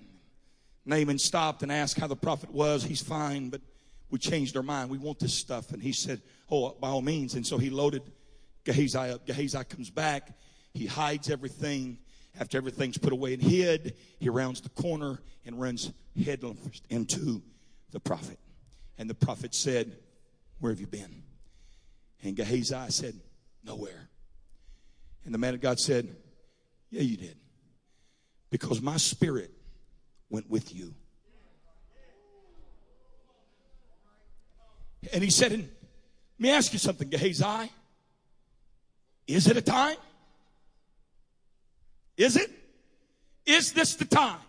Naaman 0.86 1.18
stopped 1.18 1.64
and 1.64 1.72
asked 1.72 2.00
how 2.00 2.08
the 2.08 2.16
prophet 2.16 2.52
was. 2.52 2.84
He's 2.84 3.02
fine, 3.02 3.50
but 3.50 3.62
we 4.10 4.20
changed 4.20 4.56
our 4.58 4.64
mind. 4.64 4.90
We 4.90 4.98
want 4.98 5.20
this 5.20 5.34
stuff. 5.34 5.72
And 5.72 5.82
he 5.82 5.92
said, 5.92 6.22
Oh, 6.50 6.76
by 6.80 6.90
all 6.90 7.02
means. 7.02 7.36
And 7.36 7.48
so 7.48 7.58
he 7.58 7.70
loaded 7.70 8.04
Gehazi 8.64 8.98
up. 8.98 9.26
Gehazi 9.26 9.64
comes 9.64 9.90
back. 9.90 10.38
He 10.74 10.86
hides 10.86 11.30
everything. 11.30 12.00
After 12.40 12.58
everything's 12.58 12.98
put 12.98 13.14
away 13.14 13.34
and 13.34 13.44
hid, 13.44 13.96
he 14.20 14.28
rounds 14.30 14.62
the 14.62 14.70
corner 14.70 15.20
and 15.46 15.60
runs 15.60 15.92
headlong 16.24 16.58
into 16.90 17.42
the 17.92 18.00
prophet. 18.00 18.40
And 18.98 19.10
the 19.10 19.16
prophet 19.16 19.54
said, 19.54 19.98
Where 20.60 20.72
have 20.72 20.80
you 20.80 20.88
been? 20.88 21.24
And 22.24 22.36
Gehazi 22.36 22.90
said, 22.90 23.16
Nowhere. 23.64 24.10
And 25.26 25.34
the 25.34 25.38
man 25.38 25.54
of 25.54 25.62
God 25.62 25.80
said, 25.80 26.16
Yeah, 26.90 27.02
you 27.02 27.18
did. 27.18 27.38
Because 28.50 28.82
my 28.82 28.98
spirit 28.98 29.53
went 30.34 30.50
with 30.50 30.74
you. 30.74 30.92
And 35.14 35.24
he 35.24 35.30
said, 35.30 35.52
and 35.52 35.64
Let 35.64 36.40
me 36.40 36.50
ask 36.50 36.74
you 36.74 36.80
something, 36.80 37.08
Gehazi. 37.08 37.72
Is 39.28 39.48
it 39.48 39.56
a 39.56 39.62
time? 39.62 39.96
Is 42.18 42.36
it? 42.36 42.50
Is 43.46 43.74
this 43.74 43.96
the 43.96 44.06
time 44.06 44.40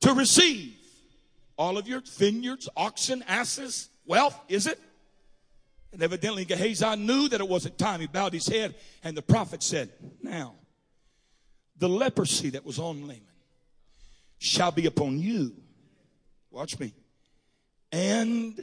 to 0.00 0.14
receive 0.14 0.74
all 1.58 1.76
of 1.76 1.86
your 1.86 2.00
vineyards, 2.16 2.68
oxen, 2.76 3.22
asses, 3.28 3.90
wealth? 4.06 4.40
Is 4.48 4.66
it? 4.66 4.80
And 5.92 6.02
evidently 6.02 6.44
Gehazi 6.44 6.96
knew 6.96 7.28
that 7.28 7.40
it 7.40 7.48
wasn't 7.48 7.76
time. 7.76 8.00
He 8.00 8.06
bowed 8.06 8.32
his 8.32 8.46
head 8.46 8.74
and 9.04 9.16
the 9.16 9.22
prophet 9.22 9.62
said, 9.62 9.90
now, 10.22 10.54
the 11.76 11.88
leprosy 11.88 12.50
that 12.50 12.64
was 12.64 12.78
on 12.78 13.00
Naaman 13.00 13.27
shall 14.38 14.70
be 14.70 14.86
upon 14.86 15.18
you. 15.18 15.52
Watch 16.50 16.78
me. 16.78 16.94
And 17.92 18.60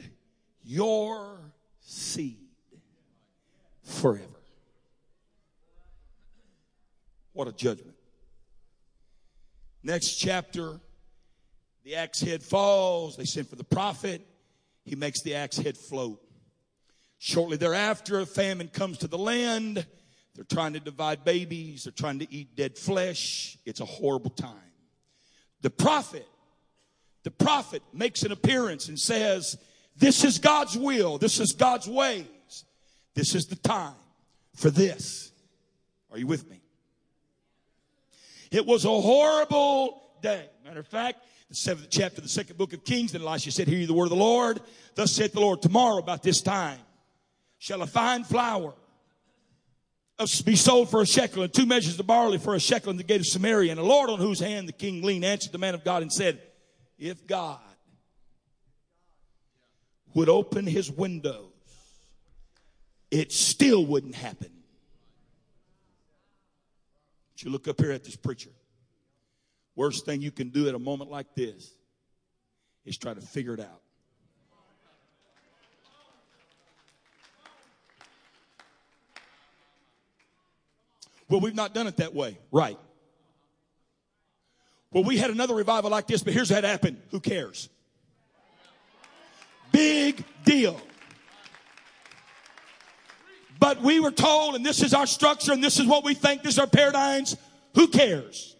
your 0.64 1.38
seed 1.80 2.38
forever. 3.82 4.24
What 7.32 7.48
a 7.48 7.52
judgment. 7.52 7.96
Next 9.82 10.16
chapter, 10.16 10.80
the 11.84 11.96
axe 11.96 12.20
head 12.20 12.42
falls. 12.42 13.16
They 13.16 13.24
send 13.24 13.48
for 13.48 13.56
the 13.56 13.64
prophet. 13.64 14.26
He 14.84 14.96
makes 14.96 15.22
the 15.22 15.34
axe 15.34 15.58
head 15.58 15.76
float. 15.76 16.20
Shortly 17.18 17.56
thereafter, 17.56 18.20
a 18.20 18.26
famine 18.26 18.68
comes 18.68 18.98
to 18.98 19.08
the 19.08 19.18
land. 19.18 19.86
They're 20.34 20.44
trying 20.44 20.74
to 20.74 20.80
divide 20.80 21.24
babies. 21.24 21.84
They're 21.84 21.92
trying 21.92 22.18
to 22.18 22.32
eat 22.32 22.56
dead 22.56 22.76
flesh. 22.76 23.58
It's 23.64 23.80
a 23.80 23.84
horrible 23.84 24.30
time. 24.30 24.65
The 25.62 25.70
prophet, 25.70 26.26
the 27.22 27.30
prophet 27.30 27.82
makes 27.92 28.22
an 28.22 28.32
appearance 28.32 28.88
and 28.88 28.98
says, 28.98 29.56
this 29.98 30.24
is 30.24 30.38
God's 30.38 30.76
will. 30.76 31.18
This 31.18 31.40
is 31.40 31.52
God's 31.52 31.88
ways. 31.88 32.26
This 33.14 33.34
is 33.34 33.46
the 33.46 33.56
time 33.56 33.94
for 34.54 34.70
this. 34.70 35.32
Are 36.12 36.18
you 36.18 36.26
with 36.26 36.48
me? 36.50 36.60
It 38.50 38.66
was 38.66 38.84
a 38.84 38.88
horrible 38.88 40.02
day. 40.22 40.48
Matter 40.64 40.80
of 40.80 40.86
fact, 40.86 41.24
the 41.48 41.54
seventh 41.54 41.88
chapter 41.90 42.18
of 42.18 42.24
the 42.24 42.28
second 42.28 42.58
book 42.58 42.72
of 42.72 42.84
Kings, 42.84 43.12
then 43.12 43.22
Elisha 43.22 43.50
said, 43.50 43.68
Hear 43.68 43.78
you 43.78 43.86
the 43.86 43.94
word 43.94 44.04
of 44.04 44.10
the 44.10 44.16
Lord. 44.16 44.60
Thus 44.94 45.12
saith 45.12 45.32
the 45.32 45.40
Lord, 45.40 45.62
tomorrow 45.62 45.98
about 45.98 46.22
this 46.22 46.42
time 46.42 46.78
shall 47.58 47.82
a 47.82 47.86
fine 47.86 48.24
flour 48.24 48.74
be 50.44 50.56
sold 50.56 50.90
for 50.90 51.02
a 51.02 51.06
shekel 51.06 51.42
and 51.42 51.52
two 51.52 51.66
measures 51.66 51.98
of 52.00 52.06
barley 52.06 52.38
for 52.38 52.54
a 52.54 52.60
shekel 52.60 52.90
in 52.90 52.96
the 52.96 53.02
gate 53.02 53.20
of 53.20 53.26
Samaria. 53.26 53.72
And 53.72 53.78
the 53.78 53.84
Lord 53.84 54.08
on 54.08 54.18
whose 54.18 54.40
hand 54.40 54.68
the 54.68 54.72
king 54.72 55.02
leaned 55.02 55.24
answered 55.24 55.52
the 55.52 55.58
man 55.58 55.74
of 55.74 55.84
God 55.84 56.02
and 56.02 56.12
said, 56.12 56.40
If 56.98 57.26
God 57.26 57.60
would 60.14 60.28
open 60.28 60.66
his 60.66 60.90
windows, 60.90 61.52
it 63.10 63.30
still 63.30 63.84
wouldn't 63.84 64.14
happen. 64.14 64.50
But 67.34 67.42
you 67.42 67.50
look 67.50 67.68
up 67.68 67.78
here 67.80 67.92
at 67.92 68.04
this 68.04 68.16
preacher. 68.16 68.50
Worst 69.74 70.06
thing 70.06 70.22
you 70.22 70.30
can 70.30 70.48
do 70.48 70.68
at 70.68 70.74
a 70.74 70.78
moment 70.78 71.10
like 71.10 71.34
this 71.34 71.70
is 72.86 72.96
try 72.96 73.12
to 73.12 73.20
figure 73.20 73.52
it 73.52 73.60
out. 73.60 73.82
Well, 81.28 81.40
we've 81.40 81.54
not 81.54 81.74
done 81.74 81.86
it 81.86 81.96
that 81.96 82.14
way. 82.14 82.38
Right. 82.52 82.78
Well, 84.92 85.04
we 85.04 85.18
had 85.18 85.30
another 85.30 85.54
revival 85.54 85.90
like 85.90 86.06
this, 86.06 86.22
but 86.22 86.32
here's 86.32 86.50
what 86.50 86.64
happened. 86.64 87.00
Who 87.10 87.20
cares? 87.20 87.68
Big 89.72 90.24
deal. 90.44 90.80
But 93.58 93.82
we 93.82 94.00
were 94.00 94.10
told, 94.10 94.54
and 94.54 94.64
this 94.64 94.82
is 94.82 94.94
our 94.94 95.06
structure, 95.06 95.52
and 95.52 95.62
this 95.62 95.80
is 95.80 95.86
what 95.86 96.04
we 96.04 96.14
think, 96.14 96.42
this 96.42 96.54
is 96.54 96.58
our 96.58 96.66
paradigms. 96.66 97.36
Who 97.74 97.88
cares? 97.88 98.54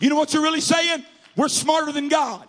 You 0.00 0.08
know 0.08 0.16
what 0.16 0.32
you're 0.32 0.42
really 0.42 0.60
saying? 0.60 1.04
We're 1.36 1.48
smarter 1.48 1.92
than 1.92 2.08
God. 2.08 2.48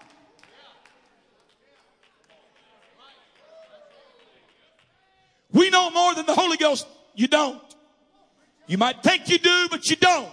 We 5.60 5.70
know 5.70 5.89
more 5.89 6.16
than 6.16 6.26
the 6.26 6.34
Holy 6.34 6.55
Ghost. 6.55 6.88
You 7.16 7.28
don't. 7.28 7.62
You 8.66 8.78
might 8.78 9.03
think 9.03 9.28
you 9.28 9.38
do, 9.38 9.68
but 9.70 9.89
you 9.89 9.97
don't. 9.97 10.32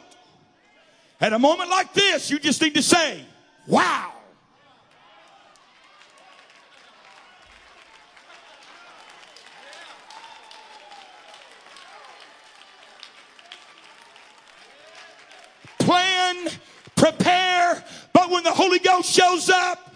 At 1.21 1.33
a 1.33 1.39
moment 1.41 1.69
like 1.69 1.93
this, 1.93 2.31
you 2.31 2.39
just 2.39 2.63
need 2.63 2.75
to 2.75 2.83
say, 2.83 3.25
wow. 3.67 4.13
Plan, 15.81 16.49
prepare, 16.95 17.85
but 18.13 18.31
when 18.31 18.45
the 18.45 18.53
Holy 18.53 18.79
Ghost 18.79 19.13
shows 19.13 19.51
up, 19.51 19.96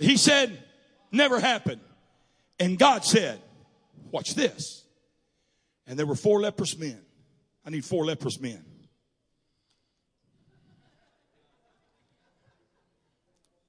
He 0.00 0.16
said, 0.16 0.58
never 1.12 1.38
happened. 1.38 1.82
And 2.58 2.78
God 2.78 3.04
said, 3.04 3.38
watch 4.10 4.34
this. 4.34 4.82
And 5.86 5.98
there 5.98 6.06
were 6.06 6.14
four 6.14 6.40
leprous 6.40 6.76
men. 6.76 7.00
I 7.66 7.70
need 7.70 7.84
four 7.84 8.06
leprous 8.06 8.40
men. 8.40 8.64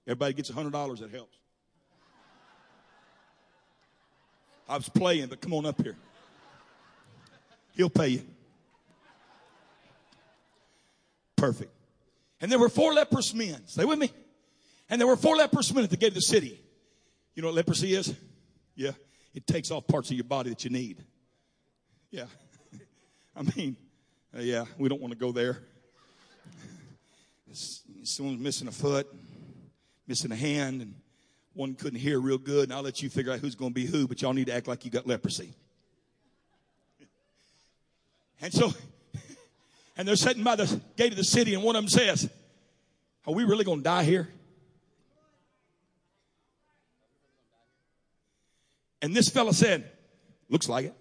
Everybody 0.07 0.33
gets 0.33 0.49
a 0.49 0.53
hundred 0.53 0.71
dollars, 0.71 1.01
that 1.01 1.11
helps. 1.11 1.37
I 4.67 4.77
was 4.77 4.87
playing, 4.87 5.27
but 5.27 5.41
come 5.41 5.53
on 5.53 5.65
up 5.65 5.81
here. 5.81 5.97
He'll 7.75 7.89
pay 7.89 8.07
you. 8.07 8.21
Perfect. 11.35 11.71
And 12.39 12.49
there 12.51 12.59
were 12.59 12.69
four 12.69 12.93
leprous 12.93 13.33
men. 13.33 13.67
Stay 13.67 13.83
with 13.83 13.99
me. 13.99 14.11
And 14.91 14.99
there 14.99 15.07
were 15.07 15.15
four 15.15 15.37
leprous 15.37 15.73
men 15.73 15.85
at 15.85 15.89
the 15.89 15.95
gate 15.95 16.09
of 16.09 16.15
the 16.15 16.21
city. 16.21 16.61
You 17.33 17.41
know 17.41 17.47
what 17.47 17.55
leprosy 17.55 17.95
is? 17.95 18.13
Yeah. 18.75 18.91
It 19.33 19.47
takes 19.47 19.71
off 19.71 19.87
parts 19.87 20.09
of 20.11 20.17
your 20.17 20.25
body 20.25 20.49
that 20.49 20.65
you 20.65 20.69
need. 20.69 21.01
Yeah. 22.11 22.25
I 23.35 23.43
mean, 23.55 23.77
uh, 24.35 24.41
yeah, 24.41 24.65
we 24.77 24.89
don't 24.89 24.99
want 24.99 25.13
to 25.13 25.17
go 25.17 25.31
there. 25.31 25.59
Someone's 28.03 28.39
missing 28.39 28.67
a 28.67 28.71
foot, 28.71 29.07
missing 30.07 30.31
a 30.33 30.35
hand, 30.35 30.81
and 30.81 30.93
one 31.53 31.73
couldn't 31.75 31.99
hear 31.99 32.19
real 32.19 32.37
good, 32.37 32.65
and 32.65 32.73
I'll 32.73 32.83
let 32.83 33.01
you 33.01 33.09
figure 33.09 33.31
out 33.31 33.39
who's 33.39 33.55
going 33.55 33.71
to 33.71 33.75
be 33.75 33.85
who, 33.85 34.09
but 34.09 34.21
y'all 34.21 34.33
need 34.33 34.47
to 34.47 34.53
act 34.53 34.67
like 34.67 34.83
you 34.83 34.91
got 34.91 35.07
leprosy. 35.07 35.53
And 38.41 38.53
so, 38.53 38.73
and 39.97 40.05
they're 40.05 40.17
sitting 40.17 40.43
by 40.43 40.57
the 40.57 40.81
gate 40.97 41.11
of 41.11 41.17
the 41.17 41.23
city, 41.23 41.53
and 41.53 41.63
one 41.63 41.77
of 41.77 41.81
them 41.81 41.89
says, 41.89 42.29
Are 43.25 43.33
we 43.33 43.45
really 43.45 43.63
going 43.63 43.79
to 43.79 43.83
die 43.83 44.03
here? 44.03 44.27
And 49.01 49.15
this 49.15 49.29
fellow 49.29 49.51
said, 49.51 49.89
looks 50.49 50.69
like 50.69 50.85
it. 50.85 50.95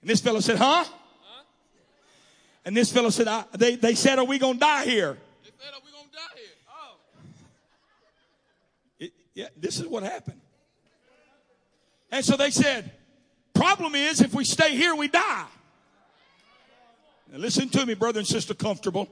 And 0.00 0.10
this 0.10 0.20
fellow 0.20 0.40
said, 0.40 0.56
huh? 0.56 0.84
And 2.64 2.76
this 2.76 2.92
fellow 2.92 3.10
said, 3.10 3.28
they, 3.52 3.76
they 3.76 3.94
said, 3.94 4.18
are 4.18 4.24
we 4.24 4.38
going 4.38 4.54
to 4.54 4.60
die 4.60 4.84
here? 4.84 5.16
They 5.44 5.50
said, 5.58 5.72
are 5.72 5.80
we 5.84 5.92
going 5.92 6.04
to 6.04 6.12
die 6.12 6.34
here? 6.34 6.46
Oh. 6.68 6.96
It, 8.98 9.12
yeah, 9.34 9.48
this 9.56 9.78
is 9.78 9.86
what 9.86 10.02
happened. 10.02 10.40
And 12.10 12.24
so 12.24 12.36
they 12.36 12.50
said, 12.50 12.90
problem 13.54 13.94
is 13.94 14.20
if 14.20 14.34
we 14.34 14.44
stay 14.44 14.76
here, 14.76 14.94
we 14.96 15.06
die. 15.08 15.46
Now 17.30 17.38
listen 17.38 17.68
to 17.70 17.86
me, 17.86 17.94
brother 17.94 18.18
and 18.18 18.26
sister, 18.26 18.54
comfortable. 18.54 19.08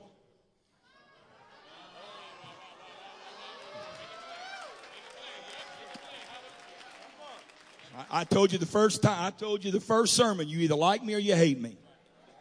I 8.14 8.22
told 8.22 8.52
you 8.52 8.58
the 8.58 8.64
first 8.64 9.02
time, 9.02 9.24
I 9.24 9.30
told 9.30 9.64
you 9.64 9.72
the 9.72 9.80
first 9.80 10.14
sermon, 10.14 10.46
you 10.46 10.60
either 10.60 10.76
like 10.76 11.02
me 11.02 11.16
or 11.16 11.18
you 11.18 11.34
hate 11.34 11.60
me. 11.60 11.76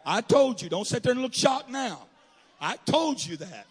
I 0.06 0.20
told 0.20 0.62
you, 0.62 0.68
don't 0.68 0.86
sit 0.86 1.02
there 1.02 1.10
and 1.10 1.20
look 1.20 1.34
shocked 1.34 1.68
now. 1.68 2.06
I 2.60 2.76
told 2.86 3.24
you 3.26 3.36
that. 3.38 3.66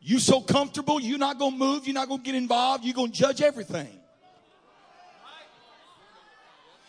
You 0.00 0.20
so 0.20 0.40
comfortable, 0.40 1.00
you're 1.00 1.18
not 1.18 1.40
going 1.40 1.54
to 1.54 1.58
move, 1.58 1.88
you're 1.88 1.94
not 1.94 2.06
going 2.06 2.20
to 2.20 2.24
get 2.24 2.36
involved, 2.36 2.84
you're 2.84 2.94
going 2.94 3.10
to 3.10 3.18
judge 3.18 3.42
everything. 3.42 3.88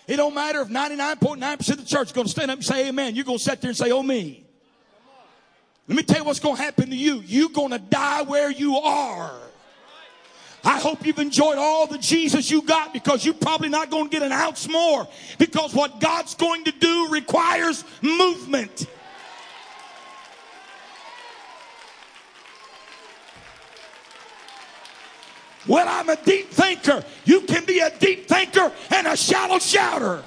It 0.06 0.18
don't 0.18 0.36
matter 0.36 0.62
if 0.62 0.68
99.9% 0.68 1.72
of 1.72 1.78
the 1.78 1.84
church 1.84 2.10
is 2.10 2.12
going 2.12 2.28
to 2.28 2.32
stand 2.32 2.52
up 2.52 2.58
and 2.58 2.66
say 2.66 2.88
amen. 2.88 3.16
You're 3.16 3.26
going 3.26 3.40
to 3.40 3.44
sit 3.44 3.62
there 3.62 3.70
and 3.70 3.78
say, 3.78 3.90
oh 3.90 4.04
me. 4.04 4.46
Let 5.88 5.98
me 5.98 6.04
tell 6.04 6.20
you 6.20 6.24
what's 6.24 6.40
going 6.40 6.56
to 6.56 6.62
happen 6.62 6.92
to 6.92 6.96
you. 6.96 7.24
You're 7.26 7.50
going 7.50 7.72
to 7.72 7.80
die 7.80 8.22
where 8.22 8.52
you 8.52 8.78
are. 8.78 9.34
I 10.64 10.80
hope 10.80 11.06
you've 11.06 11.20
enjoyed 11.20 11.58
all 11.58 11.88
the 11.88 11.98
Jesus 11.98 12.52
you 12.52 12.62
got 12.62 12.94
because 12.94 13.26
you're 13.26 13.34
probably 13.34 13.70
not 13.70 13.90
going 13.90 14.06
to 14.06 14.10
get 14.10 14.22
an 14.22 14.32
ounce 14.32 14.70
more 14.70 15.08
because 15.40 15.74
what 15.74 16.00
God's 16.00 16.36
going 16.36 16.66
to 16.66 16.72
do 16.72 17.08
requires 17.10 17.84
movement. 18.02 18.88
Well, 25.68 25.88
I'm 25.88 26.10
a 26.10 26.16
deep 26.24 26.50
thinker. 26.50 27.04
You 27.26 27.42
can 27.42 27.66
be 27.66 27.80
a 27.80 27.96
deep 27.98 28.28
thinker 28.28 28.72
and 28.92 29.08
a 29.08 29.16
shallow 29.16 29.60
shouter. 29.60 30.24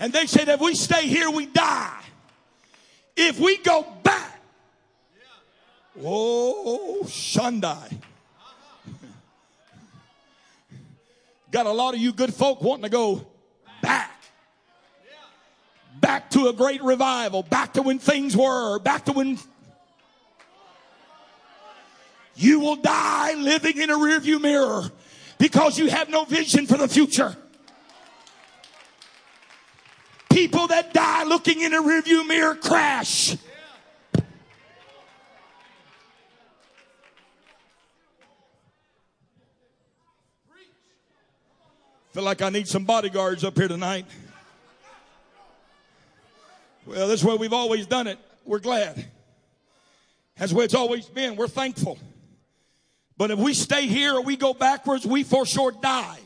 And 0.00 0.14
they 0.14 0.26
said, 0.26 0.48
if 0.48 0.60
we 0.60 0.74
stay 0.74 1.06
here, 1.06 1.30
we 1.30 1.44
die. 1.44 2.00
If 3.14 3.38
we 3.38 3.58
go 3.58 3.86
back, 4.02 4.40
oh, 6.02 7.02
Shandai. 7.04 7.98
Got 11.50 11.66
a 11.66 11.72
lot 11.72 11.94
of 11.94 12.00
you 12.00 12.12
good 12.12 12.32
folk 12.32 12.62
wanting 12.62 12.84
to 12.84 12.88
go 12.88 13.26
back. 13.82 14.22
Back 16.00 16.30
to 16.30 16.48
a 16.48 16.52
great 16.54 16.82
revival, 16.82 17.42
back 17.42 17.74
to 17.74 17.82
when 17.82 17.98
things 17.98 18.34
were, 18.34 18.78
back 18.78 19.04
to 19.04 19.12
when 19.12 19.38
you 22.36 22.60
will 22.60 22.76
die 22.76 23.34
living 23.34 23.76
in 23.76 23.90
a 23.90 23.98
rearview 23.98 24.40
mirror 24.40 24.90
because 25.36 25.78
you 25.78 25.88
have 25.88 26.08
no 26.08 26.24
vision 26.24 26.66
for 26.66 26.78
the 26.78 26.88
future. 26.88 27.36
People 30.30 30.68
that 30.68 30.94
die 30.94 31.24
looking 31.24 31.60
in 31.60 31.74
a 31.74 31.82
rearview 31.82 32.26
mirror 32.26 32.54
crash. 32.54 33.36
Feel 42.12 42.24
like 42.24 42.42
I 42.42 42.50
need 42.50 42.66
some 42.66 42.84
bodyguards 42.84 43.44
up 43.44 43.56
here 43.56 43.68
tonight. 43.68 44.06
Well, 46.86 47.06
that's 47.06 47.22
where 47.22 47.36
we've 47.36 47.52
always 47.52 47.86
done 47.86 48.08
it. 48.08 48.18
We're 48.44 48.58
glad. 48.58 49.06
That's 50.36 50.52
where 50.52 50.64
it's 50.64 50.74
always 50.74 51.06
been. 51.06 51.36
We're 51.36 51.46
thankful. 51.46 51.98
But 53.16 53.30
if 53.30 53.38
we 53.38 53.54
stay 53.54 53.86
here 53.86 54.14
or 54.14 54.22
we 54.22 54.36
go 54.36 54.54
backwards, 54.54 55.06
we 55.06 55.22
for 55.22 55.44
sure 55.46 55.70
die. 55.70 56.18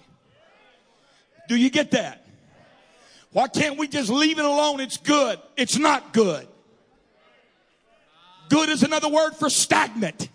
Do 1.49 1.57
you 1.57 1.69
get 1.69 1.91
that? 1.91 2.24
Why 3.35 3.49
can't 3.49 3.77
we 3.77 3.89
just 3.89 4.11
leave 4.11 4.39
it 4.39 4.45
alone? 4.45 4.79
It's 4.79 4.97
good. 4.97 5.41
It's 5.57 5.77
not 5.77 6.13
good. 6.13 6.47
Good 8.49 8.69
is 8.69 8.85
another 8.85 9.09
word 9.09 9.33
for 9.33 9.51
stagnant. 9.51 10.29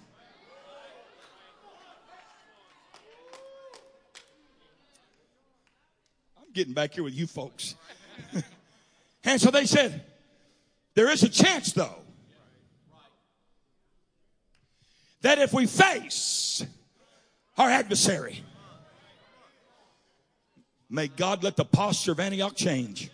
I'm 6.37 6.51
getting 6.51 6.73
back 6.73 6.93
here 6.93 7.05
with 7.05 7.13
you 7.13 7.25
folks. 7.25 7.75
and 9.23 9.39
so 9.39 9.49
they 9.49 9.65
said, 9.65 10.03
there 10.93 11.09
is 11.09 11.23
a 11.23 11.29
chance 11.29 11.71
though 11.71 12.01
that 15.21 15.39
if 15.39 15.53
we 15.53 15.67
face 15.67 16.65
our 17.57 17.69
adversary, 17.69 18.43
may 20.89 21.07
God 21.07 21.43
let 21.43 21.55
the 21.55 21.65
posture 21.65 22.11
of 22.13 22.19
Antioch 22.19 22.55
change. 22.55 23.11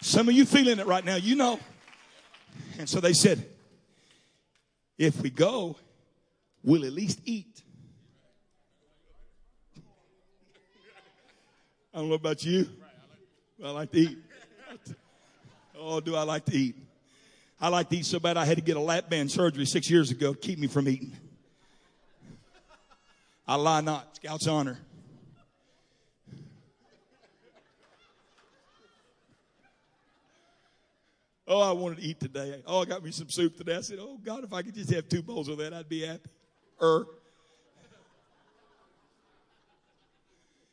Some 0.00 0.28
of 0.28 0.34
you 0.34 0.44
feeling 0.44 0.78
it 0.78 0.86
right 0.86 1.04
now, 1.04 1.16
you 1.16 1.34
know. 1.34 1.58
And 2.78 2.88
so 2.88 3.00
they 3.00 3.12
said, 3.12 3.46
if 4.98 5.20
we 5.20 5.30
go, 5.30 5.76
we'll 6.62 6.84
at 6.84 6.92
least 6.92 7.20
eat. 7.24 7.62
I 11.92 11.98
don't 11.98 12.08
know 12.08 12.14
about 12.14 12.44
you. 12.44 12.68
I 13.64 13.70
like 13.70 13.92
to 13.92 13.98
eat. 13.98 14.18
Oh, 15.78 16.00
do 16.00 16.16
I 16.16 16.22
like 16.22 16.44
to 16.46 16.56
eat? 16.56 16.76
I 17.60 17.68
like 17.68 17.88
to 17.90 17.96
eat 17.96 18.06
so 18.06 18.18
bad 18.18 18.36
I 18.36 18.44
had 18.44 18.56
to 18.56 18.62
get 18.62 18.76
a 18.76 18.80
lap 18.80 19.08
band 19.08 19.30
surgery 19.30 19.64
six 19.64 19.88
years 19.88 20.10
ago 20.10 20.34
to 20.34 20.38
keep 20.38 20.58
me 20.58 20.66
from 20.66 20.88
eating. 20.88 21.12
I 23.46 23.56
lie 23.56 23.80
not. 23.80 24.16
Scout's 24.16 24.46
honor. 24.46 24.78
Oh, 31.46 31.60
I 31.60 31.72
wanted 31.72 31.98
to 31.98 32.04
eat 32.04 32.20
today. 32.20 32.62
Oh, 32.66 32.80
I 32.80 32.84
got 32.86 33.04
me 33.04 33.10
some 33.10 33.28
soup 33.28 33.56
today. 33.58 33.76
I 33.76 33.82
said, 33.82 33.98
Oh, 34.00 34.18
God, 34.24 34.44
if 34.44 34.52
I 34.54 34.62
could 34.62 34.74
just 34.74 34.90
have 34.90 35.08
two 35.08 35.22
bowls 35.22 35.48
of 35.48 35.58
that, 35.58 35.74
I'd 35.74 35.88
be 35.88 36.06
happy. 36.06 36.30
Er. 36.80 37.04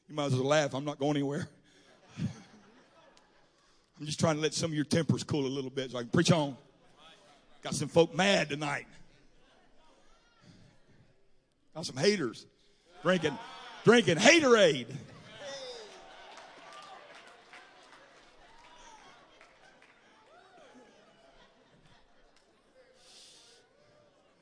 You 0.07 0.15
might 0.15 0.25
as 0.25 0.35
well 0.35 0.45
laugh. 0.45 0.73
I'm 0.73 0.85
not 0.85 0.97
going 0.97 1.17
anywhere. 1.17 1.49
I'm 2.19 4.05
just 4.05 4.19
trying 4.19 4.35
to 4.35 4.41
let 4.41 4.53
some 4.53 4.71
of 4.71 4.75
your 4.75 4.85
tempers 4.85 5.23
cool 5.23 5.45
a 5.45 5.47
little 5.47 5.69
bit 5.69 5.91
so 5.91 5.97
I 5.97 6.01
can 6.01 6.09
preach 6.09 6.31
on. 6.31 6.57
Got 7.61 7.75
some 7.75 7.87
folk 7.87 8.15
mad 8.15 8.49
tonight. 8.49 8.87
Got 11.75 11.85
some 11.85 11.97
haters 11.97 12.45
drinking, 13.03 13.37
drinking 13.83 14.17
haterade. 14.17 14.87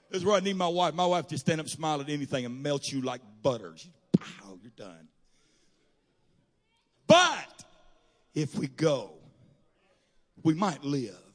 This 0.10 0.22
is 0.22 0.26
where 0.26 0.36
I 0.36 0.40
need 0.40 0.56
my 0.56 0.68
wife. 0.68 0.96
My 0.96 1.06
wife 1.06 1.28
just 1.28 1.46
stand 1.46 1.62
up, 1.62 1.70
smile 1.70 2.02
at 2.02 2.10
anything, 2.10 2.44
and 2.46 2.64
melt 2.64 2.92
you 2.92 3.02
like 3.02 3.22
butter. 3.44 3.74
She, 3.76 3.92
pow, 4.18 4.58
you're 4.62 4.72
done. 4.76 5.08
But 7.06 7.64
if 8.34 8.56
we 8.56 8.68
go, 8.68 9.12
we 10.42 10.56
might 10.56 10.84
live. 10.84 11.29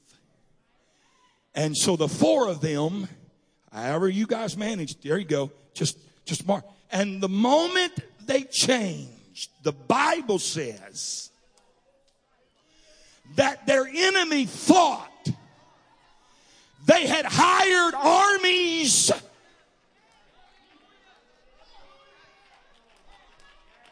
And 1.55 1.77
so 1.77 1.97
the 1.97 2.09
four 2.09 2.49
of 2.49 2.61
them, 2.61 3.09
however 3.73 4.09
you 4.09 4.27
guys 4.27 4.57
managed, 4.57 5.03
there 5.03 5.19
you 5.19 5.25
go. 5.25 5.51
Just, 5.73 5.99
just 6.25 6.47
mark. 6.47 6.65
And 6.91 7.21
the 7.21 7.29
moment 7.29 7.93
they 8.27 8.43
changed, 8.43 9.51
the 9.63 9.73
Bible 9.73 10.39
says 10.39 11.31
that 13.37 13.67
their 13.67 13.87
enemy 13.87 14.47
thought 14.47 15.11
they 16.87 17.07
had 17.07 17.25
hired 17.25 17.95
armies. 17.95 19.11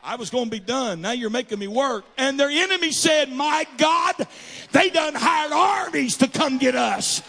I 0.05 0.17
was 0.17 0.31
going 0.31 0.47
to 0.47 0.51
be 0.51 0.59
done. 0.59 1.01
Now 1.01 1.13
you're 1.13 1.31
making 1.31 1.59
me 1.59 1.69
work. 1.69 2.05
And 2.19 2.39
their 2.39 2.51
enemy 2.51 2.91
said, 2.91 3.31
My 3.31 3.67
God, 3.79 4.27
they 4.73 4.91
done 4.91 5.15
hired 5.15 5.53
armies 5.53 6.19
to 6.19 6.29
come 6.29 6.59
get 6.59 6.75
us. 6.75 7.23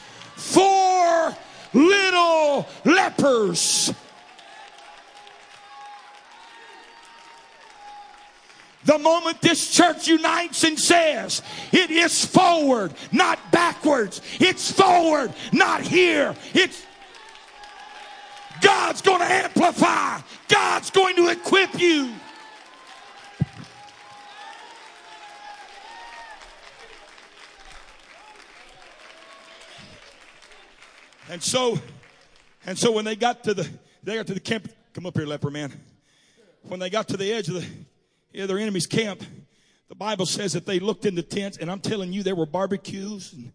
Four 0.43 1.35
little 1.73 2.67
lepers. 2.83 3.93
The 8.85 8.99
moment 8.99 9.39
this 9.41 9.71
church 9.71 10.07
unites 10.07 10.65
and 10.65 10.77
says, 10.77 11.41
it 11.71 11.89
is 11.89 12.25
forward, 12.25 12.93
not 13.13 13.39
backwards. 13.51 14.21
It's 14.39 14.69
forward, 14.69 15.33
not 15.53 15.81
here. 15.81 16.35
It's 16.53 16.85
God's 18.61 19.01
going 19.01 19.19
to 19.19 19.31
amplify. 19.31 20.19
God's 20.49 20.91
going 20.91 21.15
to 21.15 21.29
equip 21.29 21.79
you. 21.79 22.13
And 31.33 31.41
so, 31.41 31.79
and 32.67 32.77
so 32.77 32.91
when 32.91 33.05
they 33.05 33.15
got 33.15 33.43
to 33.45 33.55
the, 33.55 33.67
they 34.03 34.17
got 34.17 34.27
to 34.27 34.35
the 34.35 34.39
camp, 34.39 34.69
come 34.93 35.07
up 35.07 35.17
here, 35.17 35.25
leper 35.25 35.49
man. 35.49 35.73
When 36.61 36.79
they 36.79 36.91
got 36.91 37.07
to 37.07 37.17
the 37.17 37.33
edge 37.33 37.47
of 37.47 37.55
the, 37.55 37.65
yeah, 38.31 38.45
their 38.45 38.59
enemy's 38.59 38.85
camp, 38.85 39.23
the 39.89 39.95
Bible 39.95 40.27
says 40.27 40.53
that 40.53 40.67
they 40.67 40.79
looked 40.79 41.07
in 41.07 41.15
the 41.15 41.23
tents, 41.23 41.57
and 41.57 41.71
I'm 41.71 41.79
telling 41.79 42.13
you, 42.13 42.21
there 42.21 42.35
were 42.35 42.45
barbecues, 42.45 43.33
and, 43.33 43.51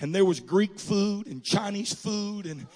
and 0.00 0.12
there 0.12 0.24
was 0.24 0.40
Greek 0.40 0.76
food, 0.76 1.28
and 1.28 1.40
Chinese 1.40 1.94
food, 1.94 2.46
and 2.46 2.66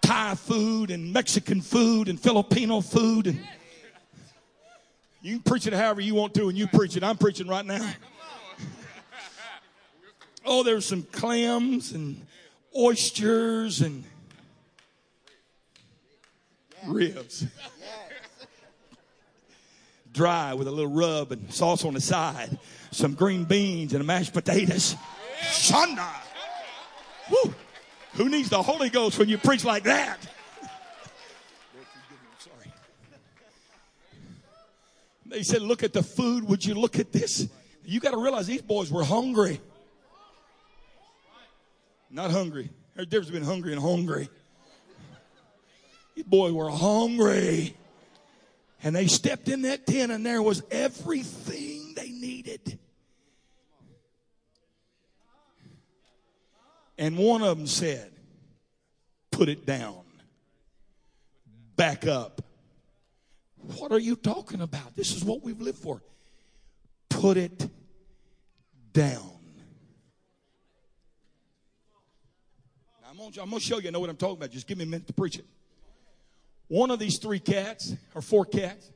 Thai 0.00 0.34
food, 0.34 0.90
and 0.90 1.12
Mexican 1.12 1.60
food, 1.60 2.08
and 2.08 2.18
Filipino 2.18 2.80
food, 2.80 3.26
and 3.26 3.46
you 5.20 5.34
can 5.34 5.42
preach 5.42 5.66
it 5.66 5.74
however 5.74 6.00
you 6.00 6.14
want 6.14 6.32
to, 6.36 6.48
and 6.48 6.56
you 6.56 6.66
preach 6.68 6.96
it. 6.96 7.04
I'm 7.04 7.18
preaching 7.18 7.48
right 7.48 7.66
now. 7.66 7.86
Oh, 10.46 10.62
there 10.62 10.72
there's 10.72 10.86
some 10.86 11.02
clams 11.02 11.92
and 11.92 12.26
oysters 12.76 13.80
and 13.80 14.04
ribs. 16.86 17.46
Dry 20.12 20.54
with 20.54 20.66
a 20.66 20.70
little 20.70 20.90
rub 20.90 21.32
and 21.32 21.52
sauce 21.52 21.84
on 21.84 21.94
the 21.94 22.00
side, 22.00 22.58
some 22.90 23.14
green 23.14 23.44
beans 23.44 23.94
and 23.94 24.04
mashed 24.04 24.32
potatoes. 24.32 24.96
Shanda. 25.40 26.08
Woo. 27.30 27.54
Who 28.14 28.28
needs 28.28 28.48
the 28.48 28.60
Holy 28.60 28.90
Ghost 28.90 29.18
when 29.18 29.28
you 29.28 29.38
preach 29.38 29.64
like 29.64 29.84
that? 29.84 30.18
They 35.26 35.44
said, 35.44 35.62
Look 35.62 35.84
at 35.84 35.92
the 35.92 36.02
food. 36.02 36.44
Would 36.48 36.64
you 36.64 36.74
look 36.74 36.98
at 36.98 37.12
this? 37.12 37.48
You 37.84 38.00
got 38.00 38.10
to 38.10 38.18
realize 38.18 38.48
these 38.48 38.62
boys 38.62 38.90
were 38.90 39.04
hungry. 39.04 39.60
Not 42.10 42.30
hungry. 42.30 42.70
There's 42.94 43.06
a 43.06 43.10
difference 43.10 43.30
between 43.30 43.48
hungry 43.48 43.72
and 43.72 43.80
hungry. 43.80 44.28
Boys 46.26 46.52
were 46.52 46.70
hungry. 46.70 47.74
And 48.82 48.96
they 48.96 49.06
stepped 49.06 49.48
in 49.48 49.62
that 49.62 49.86
tent, 49.86 50.10
and 50.10 50.24
there 50.24 50.42
was 50.42 50.62
everything 50.70 51.94
they 51.94 52.08
needed. 52.08 52.78
And 56.98 57.16
one 57.16 57.42
of 57.42 57.56
them 57.56 57.66
said, 57.66 58.12
Put 59.30 59.48
it 59.48 59.64
down. 59.64 60.02
Back 61.76 62.06
up. 62.06 62.42
What 63.78 63.92
are 63.92 63.98
you 63.98 64.16
talking 64.16 64.60
about? 64.60 64.96
This 64.96 65.14
is 65.14 65.24
what 65.24 65.42
we've 65.42 65.60
lived 65.60 65.78
for. 65.78 66.02
Put 67.08 67.36
it 67.36 67.68
down. 68.92 69.39
I'm 73.20 73.32
going 73.32 73.50
to 73.50 73.60
show 73.60 73.78
you 73.78 73.88
I 73.88 73.90
know 73.90 74.00
what 74.00 74.08
I'm 74.08 74.16
talking 74.16 74.36
about. 74.36 74.50
Just 74.50 74.66
give 74.66 74.78
me 74.78 74.84
a 74.84 74.86
minute 74.86 75.06
to 75.08 75.12
preach 75.12 75.36
it. 75.36 75.44
One 76.68 76.90
of 76.90 76.98
these 76.98 77.18
three 77.18 77.38
cats, 77.38 77.94
or 78.14 78.22
four 78.22 78.46
cats, 78.46 78.90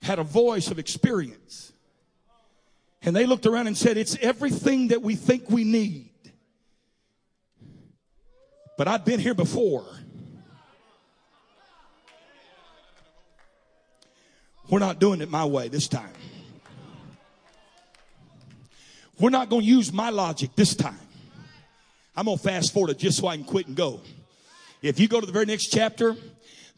had 0.00 0.18
a 0.18 0.22
voice 0.22 0.70
of 0.70 0.78
experience. 0.78 1.72
And 3.02 3.14
they 3.14 3.26
looked 3.26 3.44
around 3.44 3.66
and 3.66 3.76
said, 3.76 3.98
It's 3.98 4.16
everything 4.22 4.88
that 4.88 5.02
we 5.02 5.16
think 5.16 5.50
we 5.50 5.64
need. 5.64 6.12
But 8.78 8.88
I've 8.88 9.04
been 9.04 9.20
here 9.20 9.34
before. 9.34 9.84
We're 14.70 14.78
not 14.78 14.98
doing 14.98 15.20
it 15.20 15.28
my 15.28 15.44
way 15.44 15.68
this 15.68 15.88
time. 15.88 16.08
We're 19.20 19.30
not 19.30 19.50
going 19.50 19.62
to 19.62 19.68
use 19.68 19.92
my 19.92 20.08
logic 20.08 20.56
this 20.56 20.74
time. 20.74 21.03
I'm 22.16 22.26
going 22.26 22.36
to 22.36 22.42
fast 22.42 22.72
forward 22.72 22.90
it 22.90 22.98
just 22.98 23.18
so 23.18 23.26
I 23.26 23.36
can 23.36 23.44
quit 23.44 23.66
and 23.66 23.76
go. 23.76 24.00
If 24.82 25.00
you 25.00 25.08
go 25.08 25.20
to 25.20 25.26
the 25.26 25.32
very 25.32 25.46
next 25.46 25.66
chapter, 25.66 26.16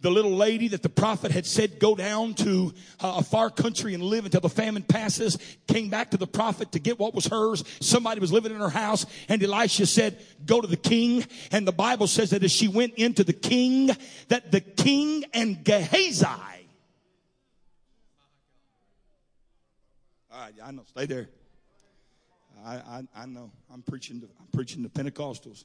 the 0.00 0.10
little 0.10 0.36
lady 0.36 0.68
that 0.68 0.82
the 0.82 0.88
prophet 0.88 1.30
had 1.30 1.46
said 1.46 1.78
go 1.78 1.94
down 1.94 2.34
to 2.34 2.72
uh, 3.00 3.16
a 3.18 3.22
far 3.22 3.50
country 3.50 3.94
and 3.94 4.02
live 4.02 4.24
until 4.24 4.40
the 4.40 4.48
famine 4.48 4.82
passes 4.82 5.38
came 5.66 5.88
back 5.88 6.10
to 6.10 6.16
the 6.16 6.26
prophet 6.26 6.72
to 6.72 6.78
get 6.78 6.98
what 6.98 7.14
was 7.14 7.26
hers. 7.26 7.64
Somebody 7.80 8.20
was 8.20 8.32
living 8.32 8.52
in 8.52 8.58
her 8.58 8.68
house 8.68 9.06
and 9.28 9.42
Elisha 9.42 9.86
said, 9.86 10.18
go 10.44 10.60
to 10.60 10.66
the 10.66 10.76
king. 10.76 11.24
And 11.50 11.66
the 11.66 11.72
Bible 11.72 12.06
says 12.06 12.30
that 12.30 12.44
as 12.44 12.52
she 12.52 12.68
went 12.68 12.94
into 12.94 13.24
the 13.24 13.32
king, 13.32 13.90
that 14.28 14.52
the 14.52 14.60
king 14.60 15.24
and 15.32 15.64
Gehazi. 15.64 16.26
All 20.30 20.42
right, 20.42 20.52
I 20.62 20.70
know. 20.70 20.82
Stay 20.86 21.06
there. 21.06 21.28
I, 22.66 22.74
I, 22.74 23.02
I 23.14 23.26
know. 23.26 23.52
I'm 23.72 23.82
preaching 23.82 24.20
to, 24.22 24.26
I'm 24.40 24.48
preaching 24.52 24.82
to 24.82 24.88
Pentecostals. 24.88 25.64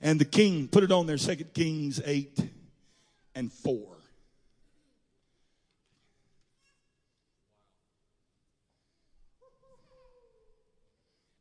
And 0.00 0.20
the 0.20 0.24
king, 0.24 0.66
put 0.66 0.82
it 0.82 0.90
on 0.90 1.06
there, 1.06 1.18
Second 1.18 1.54
Kings 1.54 2.00
8 2.04 2.40
and 3.36 3.52
4. 3.52 3.96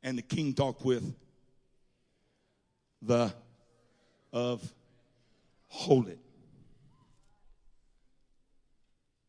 And 0.03 0.17
the 0.17 0.21
king 0.21 0.53
talked 0.53 0.85
with 0.85 1.15
the 3.01 3.33
of 4.31 4.71
hold 5.67 6.07
it. 6.07 6.19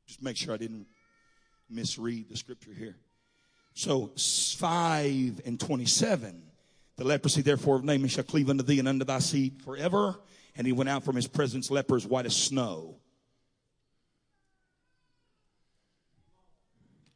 Just 0.07 0.23
make 0.23 0.37
sure 0.37 0.53
I 0.53 0.59
didn't 0.59 0.87
misread 1.71 2.29
the 2.29 2.37
scripture 2.37 2.73
here. 2.73 2.97
So 3.75 4.13
5 4.17 5.43
and 5.45 5.61
27 5.61 6.43
the 6.99 7.05
leprosy, 7.05 7.43
therefore, 7.43 7.77
of 7.77 7.85
Naaman 7.85 8.09
shall 8.09 8.25
cleave 8.25 8.51
unto 8.51 8.65
thee 8.65 8.81
and 8.81 8.89
unto 8.89 9.05
thy 9.05 9.21
seed 9.21 9.63
forever. 9.63 10.19
And 10.57 10.67
he 10.67 10.73
went 10.73 10.91
out 10.91 11.05
from 11.05 11.15
his 11.15 11.29
presence 11.29 11.71
lepers 11.71 12.05
white 12.05 12.27
as 12.27 12.35
snow. 12.35 12.97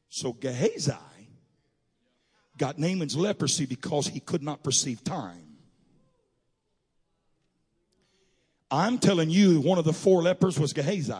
So 0.09 0.33
Gehazi 0.33 0.93
got 2.57 2.79
Naaman's 2.79 3.17
leprosy 3.17 3.67
because 3.67 4.07
he 4.07 4.21
could 4.21 4.43
not 4.43 4.63
perceive 4.63 5.03
time. 5.03 5.57
I'm 8.71 8.99
telling 8.99 9.31
you, 9.31 9.61
one 9.61 9.79
of 9.79 9.85
the 9.85 9.93
four 9.93 10.23
lepers 10.23 10.61
was 10.61 10.73
Gehazi. 10.73 11.13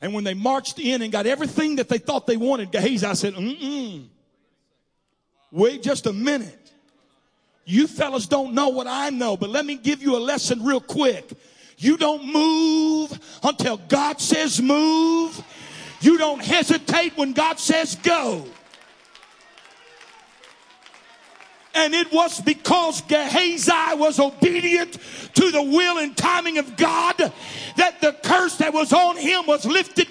And 0.00 0.14
when 0.14 0.24
they 0.24 0.34
marched 0.34 0.78
in 0.78 1.02
and 1.02 1.10
got 1.10 1.26
everything 1.26 1.76
that 1.76 1.88
they 1.88 1.98
thought 1.98 2.26
they 2.26 2.36
wanted, 2.36 2.70
Gehazi 2.70 3.14
said, 3.14 3.34
mm-mm. 3.34 4.06
Wait 5.50 5.82
just 5.82 6.06
a 6.06 6.12
minute. 6.12 6.72
You 7.64 7.86
fellas 7.86 8.26
don't 8.26 8.54
know 8.54 8.68
what 8.68 8.86
I 8.86 9.10
know, 9.10 9.36
but 9.36 9.50
let 9.50 9.66
me 9.66 9.76
give 9.76 10.02
you 10.02 10.16
a 10.16 10.18
lesson 10.18 10.64
real 10.64 10.80
quick. 10.80 11.30
You 11.76 11.96
don't 11.96 12.24
move 12.26 13.18
until 13.42 13.76
God 13.76 14.20
says 14.20 14.60
move. 14.60 15.42
You 16.00 16.16
don't 16.16 16.42
hesitate 16.42 17.16
when 17.16 17.32
God 17.32 17.58
says 17.58 17.96
go. 17.96 18.44
And 21.74 21.94
it 21.94 22.12
was 22.12 22.40
because 22.40 23.02
Gehazi 23.02 23.96
was 23.96 24.18
obedient 24.18 24.98
to 25.34 25.50
the 25.50 25.62
will 25.62 25.98
and 25.98 26.16
timing 26.16 26.58
of 26.58 26.76
God 26.76 27.16
that 27.76 28.00
the 28.00 28.16
curse 28.24 28.56
that 28.56 28.72
was 28.72 28.92
on 28.92 29.16
him 29.16 29.46
was 29.46 29.64
lifted. 29.64 30.08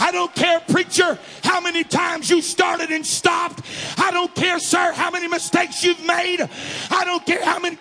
I 0.00 0.12
don't 0.12 0.34
care, 0.34 0.60
preacher, 0.60 1.18
how 1.42 1.60
many 1.60 1.84
times 1.84 2.30
you 2.30 2.40
started 2.40 2.90
and 2.90 3.04
stopped. 3.04 3.62
I 3.98 4.10
don't 4.10 4.34
care, 4.34 4.58
sir, 4.58 4.92
how 4.92 5.10
many 5.10 5.28
mistakes 5.28 5.84
you've 5.84 6.04
made. 6.04 6.40
I 6.90 7.04
don't 7.04 7.26
care 7.26 7.44
how 7.44 7.58
many. 7.58 7.78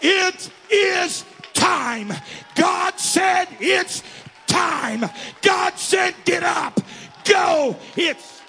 It 0.00 0.50
is 0.70 1.24
time. 1.62 2.12
God 2.56 2.98
said 2.98 3.46
it's 3.60 4.02
time. 4.48 5.08
God 5.42 5.78
said 5.78 6.14
get 6.24 6.42
up, 6.42 6.80
go. 7.24 7.76
It's 7.96 8.41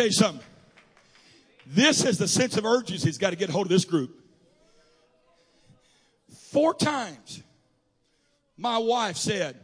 tell 0.00 0.06
you 0.06 0.12
something. 0.12 0.46
This 1.66 2.06
is 2.06 2.16
the 2.16 2.26
sense 2.26 2.56
of 2.56 2.64
urgency 2.64 3.02
he 3.02 3.08
has 3.08 3.18
got 3.18 3.30
to 3.30 3.36
get 3.36 3.50
hold 3.50 3.66
of 3.66 3.70
this 3.70 3.84
group. 3.84 4.18
Four 6.50 6.72
times, 6.72 7.42
my 8.56 8.78
wife 8.78 9.16
said, 9.16 9.60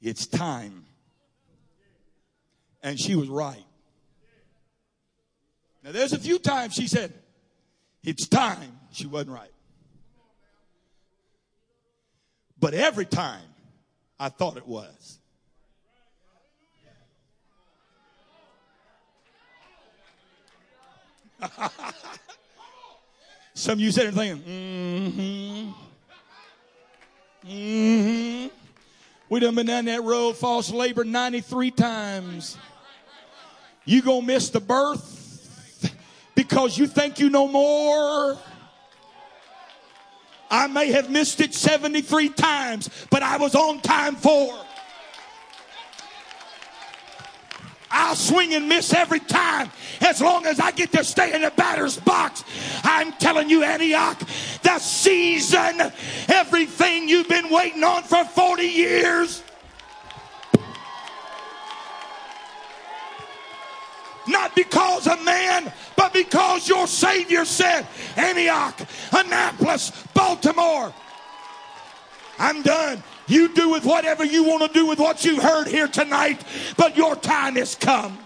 It's 0.00 0.26
time. 0.26 0.84
And 2.84 2.98
she 2.98 3.16
was 3.16 3.28
right. 3.28 3.64
Now, 5.82 5.90
there's 5.90 6.12
a 6.12 6.18
few 6.18 6.38
times 6.38 6.74
she 6.74 6.86
said, 6.86 7.12
It's 8.04 8.28
time. 8.28 8.78
She 8.92 9.08
wasn't 9.08 9.32
right. 9.32 9.50
But 12.60 12.74
every 12.74 13.06
time, 13.06 13.42
I 14.20 14.28
thought 14.28 14.56
it 14.56 14.66
was. 14.66 15.18
Some 23.54 23.74
of 23.74 23.80
you 23.80 23.90
said 23.90 24.14
thinking, 24.14 24.42
mm-hmm. 24.42 25.72
Mm-hmm. 27.48 28.48
We 29.28 29.40
done 29.40 29.54
been 29.54 29.66
down 29.66 29.84
that 29.86 30.02
road, 30.02 30.36
false 30.36 30.70
labor 30.70 31.04
93 31.04 31.70
times. 31.72 32.56
You 33.84 34.02
gonna 34.02 34.24
miss 34.24 34.50
the 34.50 34.60
birth 34.60 35.18
because 36.34 36.78
you 36.78 36.86
think 36.86 37.18
you 37.18 37.30
know 37.30 37.48
more. 37.48 38.38
I 40.50 40.66
may 40.66 40.92
have 40.92 41.10
missed 41.10 41.40
it 41.40 41.54
73 41.54 42.28
times, 42.28 42.90
but 43.10 43.22
I 43.22 43.38
was 43.38 43.54
on 43.54 43.80
time 43.80 44.16
for. 44.16 44.54
I'll 48.12 48.16
swing 48.16 48.52
and 48.52 48.68
miss 48.68 48.92
every 48.92 49.20
time 49.20 49.70
as 50.02 50.20
long 50.20 50.44
as 50.44 50.60
I 50.60 50.70
get 50.70 50.92
to 50.92 51.02
stay 51.02 51.32
in 51.32 51.40
the 51.40 51.50
batter's 51.50 51.98
box. 51.98 52.44
I'm 52.84 53.10
telling 53.12 53.48
you, 53.48 53.62
Antioch, 53.62 54.18
the 54.62 54.78
season, 54.80 55.80
everything 56.28 57.08
you've 57.08 57.30
been 57.30 57.48
waiting 57.48 57.82
on 57.82 58.02
for 58.02 58.22
40 58.22 58.64
years. 58.64 59.42
Not 64.28 64.54
because 64.54 65.06
of 65.06 65.24
man, 65.24 65.72
but 65.96 66.12
because 66.12 66.68
your 66.68 66.86
Savior 66.86 67.46
said, 67.46 67.86
Antioch, 68.18 68.78
Annapolis, 69.10 69.90
Baltimore. 70.12 70.92
I'm 72.38 72.60
done. 72.60 73.02
You 73.26 73.54
do 73.54 73.70
with 73.70 73.84
whatever 73.84 74.24
you 74.24 74.44
want 74.44 74.62
to 74.62 74.78
do 74.78 74.86
with 74.86 74.98
what 74.98 75.24
you 75.24 75.40
heard 75.40 75.68
here 75.68 75.88
tonight, 75.88 76.44
but 76.76 76.96
your 76.96 77.16
time 77.16 77.56
has 77.56 77.74
come. 77.74 78.18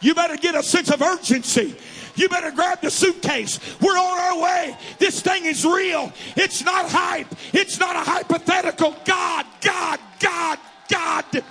You 0.00 0.14
better 0.14 0.36
get 0.36 0.54
a 0.54 0.62
sense 0.62 0.90
of 0.90 1.02
urgency. 1.02 1.76
You 2.16 2.28
better 2.28 2.50
grab 2.50 2.80
the 2.80 2.90
suitcase. 2.90 3.60
We're 3.80 3.98
on 3.98 4.18
our 4.18 4.42
way. 4.42 4.76
This 4.98 5.20
thing 5.20 5.44
is 5.44 5.64
real. 5.64 6.12
It's 6.36 6.64
not 6.64 6.90
hype. 6.90 7.28
It's 7.52 7.78
not 7.78 7.96
a 7.96 8.00
hypothetical. 8.00 8.96
God, 9.04 9.46
God, 9.60 10.00
God, 10.18 10.58
God. 10.88 11.44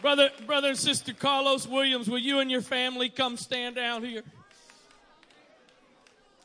Brother, 0.00 0.30
brother 0.46 0.68
and 0.68 0.78
sister 0.78 1.12
Carlos 1.12 1.66
Williams, 1.66 2.08
will 2.08 2.18
you 2.18 2.38
and 2.38 2.50
your 2.50 2.62
family 2.62 3.10
come 3.10 3.36
stand 3.36 3.76
down 3.76 4.02
here? 4.02 4.22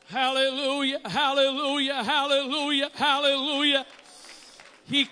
Hallelujah, 0.08 1.00
hallelujah, 1.08 2.04
hallelujah, 2.04 2.90
hallelujah. 2.94 3.86
He. 4.84 5.04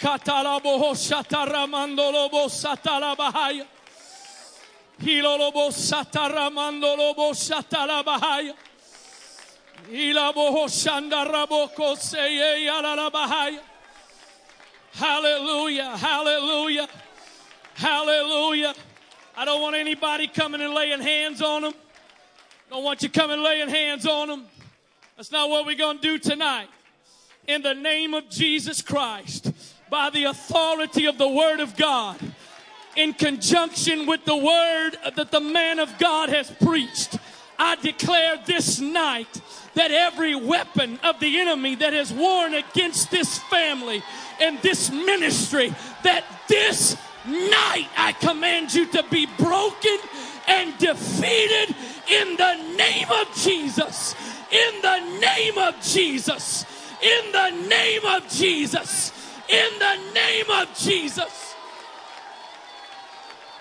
Hallelujah, 14.92 15.96
hallelujah. 15.96 16.88
Hallelujah. 17.84 18.74
I 19.36 19.44
don't 19.44 19.60
want 19.60 19.76
anybody 19.76 20.26
coming 20.26 20.62
and 20.62 20.72
laying 20.72 21.02
hands 21.02 21.42
on 21.42 21.60
them. 21.60 21.74
Don't 22.70 22.82
want 22.82 23.02
you 23.02 23.10
coming 23.10 23.42
laying 23.42 23.68
hands 23.68 24.06
on 24.06 24.28
them. 24.28 24.46
That's 25.18 25.30
not 25.30 25.50
what 25.50 25.66
we're 25.66 25.76
going 25.76 25.98
to 25.98 26.02
do 26.02 26.18
tonight. 26.18 26.68
In 27.46 27.60
the 27.60 27.74
name 27.74 28.14
of 28.14 28.30
Jesus 28.30 28.80
Christ, 28.80 29.52
by 29.90 30.08
the 30.08 30.24
authority 30.24 31.04
of 31.04 31.18
the 31.18 31.28
Word 31.28 31.60
of 31.60 31.76
God, 31.76 32.18
in 32.96 33.12
conjunction 33.12 34.06
with 34.06 34.24
the 34.24 34.34
Word 34.34 34.92
that 35.14 35.30
the 35.30 35.40
man 35.40 35.78
of 35.78 35.98
God 35.98 36.30
has 36.30 36.50
preached, 36.50 37.18
I 37.58 37.76
declare 37.76 38.40
this 38.46 38.80
night 38.80 39.42
that 39.74 39.90
every 39.90 40.34
weapon 40.34 40.98
of 41.04 41.20
the 41.20 41.38
enemy 41.38 41.74
that 41.74 41.92
has 41.92 42.14
worn 42.14 42.54
against 42.54 43.10
this 43.10 43.38
family 43.40 44.02
and 44.40 44.58
this 44.62 44.90
ministry, 44.90 45.74
that 46.02 46.24
this 46.48 46.96
night 47.26 47.88
I 47.96 48.12
command 48.12 48.74
you 48.74 48.86
to 48.86 49.02
be 49.04 49.26
broken 49.38 49.98
and 50.46 50.76
defeated 50.78 51.74
in 52.10 52.36
the 52.36 52.54
name 52.76 53.08
of 53.10 53.34
Jesus. 53.34 54.14
In 54.50 54.82
the 54.82 55.18
name 55.20 55.58
of 55.58 55.80
Jesus. 55.82 56.66
In 57.02 57.32
the 57.32 57.50
name 57.68 58.04
of 58.04 58.28
Jesus. 58.28 59.12
In 59.48 59.78
the 59.78 60.12
name 60.14 60.50
of 60.50 60.74
Jesus. 60.78 61.43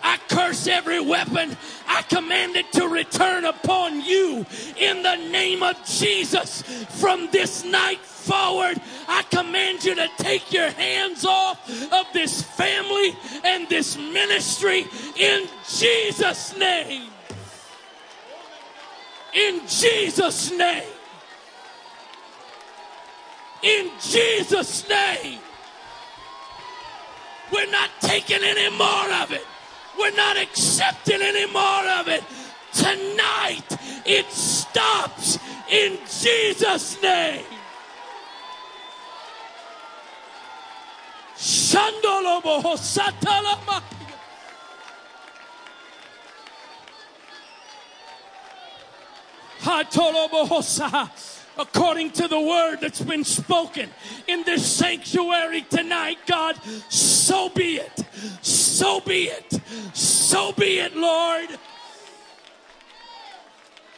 I 0.04 0.18
curse 0.28 0.68
every 0.68 1.00
weapon. 1.00 1.56
I 1.88 2.02
command 2.04 2.58
it 2.58 2.72
to 2.74 2.88
return 2.88 3.46
upon 3.46 4.02
you 4.02 4.46
in 4.78 5.02
the 5.02 5.16
name 5.16 5.64
of 5.64 5.76
Jesus 5.86 6.62
from 7.00 7.30
this 7.32 7.64
night 7.64 8.00
forward. 8.00 8.82
I 9.08 9.24
command 9.24 9.84
you 9.86 9.96
to 9.96 10.08
take 10.18 10.52
your 10.52 10.70
hands 10.70 11.26
off 11.26 11.70
of 11.92 12.06
this 12.14 12.42
family 12.42 13.16
and 13.44 13.68
this 13.70 13.98
ministry 13.98 14.86
in 15.18 15.48
Jesus' 15.68 16.56
name. 16.58 17.10
In 19.34 19.62
Jesus' 19.68 20.52
name. 20.52 20.84
In 23.64 23.90
Jesus' 24.02 24.88
name. 24.90 25.40
We're 27.52 27.72
not 27.72 27.90
taking 28.02 28.44
any 28.44 28.76
more 28.78 29.12
of 29.22 29.32
it. 29.32 29.46
We're 29.98 30.16
not 30.16 30.38
accepting 30.38 31.22
any 31.22 31.46
more 31.52 31.88
of 32.00 32.08
it. 32.08 32.24
Tonight, 32.74 33.78
it 34.06 34.26
stops 34.32 35.40
in 35.70 35.98
Jesus' 36.22 37.02
name. 37.02 37.46
According 51.58 52.12
to 52.12 52.28
the 52.28 52.40
word 52.40 52.78
that's 52.82 53.02
been 53.02 53.24
spoken 53.24 53.90
in 54.28 54.44
this 54.44 54.66
sanctuary 54.66 55.62
tonight, 55.70 56.18
God, 56.26 56.56
so 56.90 57.50
be 57.50 57.78
it. 57.78 58.06
So 58.42 59.00
be 59.02 59.26
it. 59.26 59.60
So 59.94 60.52
be 60.54 60.80
it, 60.80 60.96
Lord. 60.96 61.50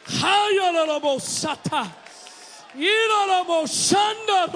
Hayalarabosata. 0.06 1.92
Ilarabosanda 2.76 4.52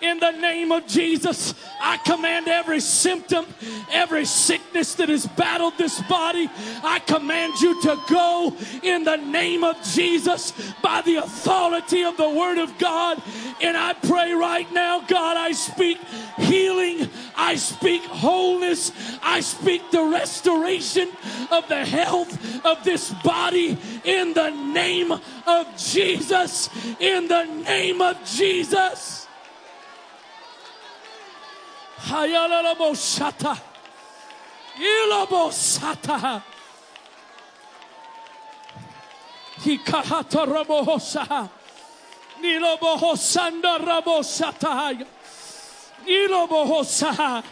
In 0.00 0.20
the 0.20 0.30
name 0.30 0.72
of 0.72 0.86
Jesus, 0.86 1.54
I 1.80 1.96
command 1.98 2.48
every 2.48 2.80
symptom, 2.80 3.46
every 3.90 4.24
sickness 4.24 4.94
that 4.94 5.10
has 5.10 5.26
battled 5.26 5.76
this 5.76 6.00
body, 6.02 6.48
I 6.82 7.00
command 7.00 7.60
you 7.60 7.82
to 7.82 7.98
go 8.08 8.56
in 8.82 9.04
the 9.04 9.16
name 9.16 9.64
of 9.64 9.76
Jesus 9.82 10.52
by 10.82 11.02
the 11.02 11.16
authority 11.16 12.04
of 12.04 12.16
the 12.16 12.30
Word 12.30 12.56
of 12.58 12.78
God. 12.78 13.20
And 13.60 13.76
I 13.76 13.92
pray 13.92 14.32
right 14.32 14.70
now, 14.72 15.00
God, 15.00 15.36
I 15.36 15.52
speak 15.52 15.98
healing, 16.38 16.87
I 17.48 17.56
speak 17.56 18.02
wholeness, 18.04 18.92
I 19.22 19.40
speak 19.40 19.90
the 19.90 20.04
restoration 20.04 21.08
of 21.50 21.66
the 21.66 21.82
health 21.82 22.36
of 22.62 22.84
this 22.84 23.10
body 23.24 23.78
in 24.04 24.34
the 24.34 24.50
name 24.50 25.12
of 25.12 25.66
Jesus. 25.78 26.68
In 27.00 27.26
the 27.26 27.44
name 27.44 28.02
of 28.02 28.22
Jesus. 28.26 29.26
Hayalabo 32.00 32.92
shata. 32.92 33.58
Ilabo 34.76 35.48
sata. 35.48 36.42
Hikahata 39.64 40.44
rabo 40.44 40.84
hosa. 40.84 41.48
Nilobo 42.42 42.98
hosanda 46.08 46.28
rabo 46.28 46.84
sata. 46.84 47.42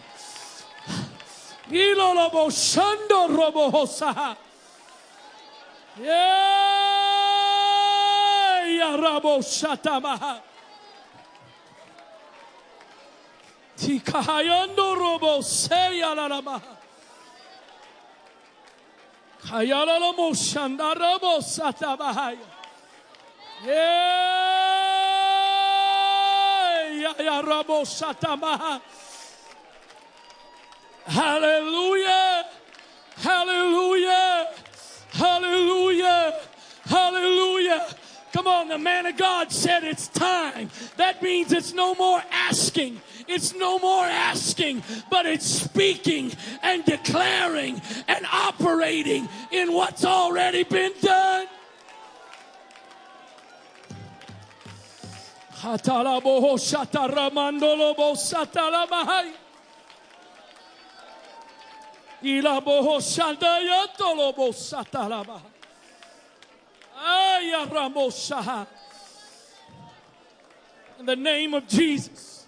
Ilobo 1.71 2.33
hosa. 2.33 2.41
Ilolobo 2.41 2.51
shando 2.51 3.29
robo. 3.29 3.87
Yeah, 8.69 8.97
rabo 8.97 9.41
shata 9.43 10.01
maha. 10.01 10.43
Tikahayando 13.77 14.95
robo 14.97 15.43
seya 15.43 16.15
la 16.15 16.27
la 16.27 16.41
ma. 16.41 16.61
Kayala 19.47 19.99
la 20.01 20.13
mo 20.13 20.33
shanda 20.33 20.95
robo. 20.95 21.41
Yeah, 23.65 24.56
Hallelujah. 31.05 32.45
Hallelujah. 33.17 34.49
Hallelujah. 35.13 36.41
Hallelujah. 36.85 37.87
Come 38.33 38.49
on, 38.49 38.69
the 38.69 38.77
man 38.77 39.07
of 39.07 39.17
God 39.17 39.51
said 39.51 39.85
it's 39.85 40.09
time. 40.09 40.69
That 40.97 41.23
means 41.23 41.53
it's 41.53 41.73
no 41.73 41.95
more 41.95 42.23
asking. 42.31 43.01
It's 43.29 43.55
no 43.55 43.79
more 43.79 44.05
asking, 44.05 44.83
but 45.11 45.27
it's 45.27 45.47
speaking 45.47 46.33
and 46.63 46.85
declaring 46.85 47.81
and 48.09 48.27
operating 48.31 49.29
in 49.51 49.73
what's 49.73 50.05
already 50.05 50.65
been 50.65 50.93
done. 51.01 51.47
In 70.99 71.07
the 71.07 71.17
name 71.17 71.55
of 71.55 71.67
Jesus. 71.69 72.47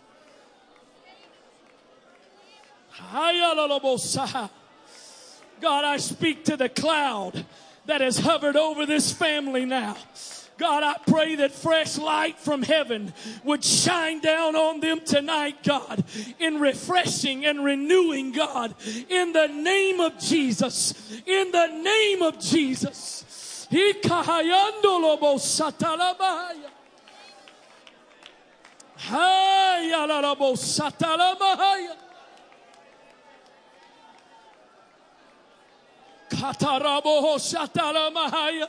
God, 5.60 5.84
I 5.84 5.96
speak 5.98 6.44
to 6.44 6.56
the 6.56 6.68
cloud 6.68 7.44
that 7.86 8.00
has 8.00 8.18
hovered 8.18 8.56
over 8.56 8.86
this 8.86 9.12
family 9.12 9.64
now. 9.64 9.96
God, 10.58 10.82
I 10.82 10.96
pray 11.10 11.36
that 11.36 11.52
fresh 11.52 11.96
light 11.98 12.36
from 12.38 12.62
heaven 12.62 13.14
would 13.44 13.64
shine 13.64 14.18
down 14.20 14.56
on 14.56 14.80
them 14.80 15.00
tonight, 15.00 15.62
God, 15.62 16.02
in 16.40 16.58
refreshing 16.58 17.46
and 17.46 17.64
renewing, 17.64 18.32
God, 18.32 18.74
in 19.08 19.32
the 19.32 19.46
name 19.46 20.00
of 20.00 20.18
Jesus. 20.18 20.92
In 21.24 21.52
the 21.52 21.68
name 21.68 22.22
of 22.22 22.40
Jesus. 22.40 23.68
Shatalamahaya. 37.38 38.68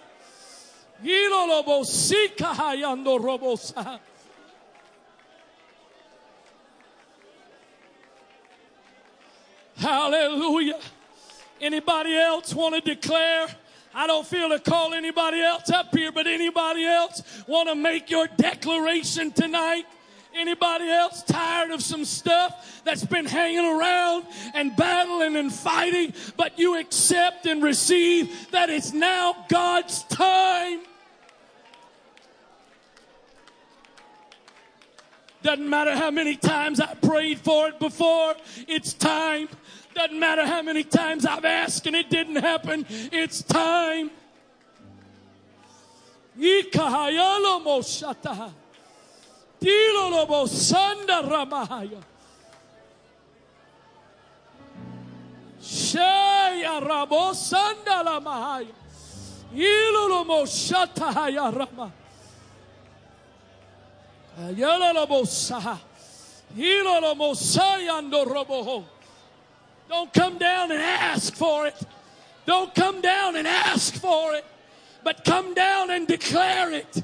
Hallelujah. 9.78 10.80
Anybody 11.62 12.18
else 12.18 12.54
want 12.54 12.76
to 12.76 12.82
declare? 12.82 13.48
I 13.94 14.08
don't 14.08 14.28
feel 14.28 14.50
to 14.50 14.60
call 14.60 14.94
anybody 14.94 15.42
else 15.42 15.70
up 15.70 15.96
here, 15.96 16.12
but 16.12 16.28
anybody 16.28 16.86
else 16.86 17.24
want 17.48 17.70
to 17.70 17.76
make 17.76 18.10
your 18.10 18.28
declaration 18.28 19.32
tonight? 19.32 19.86
Anybody 20.40 20.90
else 20.90 21.22
tired 21.24 21.72
of 21.72 21.84
some 21.84 22.06
stuff 22.06 22.82
that's 22.86 23.04
been 23.04 23.26
hanging 23.26 23.60
around 23.60 24.26
and 24.54 24.74
battling 24.74 25.36
and 25.36 25.52
fighting, 25.52 26.14
but 26.38 26.58
you 26.58 26.80
accept 26.80 27.46
and 27.46 27.62
receive 27.62 28.50
that 28.52 28.70
it's 28.70 28.94
now 28.94 29.36
God's 29.50 30.04
time? 30.04 30.80
Doesn't 35.44 35.70
matter 35.70 35.94
how 35.94 36.10
many 36.10 36.38
times 36.38 36.80
I 36.80 36.94
prayed 36.96 37.40
for 37.40 37.68
it 37.68 37.78
before, 37.78 38.36
it's 38.66 38.94
time. 38.94 39.50
Doesn't 39.94 40.20
matter 40.20 40.46
how 40.46 40.62
many 40.62 40.86
times 40.86 41.26
I've 41.26 41.44
asked 41.44 41.86
and 41.86 41.98
it 41.98 42.10
didn't 42.10 42.38
happen, 42.38 42.86
it's 42.90 43.44
time. 43.44 44.10
Shaya 55.62 56.80
rabo 56.82 57.34
sanda 57.34 58.04
lamahaya. 58.04 58.74
Ilolomo 59.54 60.46
shatahaya 60.46 61.52
rama. 61.52 61.92
Ayalolobo 64.40 65.26
saha. 65.26 65.78
Ilolomo 66.56 67.36
sayando 67.36 68.26
roboho. 68.26 68.84
Don't 69.90 70.14
come 70.14 70.38
down 70.38 70.72
and 70.72 70.82
ask 70.82 71.36
for 71.36 71.68
it. 71.68 71.76
Don't 72.46 72.74
come 72.74 73.02
down 73.02 73.36
and 73.36 73.48
ask 73.48 73.96
for 73.96 74.34
it, 74.34 74.46
but 75.04 75.24
come 75.26 75.54
down 75.54 75.90
and 75.92 76.08
declare 76.08 76.72
it. 76.72 77.04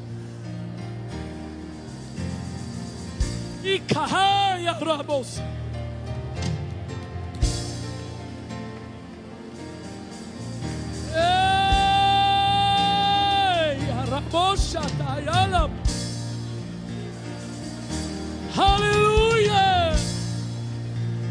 Hallelujah! 18.51 19.95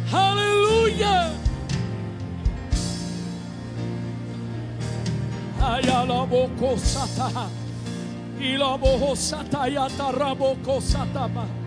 Hallelujah! 0.07 1.35
Ayalaboko 5.61 6.79
sata, 6.79 7.51
ilaboho 8.41 9.17
sata, 9.17 9.67
yataraboko 9.69 10.81
satama. 10.81 11.60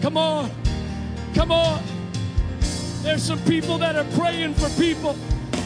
Come 0.00 0.16
on. 0.16 0.50
Come 1.34 1.50
on. 1.50 1.82
There's 3.02 3.22
some 3.22 3.40
people 3.40 3.78
that 3.78 3.96
are 3.96 4.06
praying 4.18 4.54
for 4.54 4.68
people, 4.80 5.16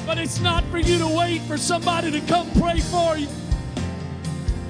but 0.07 0.19
it's 0.19 0.41
not 0.41 0.65
for 0.65 0.79
you 0.79 0.99
to 0.99 1.09
wait 1.09 1.43
for 1.43 1.59
somebody 1.59 2.11
to 2.11 2.21
come 2.23 2.51
pray 2.53 2.81
for 2.81 3.17
you. 3.17 3.29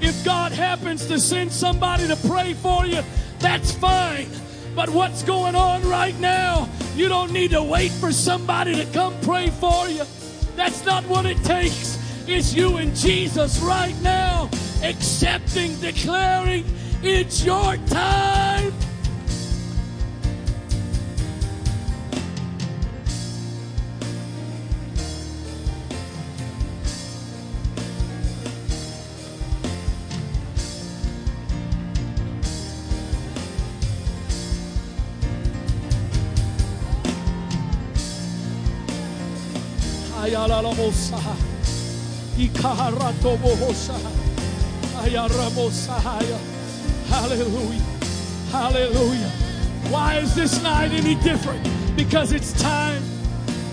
If 0.01 0.25
God 0.25 0.51
happens 0.51 1.05
to 1.07 1.19
send 1.19 1.51
somebody 1.51 2.07
to 2.07 2.15
pray 2.27 2.53
for 2.53 2.85
you, 2.85 3.01
that's 3.39 3.71
fine. 3.71 4.27
But 4.75 4.89
what's 4.89 5.23
going 5.23 5.55
on 5.55 5.87
right 5.87 6.17
now, 6.19 6.67
you 6.95 7.07
don't 7.07 7.31
need 7.31 7.51
to 7.51 7.63
wait 7.63 7.91
for 7.91 8.11
somebody 8.11 8.75
to 8.75 8.85
come 8.91 9.13
pray 9.21 9.49
for 9.49 9.87
you. 9.87 10.03
That's 10.63 10.85
not 10.85 11.03
what 11.07 11.25
it 11.25 11.43
takes. 11.43 11.97
It's 12.27 12.53
you 12.53 12.77
and 12.77 12.95
Jesus 12.95 13.57
right 13.61 13.99
now, 14.03 14.47
accepting, 14.83 15.75
declaring, 15.79 16.65
it's 17.01 17.43
your 17.43 17.77
time. 17.87 18.50
Ayalalamosa. 40.31 41.19
Ikaharatobohosa. 42.37 43.99
Ayaramosahaya. 45.03 46.39
Hallelujah. 47.09 47.81
Hallelujah. 48.49 49.31
Why 49.89 50.19
is 50.19 50.33
this 50.33 50.63
night 50.63 50.91
any 50.93 51.15
different? 51.15 51.67
Because 51.97 52.31
it's 52.31 52.53
time. 52.61 53.01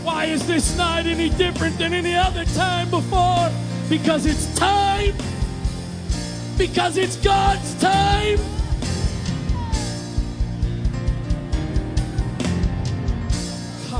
Why 0.02 0.24
is 0.24 0.44
this 0.48 0.76
night 0.76 1.06
any 1.06 1.28
different 1.28 1.78
than 1.78 1.92
any 1.92 2.16
other 2.16 2.44
time 2.46 2.90
before? 2.90 3.50
Because 3.88 4.26
it's 4.26 4.52
time. 4.58 5.14
Because 6.56 6.96
it's 6.96 7.16
God's 7.18 7.72
time. 7.80 8.57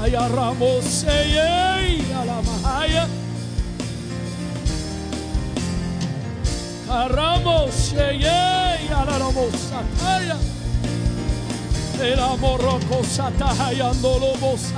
Haya 0.01 0.29
Ramos, 0.29 1.05
Alamahaya. 2.15 3.09
Ramos, 7.09 7.95
Alaramos, 7.95 9.53
Sataya. 9.53 10.37
El 12.01 12.21
amor 12.21 12.61
roco, 12.61 13.03
Sataya, 13.03 13.91
Andolobos, 13.91 14.73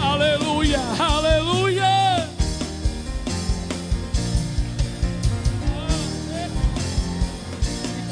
Aleluya, 0.00 0.80
aleluya. 0.98 2.28
Ah, 5.58 5.88
eh. 6.32 6.48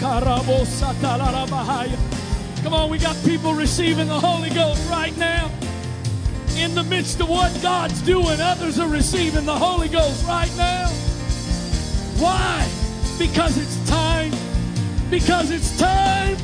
Carabos, 0.01 0.69
Talarabahaya. 1.01 2.14
Come 2.65 2.73
on, 2.73 2.89
we 2.89 2.97
got 2.97 3.15
people 3.27 3.53
receiving 3.53 4.09
the 4.09 4.19
Holy 4.19 4.49
Ghost 4.49 4.89
right 4.89 5.15
now. 5.19 5.51
In 6.57 6.75
the 6.75 6.83
midst 6.83 7.21
of 7.21 7.29
what 7.29 7.53
God's 7.61 8.01
doing, 8.01 8.41
others 8.41 8.79
are 8.79 8.89
receiving 8.89 9.45
the 9.45 9.55
Holy 9.55 9.87
Ghost 9.87 10.27
right 10.27 10.51
now. 10.57 10.89
Why? 12.17 12.67
Because 13.19 13.59
it's 13.59 13.87
time. 13.87 14.33
Because 15.11 15.51
it's 15.51 15.79
time. 15.79 16.39